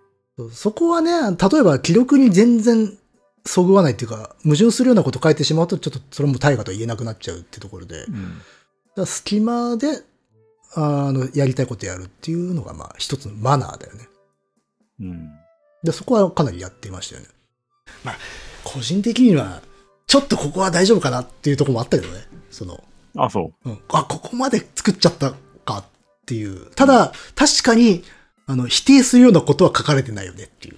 [0.52, 2.98] そこはね、例えば記録に全然
[3.46, 8.42] そぐわないっていうか、矛盾するようなこと書いてしまうと、ちょっとそれも大河と言えなくなっちゃうってところで、うん。
[8.96, 10.02] ら隙間で、
[10.76, 14.08] あの、やりたいことやるっていうのが、まあ、一つのマナーだよね。
[15.02, 15.30] うん。
[15.84, 17.28] で、そこはかなりやっていましたよね。
[18.04, 18.16] まあ、
[18.64, 19.62] 個人的には、
[20.08, 22.20] ちょっとここは大丈夫かなっていうところもあったけどね。
[22.52, 22.84] その、
[23.18, 25.34] あ、そうん、あ、ここまで作っちゃった
[25.66, 25.86] かっ
[26.26, 26.72] ていう。
[26.72, 28.04] ただ、確かに、
[28.46, 30.76] あの、否定するようなことは書かれてないよねっていう。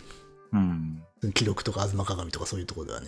[0.54, 0.58] う。
[0.58, 1.02] うん。
[1.34, 3.08] 記録とか、吾妻鏡とかそういうところではね。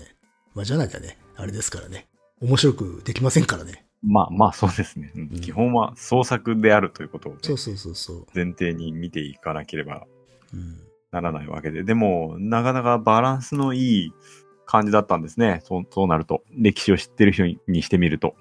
[0.55, 2.07] まあ、じゃなきゃね、あれですからね。
[2.41, 3.85] 面白くできませんからね。
[4.03, 5.11] まあまあ、そうですね。
[5.15, 8.27] うん基本は創作であるということをね、そうそうそうそう。
[8.33, 10.05] 前提に見ていかなければ。
[10.53, 10.86] うん。
[11.11, 11.83] ならないわけで。
[11.83, 14.13] でも、なかなかバランスのいい
[14.65, 15.61] 感じだったんですね。
[15.63, 16.43] そうそうなると。
[16.51, 18.35] 歴史を知ってる人ににしてみると。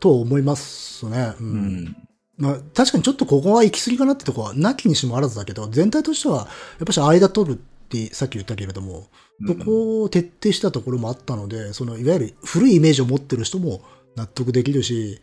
[0.00, 1.34] と思いますね。
[1.40, 1.44] う。
[1.44, 1.96] うんん。
[2.38, 7.58] まあ、確かにちょっとここは行き過ぎかなってとこは、なきにしもあらずだけど、全体としては、やっぱし間取るっ
[7.88, 9.08] てさっき言ったけれども、
[9.46, 13.82] そこを徹底したところもあったので、その、いわゆる古いイメージを持ってる人も
[14.16, 15.20] 納得できるし、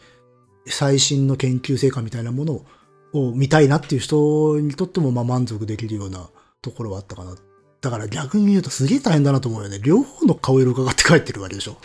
[0.65, 2.61] 最新の研究成果みたいなもの
[3.13, 6.29] を見たいなっていう人にとっても、まあ満足できるような
[6.61, 7.35] ところはあったかな。
[7.81, 9.79] だから逆に言うとすげえ大変だなと思うよね。
[9.81, 11.77] 両方の顔色伺って帰ってるわけでしょ。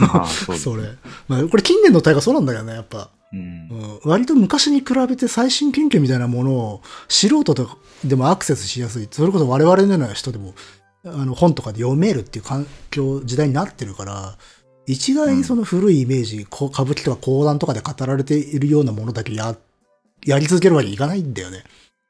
[0.00, 0.84] ま あそれ。
[1.28, 3.10] まあ、これ近年の大河そうなんだよね、やっぱ。
[3.32, 9.08] うんうん、割と昔に比べて最新研究みたいなものを素人とかでもアクセスしやすい。
[9.10, 10.54] それこそ我々のような人でも
[11.04, 14.38] あの本とかで読めるっていう環境、時代になってるから、
[14.86, 19.56] 一概にその古いイメージ、こう歌舞伎とか講談とかで語られているようなものだけや、
[20.24, 21.64] やり続けるわけにいかないんだよね。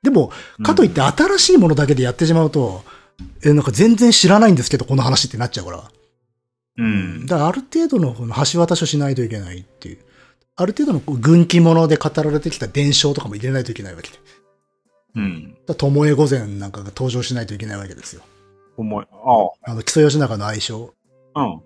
[0.06, 0.30] でも、
[0.62, 2.84] かといって新しいものだけでやってしまうと、
[3.42, 5.90] え、なんか全然知らないんですけど、この話ってなっちゃうから。
[6.78, 7.26] うん。
[7.26, 9.98] だからある程度のこの橋渡しをしないといけないっていう。
[10.54, 14.18] ある程度の軍記物で語られてきた伝承とかも入れないといけないわけで。
[15.16, 15.56] うん。
[15.66, 18.22] 巴御前なんかが登場しないといけないわけですよ。
[18.76, 19.06] 思い、
[19.64, 20.94] あの、木曽義仲の愛称。
[21.34, 21.46] ああ。
[21.46, 21.60] うん。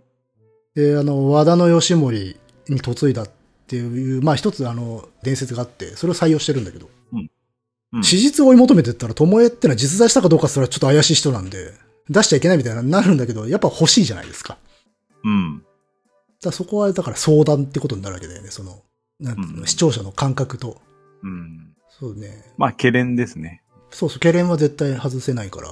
[0.74, 2.38] で、あの、和田の義盛
[2.70, 3.30] に嫁いだっ
[3.66, 6.99] ていう、まあ一つあの、伝説があって、それを採用してるんだけど、うん
[8.02, 11.72] 史実を追い求めてったら、巴ってのは実在したかどうかすらちょっと怪しい人なんで、
[12.08, 14.58] 出しちゃいけないみたいになるんだけど、やっぱ欲しいじゃないですか。
[15.24, 15.62] うん。
[16.42, 18.82] だそこは、だから相談ってことになるわけだよね、その、
[19.18, 20.80] なんていうのうん視聴者の感覚と。
[21.22, 21.74] うん。
[21.88, 22.44] そうね。
[22.56, 23.62] まあ、懸念ですね。
[23.90, 25.70] そうそう、ケレンは絶対外せないから。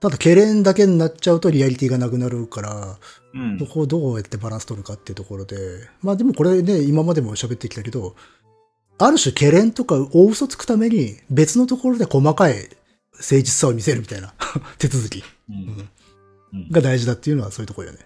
[0.00, 2.98] ただ、ケレンだけになっちゃうとリアリティがなくなるから、
[3.34, 3.66] うんそ。
[3.66, 5.56] こをどうやってバランス取るかっていうところで。
[6.02, 8.14] まあでもこれね、今までも喋ってきたけど、
[8.98, 12.54] ある種ケレンとか大嘘つくために別のところで細かい
[13.12, 14.34] 誠実さを見せるみたいな
[14.78, 15.88] 手続きうんうん
[16.70, 18.00] が大事だっていうのはそういうところよね。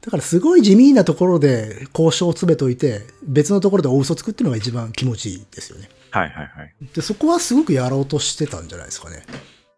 [0.00, 5.90] だからすごい地味なところで交渉を詰めといて、別のところで大嘘つくっていうのが一番気持ちいいですよね。
[6.12, 6.74] はいはいはい。
[6.94, 9.24] で、そこはすごくやろうとしてたんじゃないですかね。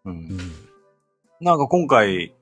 [0.05, 0.11] う。
[0.11, 0.37] うんん。
[1.41, 2.35] なんか今回、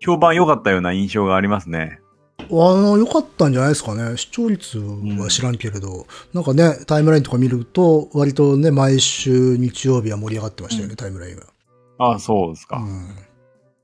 [0.00, 2.00] 評判良かったような印象がありますね。
[2.38, 4.16] あの、良かったんじゃないですかね。
[4.16, 11.46] 視聴率は知らんけれど、なんかね、タイムラインとか見ると、割とね、毎週日曜日は盛り上がってましたよね、うんタイムラインが。
[11.98, 12.76] ああ、そうですか。
[12.78, 13.08] うん。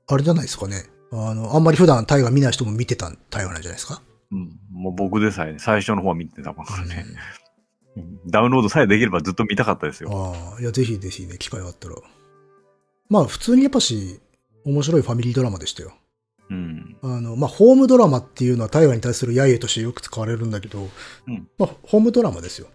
[0.07, 0.85] あれじゃないですかね。
[1.11, 4.01] あの、あんまり普段タイガー見ない人も見てたタイガーなんじゃないですか？
[4.31, 4.59] うん。
[4.71, 7.05] もう僕でさえ最初の方は見てたからね。
[7.07, 7.15] うん
[8.25, 10.09] ダウンロードさえできればずっと見たかったですよ。
[10.11, 11.95] ああ、いや、ぜひぜひね、機会があったら。
[13.07, 14.19] まあ、普通にやっぱし、
[14.65, 15.93] 面白いファミリードラマでしたよ。
[16.53, 16.97] うん。
[17.01, 20.89] あの、まあ、ホームドラマっていうのはタイガーに対する揶揄としてよく使われるんだけど、
[21.27, 22.67] うんまあ、ホームドラマですよ。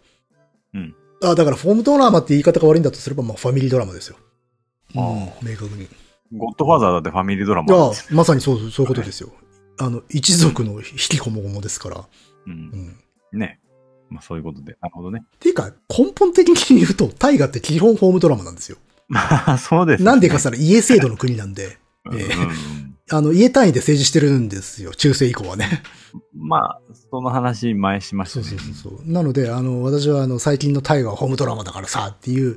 [0.74, 0.94] うん。
[1.22, 4.16] あだから、ホームドラマって言い方が悪いんだとすれば、まあ、ファミリードラマですよ。
[4.96, 5.84] ああうん明確に。
[5.84, 5.88] い
[6.36, 9.30] ゴッドファーザーだってファミリードラマなんやですよ。、まさにそう、そういうことですよ。
[9.78, 11.96] あの、一族の引きこもごもですから。
[11.98, 12.04] う。
[12.46, 12.96] うんん。
[13.32, 13.60] ね。
[14.10, 14.76] まあそういうことで。
[14.80, 15.22] なるほどね。
[15.24, 18.78] っていうか、根本的に言うと、タイガーって基本ホームドラマなんですよ。
[19.08, 19.20] ま
[19.52, 20.06] あそうです、ね。
[20.06, 24.92] なんでかさら家制度の国なんで、うんええうんあの、家単位で政治してるんですよ。
[24.94, 25.82] 中世以降はね。
[26.34, 26.80] まあ、
[27.10, 28.62] その話前しましたそうね。
[28.62, 29.10] そうそうそう。
[29.10, 32.56] なので、あの、私はあの、最近のタイガーはホームドラマだからさ、っていう、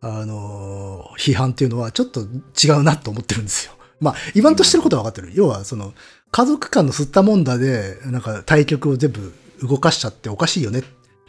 [0.00, 3.74] あの、批判っていうのはちょっと違うなと思ってるんですよ。
[4.00, 5.32] まあ、言わんとしてることは分かってる。
[5.34, 5.92] 要は、その、
[6.30, 9.32] 家族間の吸ったもんだで、なんか対局を全部
[9.62, 10.82] 動かしちゃっておかしいよね。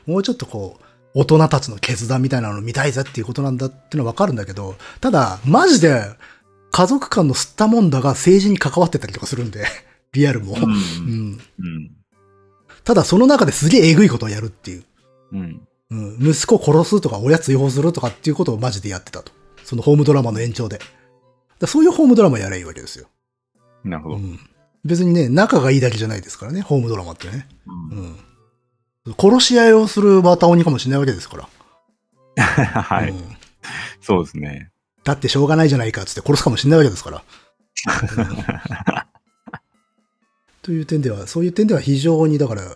[0.06, 0.84] もうちょっとこう、
[1.14, 6.06] 大人たちの決断みたいなのを見たいぜっていうことなんだっていうのは分かるんだけど、ただ、マジで、
[6.72, 9.66] 家族間の吸ったもんだが政治に関わってたりとかするんで、
[10.14, 10.56] リアルも。
[10.56, 10.64] うん。
[10.64, 11.92] うんうん。
[12.84, 14.84] ただその中ですげええぐいことをやるっていう。
[15.34, 15.68] うん。
[15.92, 19.32] うん、息子を殺すとか親追放するとかっていうことをマジでやってたと。
[19.64, 20.80] そのホームドラマの延長で。
[21.60, 23.08] だそういうホームドラマやればいいわけですよ。
[23.84, 24.16] なるほど。
[24.16, 24.40] うん。
[24.86, 27.48] 別にね、仲がいいだけじゃないですからね、ホームドラマってね。
[27.92, 28.16] うん
[29.06, 29.16] うん。
[29.20, 31.50] 殺し合いをするバタ鬼かもしれないわけですから。
[32.44, 33.42] はい、うん
[34.02, 34.71] そうですね。
[35.04, 37.24] だってしょうがないじゃないかっつって殺すかもしれないわけですから。
[38.18, 38.36] う ん
[40.62, 42.76] という点では、そういう点では非常にだから、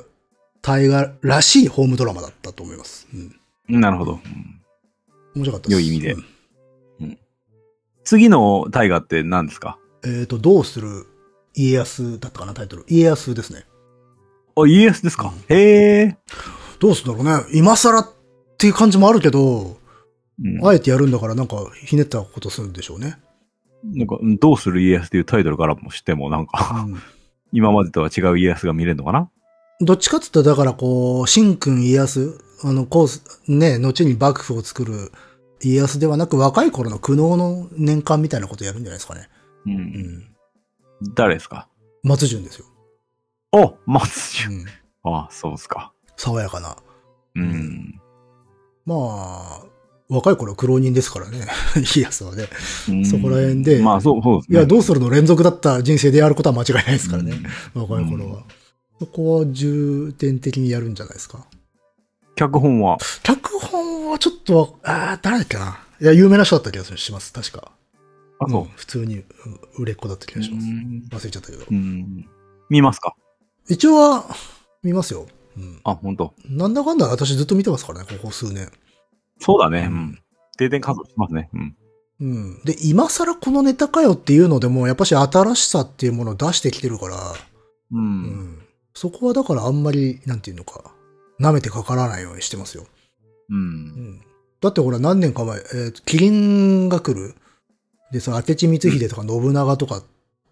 [0.61, 3.07] 大河らしいホームドラマだったと思います。
[3.14, 3.18] う
[3.77, 3.80] ん。
[3.80, 4.14] なるほど。
[4.14, 4.61] うん
[5.35, 5.81] 面白かったです。
[5.81, 6.15] 良い意味で
[7.02, 7.18] うん
[8.06, 9.77] 次の大河って何ですか？
[10.06, 11.07] えっ、と、どうする
[11.53, 12.85] 家康だったかな、タイトル。
[12.88, 13.65] 家康ですね。
[14.56, 16.18] あ、家康ですか、へえ。
[16.80, 17.45] どうするんだろうね。
[17.53, 18.10] 今更っ
[18.57, 19.77] ていう感じもあるけど、
[20.43, 23.17] うんあえてやるんだからなんかひねったことするんでしょうね。
[23.83, 26.99] なんか、どうする家康っていうタイトルからもしても、なんか、うん
[27.53, 29.29] 今までとは違う家康が見れるのかな？
[29.79, 33.07] どっちかって言ったら、だからこう、新君家康、あの、こ
[33.47, 35.11] う、ね、後に幕府を作る
[35.61, 39.29] 家康ではなく若い頃の苦悩の年間みたいなことやるんじゃないですかね。
[39.65, 39.69] う。
[39.69, 40.35] うんん。
[41.13, 41.69] 誰ですか？
[42.03, 42.65] 松潤ですよ。
[43.53, 44.65] お松潤。
[45.05, 45.13] うん。
[45.13, 45.93] あそうですか。
[46.17, 46.75] 爽やかな。
[47.35, 48.01] うん。
[48.85, 49.63] まあ、
[50.07, 51.48] 若い頃苦労人ですからね。
[51.95, 52.48] 家康はね。
[52.90, 54.57] うんそこら辺でまあ、そう、そうですね。
[54.57, 57.34] いや、どうするの連続だった人生でやることは間違いないですからね。
[57.73, 58.44] 若い頃は。
[58.99, 61.45] そこは重点的にやるんじゃないですか。
[62.36, 62.98] 脚本は？
[63.23, 65.80] 脚本はちょっとわ、ああ、誰だっけな。
[66.02, 67.34] いや、有名な人だった気がします。
[67.34, 67.72] 確か。
[68.40, 68.68] あ、そううん。
[68.76, 69.23] 普通にうん
[69.77, 70.68] 売れっ子だった気がします。
[70.68, 71.65] うん忘れちゃったけど。
[71.69, 72.26] うん。
[72.69, 73.15] 見ますか？
[73.69, 74.26] 一応は、
[74.84, 75.26] 見ますよ。
[75.57, 75.80] うん。
[75.84, 76.34] あ、本当。
[76.49, 78.69] なんだかんだ私ずっと見てますからね、ここ数年。
[79.39, 79.87] そうだね。
[79.91, 80.19] うん。
[80.57, 81.49] 定点観測しますね。
[81.53, 81.75] うん。
[82.21, 82.63] うん。
[82.63, 87.97] で、今更このネタかよっていうのでも、やっぱし新しさっていうものを出してきてるから、う。
[87.97, 88.61] うんん。
[88.93, 90.91] そこはだからあんまり、なんていうのか、
[91.39, 92.85] 舐めてかからないようにしてますよ。
[93.49, 93.53] う。
[93.53, 94.21] うんん。
[94.61, 97.35] だってほら何年か前、えーと、キリンが来る。
[98.11, 100.03] で、その明智光秀とか信長とかっ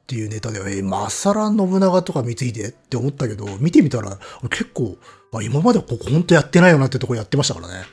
[0.05, 4.97] ていうネタでは、えー、今更信長とか光秀って思ったけど、見てみたら、俺結構、
[5.33, 7.85] あ今までここ本当やってないよなってとこやってましたからね。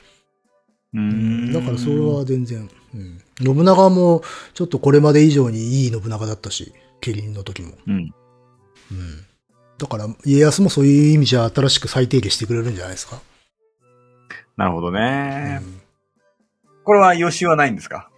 [0.93, 1.53] うん。
[1.53, 3.21] だからそれは全然、うん。
[3.41, 4.23] 信長も
[4.53, 7.73] ちょっとこれまで以上にいい信長だったし、キリンの時も。
[7.87, 7.93] うん。
[7.93, 8.13] うん。
[9.77, 13.19] だから家康もそういう意味じゃ新しく再定義してくれるんじゃないですか。
[14.57, 15.55] なるほどうね。
[15.55, 15.81] ん
[16.83, 18.09] これは予習はないんですか？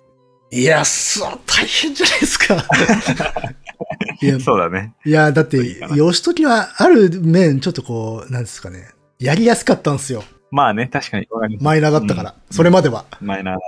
[0.52, 2.56] いや、そう、大変じゃないですか。
[4.22, 4.94] いや、そうだね。
[5.06, 5.58] いや、だって
[5.96, 8.90] 義時はある面、ちょっとこう、なんですかね。
[9.20, 10.24] やりやすかったんですよ。
[10.54, 11.28] まあね、確かに。
[11.62, 12.30] マイナーだったから。
[12.30, 13.06] うんそれまでは。
[13.20, 13.62] マイナーだ。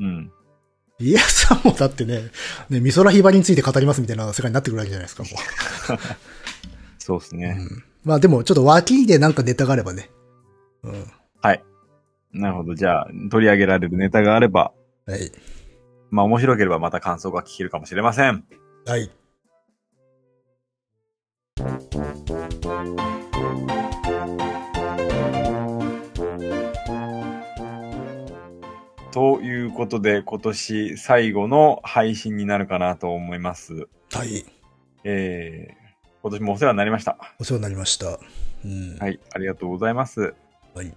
[0.00, 0.30] うん。
[0.98, 2.30] 家康はもうだってね、
[2.68, 5.98] ね、美空ひばりについて語りますみたいな世界になってくるわけじゃないですか、もう。
[6.98, 7.56] そうですね。
[7.58, 10.10] うんまあでも、ちょっと脇でなんかネタがあればね。
[10.82, 11.06] うん。
[11.40, 11.64] はい。
[12.32, 12.74] なるほど。
[12.74, 14.72] じゃあ、取り上げられるネタがあれば、
[15.06, 15.32] はい。
[16.10, 18.44] まあ面白ければまた感想が聞けるかもしれません。
[18.86, 19.10] はい。
[29.18, 33.88] ということで、今年最後の配信になるかなと思います。
[34.12, 34.46] はい。
[35.02, 37.18] えー、今年もお世話になりました。
[37.40, 38.20] お世話になりました。
[38.64, 38.96] うん。
[39.00, 40.34] はい、ありがとうございます。
[40.72, 40.94] はい。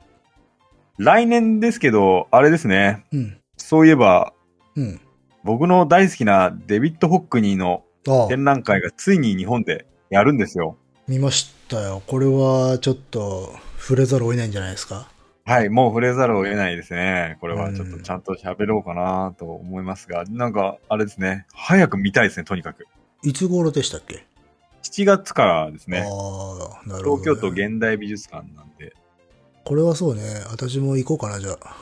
[0.99, 3.07] 来年ですけど、あれですね。
[3.11, 3.39] うん。
[3.57, 4.33] そういえば、
[4.75, 5.01] うん。
[5.43, 7.83] 僕の大好きなデビッド・ホックニーの
[8.29, 10.77] 展覧会がついに日本でやるんですよ。
[11.07, 12.03] 見ましたよ。
[12.05, 15.09] これはちょっと触れざるを得ないんじゃないですか。
[15.51, 17.37] はい、もう触れざるを得ないですね。
[17.41, 21.45] これうんはちょっとちゃんと喋ろうかなと思いますが、なんか、あれですね。
[21.53, 22.87] 早く見たいですね、とにかく。
[23.21, 24.25] いつ頃でしたっけ、
[24.83, 26.05] 7月からですね。
[26.09, 27.23] ああ、なるほど、ね。
[27.23, 28.95] 東京都現代美術館なんで。
[29.65, 30.21] これはそうね。
[30.49, 31.75] 私も行こうかな、じゃあ。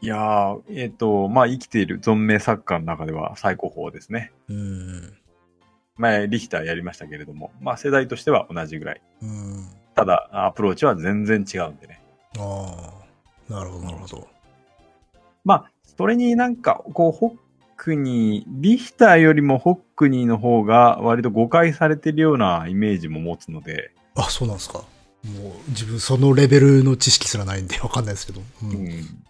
[0.00, 4.32] いやー、えっ、と、まあ、生きている存命作家の中では最高峰ですね。
[4.48, 5.12] うん。
[5.98, 9.02] 前、リヒターやりましたけれども、まあ、世代としては同じぐらい。
[9.20, 9.66] うん。
[9.94, 12.00] ただ、アプローチは全然違うんでね。
[12.38, 13.02] あ
[13.50, 14.28] あ、なるほど、なるほど。
[15.44, 17.36] まあ、それになんか、こう、ホッ
[17.76, 24.78] クニー、リヒターよりもホックニーの方が割と誤解されてるようなイメージも持つので、あ、そうなんですか。
[24.78, 24.84] も
[25.66, 28.40] う自分そのレベルの知識すらないんでわかんないですけど。
[28.40, 28.66] う。
[28.66, 29.24] うんん。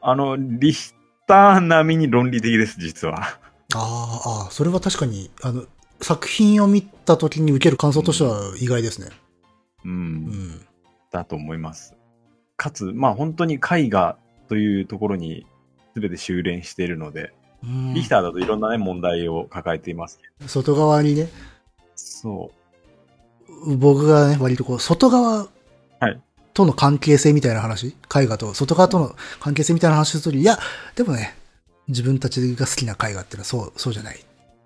[0.00, 0.92] あの、リヒ
[1.26, 3.38] ター並みに論理的です、実は。
[3.74, 5.64] ああ、ああ、それは確かに、あの、
[6.00, 9.08] 作品を見た時に受ける感想としては意外ですね。
[9.84, 9.88] う。
[9.88, 9.94] うん
[10.26, 10.66] ん。
[11.10, 11.97] だと思います。
[12.58, 14.18] かつ、まあ本当に絵画
[14.48, 15.46] というところに
[15.96, 17.32] 全て修練しているので、
[17.64, 20.48] うんリヒターだといろんなね、問題を抱えていますけど。
[20.48, 21.28] 外側にね、
[21.96, 22.50] そ
[23.66, 25.48] 僕がね、割とこう、外側
[26.00, 26.20] はい
[26.54, 30.58] との関係性みたいな話、絵画と外側との関係性みたいな話をすると、いや、
[30.96, 31.36] でもね、
[31.86, 34.18] 自分たちが好きな絵画っていうのはそう、そうじゃない。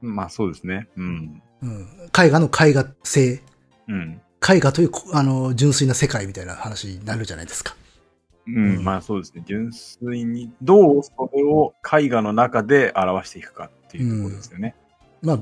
[0.02, 0.06] う。
[0.06, 0.89] まあそうですね。
[0.97, 1.43] うん。
[1.62, 1.89] うん。
[2.19, 3.43] 絵画の絵画性、
[3.89, 4.20] うん。
[4.47, 7.77] 絵画という、あの、純粋な世界みたいな話になるじゃないですか。
[8.47, 9.43] うん、うんまあそうですね。
[9.47, 14.74] 純粋に、どうそれを絵画の中で表していくかっていうところですよね。
[15.20, 15.39] まあ、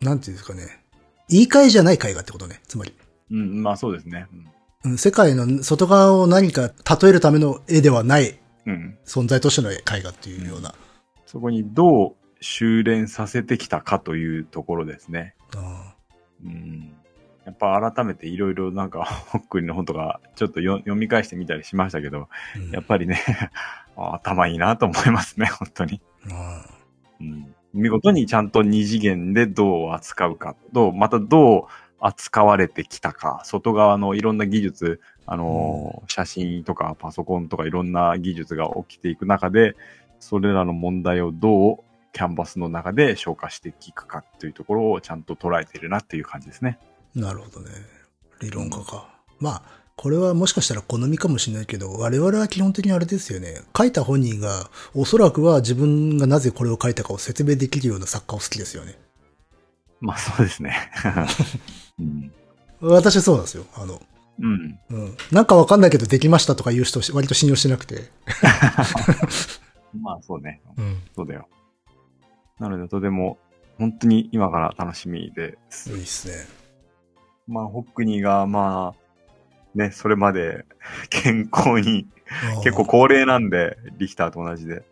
[0.00, 0.84] なんていうんですかね。
[1.28, 2.60] 言い換えじゃない絵画ってことね。
[2.66, 2.94] つまり。
[3.30, 4.26] うん、まあそうですね。
[4.84, 8.72] うん、世界の外側を何か例えるための絵ではないうん。
[8.72, 8.98] うん。
[9.04, 10.74] 存在としての絵画っていうような。
[11.26, 15.34] そこにどう修練させてきたかというところですね。
[15.56, 15.94] あ
[16.44, 16.94] うん。
[17.44, 23.20] やっぱ改めていろいろなんか、ホックリの本とか、ちょっとよ読み返してみたりしましたけど、あうんやっぱりね、
[23.96, 26.00] あ頭いいなと思いますね、本当に。
[26.30, 26.64] あ
[27.20, 27.54] うん。
[27.74, 31.64] 見事にちゃんと二次元でどう扱うか、どう、またどう、
[32.04, 39.76] 扱われてきたか、外側のいろんな技術、あの、写真とかパソコンとかいろんな技術が起きていく中で、
[40.18, 41.76] それらの問題をどう
[42.12, 46.78] キャンバスの中で消化していくかっていうところをちゃんと捉えているなっていう感じですね。
[47.14, 47.70] なるほどね。
[48.40, 49.08] 理論家か。
[49.38, 49.62] まあ、
[49.96, 53.60] これはもしかしたら好みかもしれないけど、我々は基本的にあれですよね。
[53.76, 58.98] 書いた本人が、おそらくは自分がなぜこれを書いたかを説明できるような作家を好きですよね。
[60.00, 60.90] まあそうですね。
[62.00, 62.32] うん。
[62.80, 63.64] 私はそうなんですよ。
[63.74, 64.02] あの、
[64.40, 64.78] うん。
[64.90, 65.16] うん。
[65.30, 68.10] なんかわかんないけどできましたとか言う人割と信用してなくて。
[70.00, 70.60] まあそうね。
[70.76, 71.02] うん。
[71.14, 71.48] そうだよ。
[72.58, 73.38] なので、とても、
[73.78, 75.90] 本当に今から楽しみです。
[75.90, 76.61] いいっすね。
[77.52, 80.64] まあ、ホックニーが、まあ、ね、それまで
[81.10, 82.06] 健康に、
[82.64, 84.82] 結構高齢なんで、リヒターと同じで。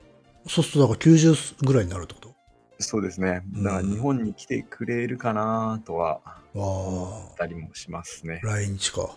[0.46, 2.30] そうすると、だから90ぐらいになるってこと？
[2.78, 3.42] そうですね。
[3.56, 6.20] だからうん日本に来てくれるかなとは
[6.54, 8.46] あったりもしますねあ、。
[8.46, 9.10] 来日か。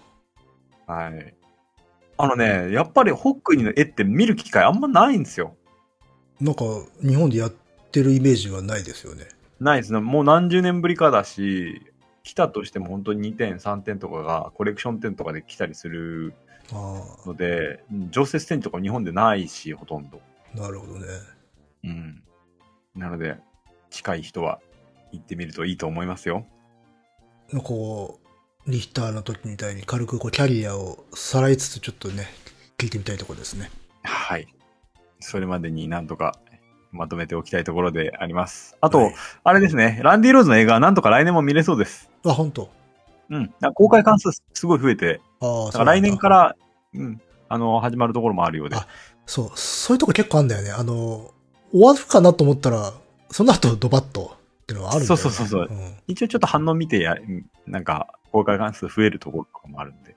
[0.85, 1.33] はい。
[2.17, 5.55] あのね、やっぱりホックニーの絵って見る機会あんまないんですよ。
[6.41, 6.65] なんか、
[7.01, 7.53] 日本でやっ
[7.91, 9.27] てるイメージはないですよね。
[9.59, 9.99] ないですね。
[10.01, 11.81] もう何十年ぶりかだし、
[12.23, 16.33] 来たとしても本当に2点、3点とかがコレクション店とかで来たりする
[16.71, 20.21] あので、うん常設展とか日本でないし、ほとんど。
[20.55, 21.05] あ、なるほどね。
[21.83, 22.23] うん。
[22.95, 23.37] なので、
[23.89, 24.59] 近い人は
[25.11, 26.45] 行ってみるといいと思いますよ。
[27.63, 28.19] こ
[28.65, 32.27] う、リヒターの時みたいに軽くこうキャリアをさらいつつちょっとね、
[32.77, 33.69] 聞いてみたいところですね。
[34.03, 34.47] はい。
[35.19, 36.39] それまでになんとか
[36.93, 38.77] まとめておきたいところであります。
[38.79, 42.09] あと、はいあれですね、ランディ・ローズの映画はなんとか来年も見れそうです。
[42.25, 42.69] あ、本当
[43.29, 43.53] うん。
[43.73, 46.29] 公開関数すごい増えて、あ来年か。
[46.29, 46.55] ら、
[46.93, 48.75] うん、あの、始まるところもあるようで。
[48.75, 48.87] あ
[49.25, 50.71] そう、そういうとこ結構あるんだよね。
[50.71, 51.31] あの、
[51.71, 52.93] 終わるかなと思ったら、
[53.31, 55.17] その後ドバッとっていうのはあるんだよね。
[55.17, 57.15] そうそうそうそううん一応ちょっと反応見てや、
[57.65, 60.15] なんか、公開関数増えるところとかもあるんで、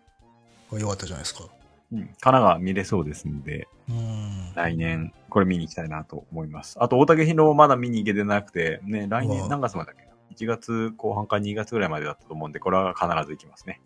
[0.79, 1.45] よかったじゃないですか。
[1.93, 4.53] うん、神奈川見れそうですんで、うん。
[4.55, 6.77] 来年、これ見に行きたいなと思います。
[6.81, 10.07] あと、大竹ひろまだ見に行けてなくて、ね、来年何月までだっけ？
[10.07, 13.81] な ?1 月後半か2月ぐらいまでだったと思うんで、これは必ず行きますね。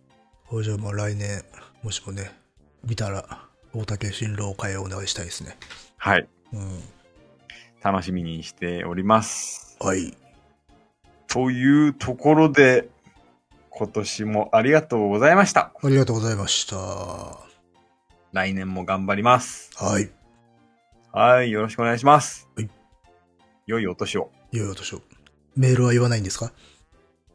[0.63, 1.43] じゃあもう来年、
[1.83, 2.33] もしもね、
[2.85, 5.57] 見たら、大竹新郎会をお願いしたいですね。
[5.97, 6.27] はい。
[6.53, 6.83] うん。
[7.83, 9.77] 楽しみにしております。
[9.81, 10.17] はい。
[11.29, 12.89] というところで、
[13.69, 15.73] 今年もありがとうございました。
[15.83, 17.50] ありがとうございました。
[18.33, 19.71] は来年も頑張ります。
[20.01, 20.11] い。
[21.13, 22.49] はい、よろしくお願いします。
[22.57, 22.71] はい。
[23.67, 24.31] 良いお年を。
[24.53, 25.03] いよいよとしよう。
[25.57, 26.53] メールは言わないんですか？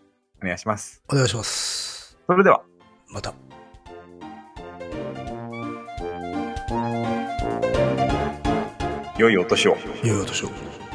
[0.42, 1.02] お願いします。
[1.08, 2.18] お願いします。
[2.26, 2.62] それでは。
[3.08, 3.34] また。
[9.18, 9.76] 良いお年を。
[10.02, 10.89] いよいよとしよう。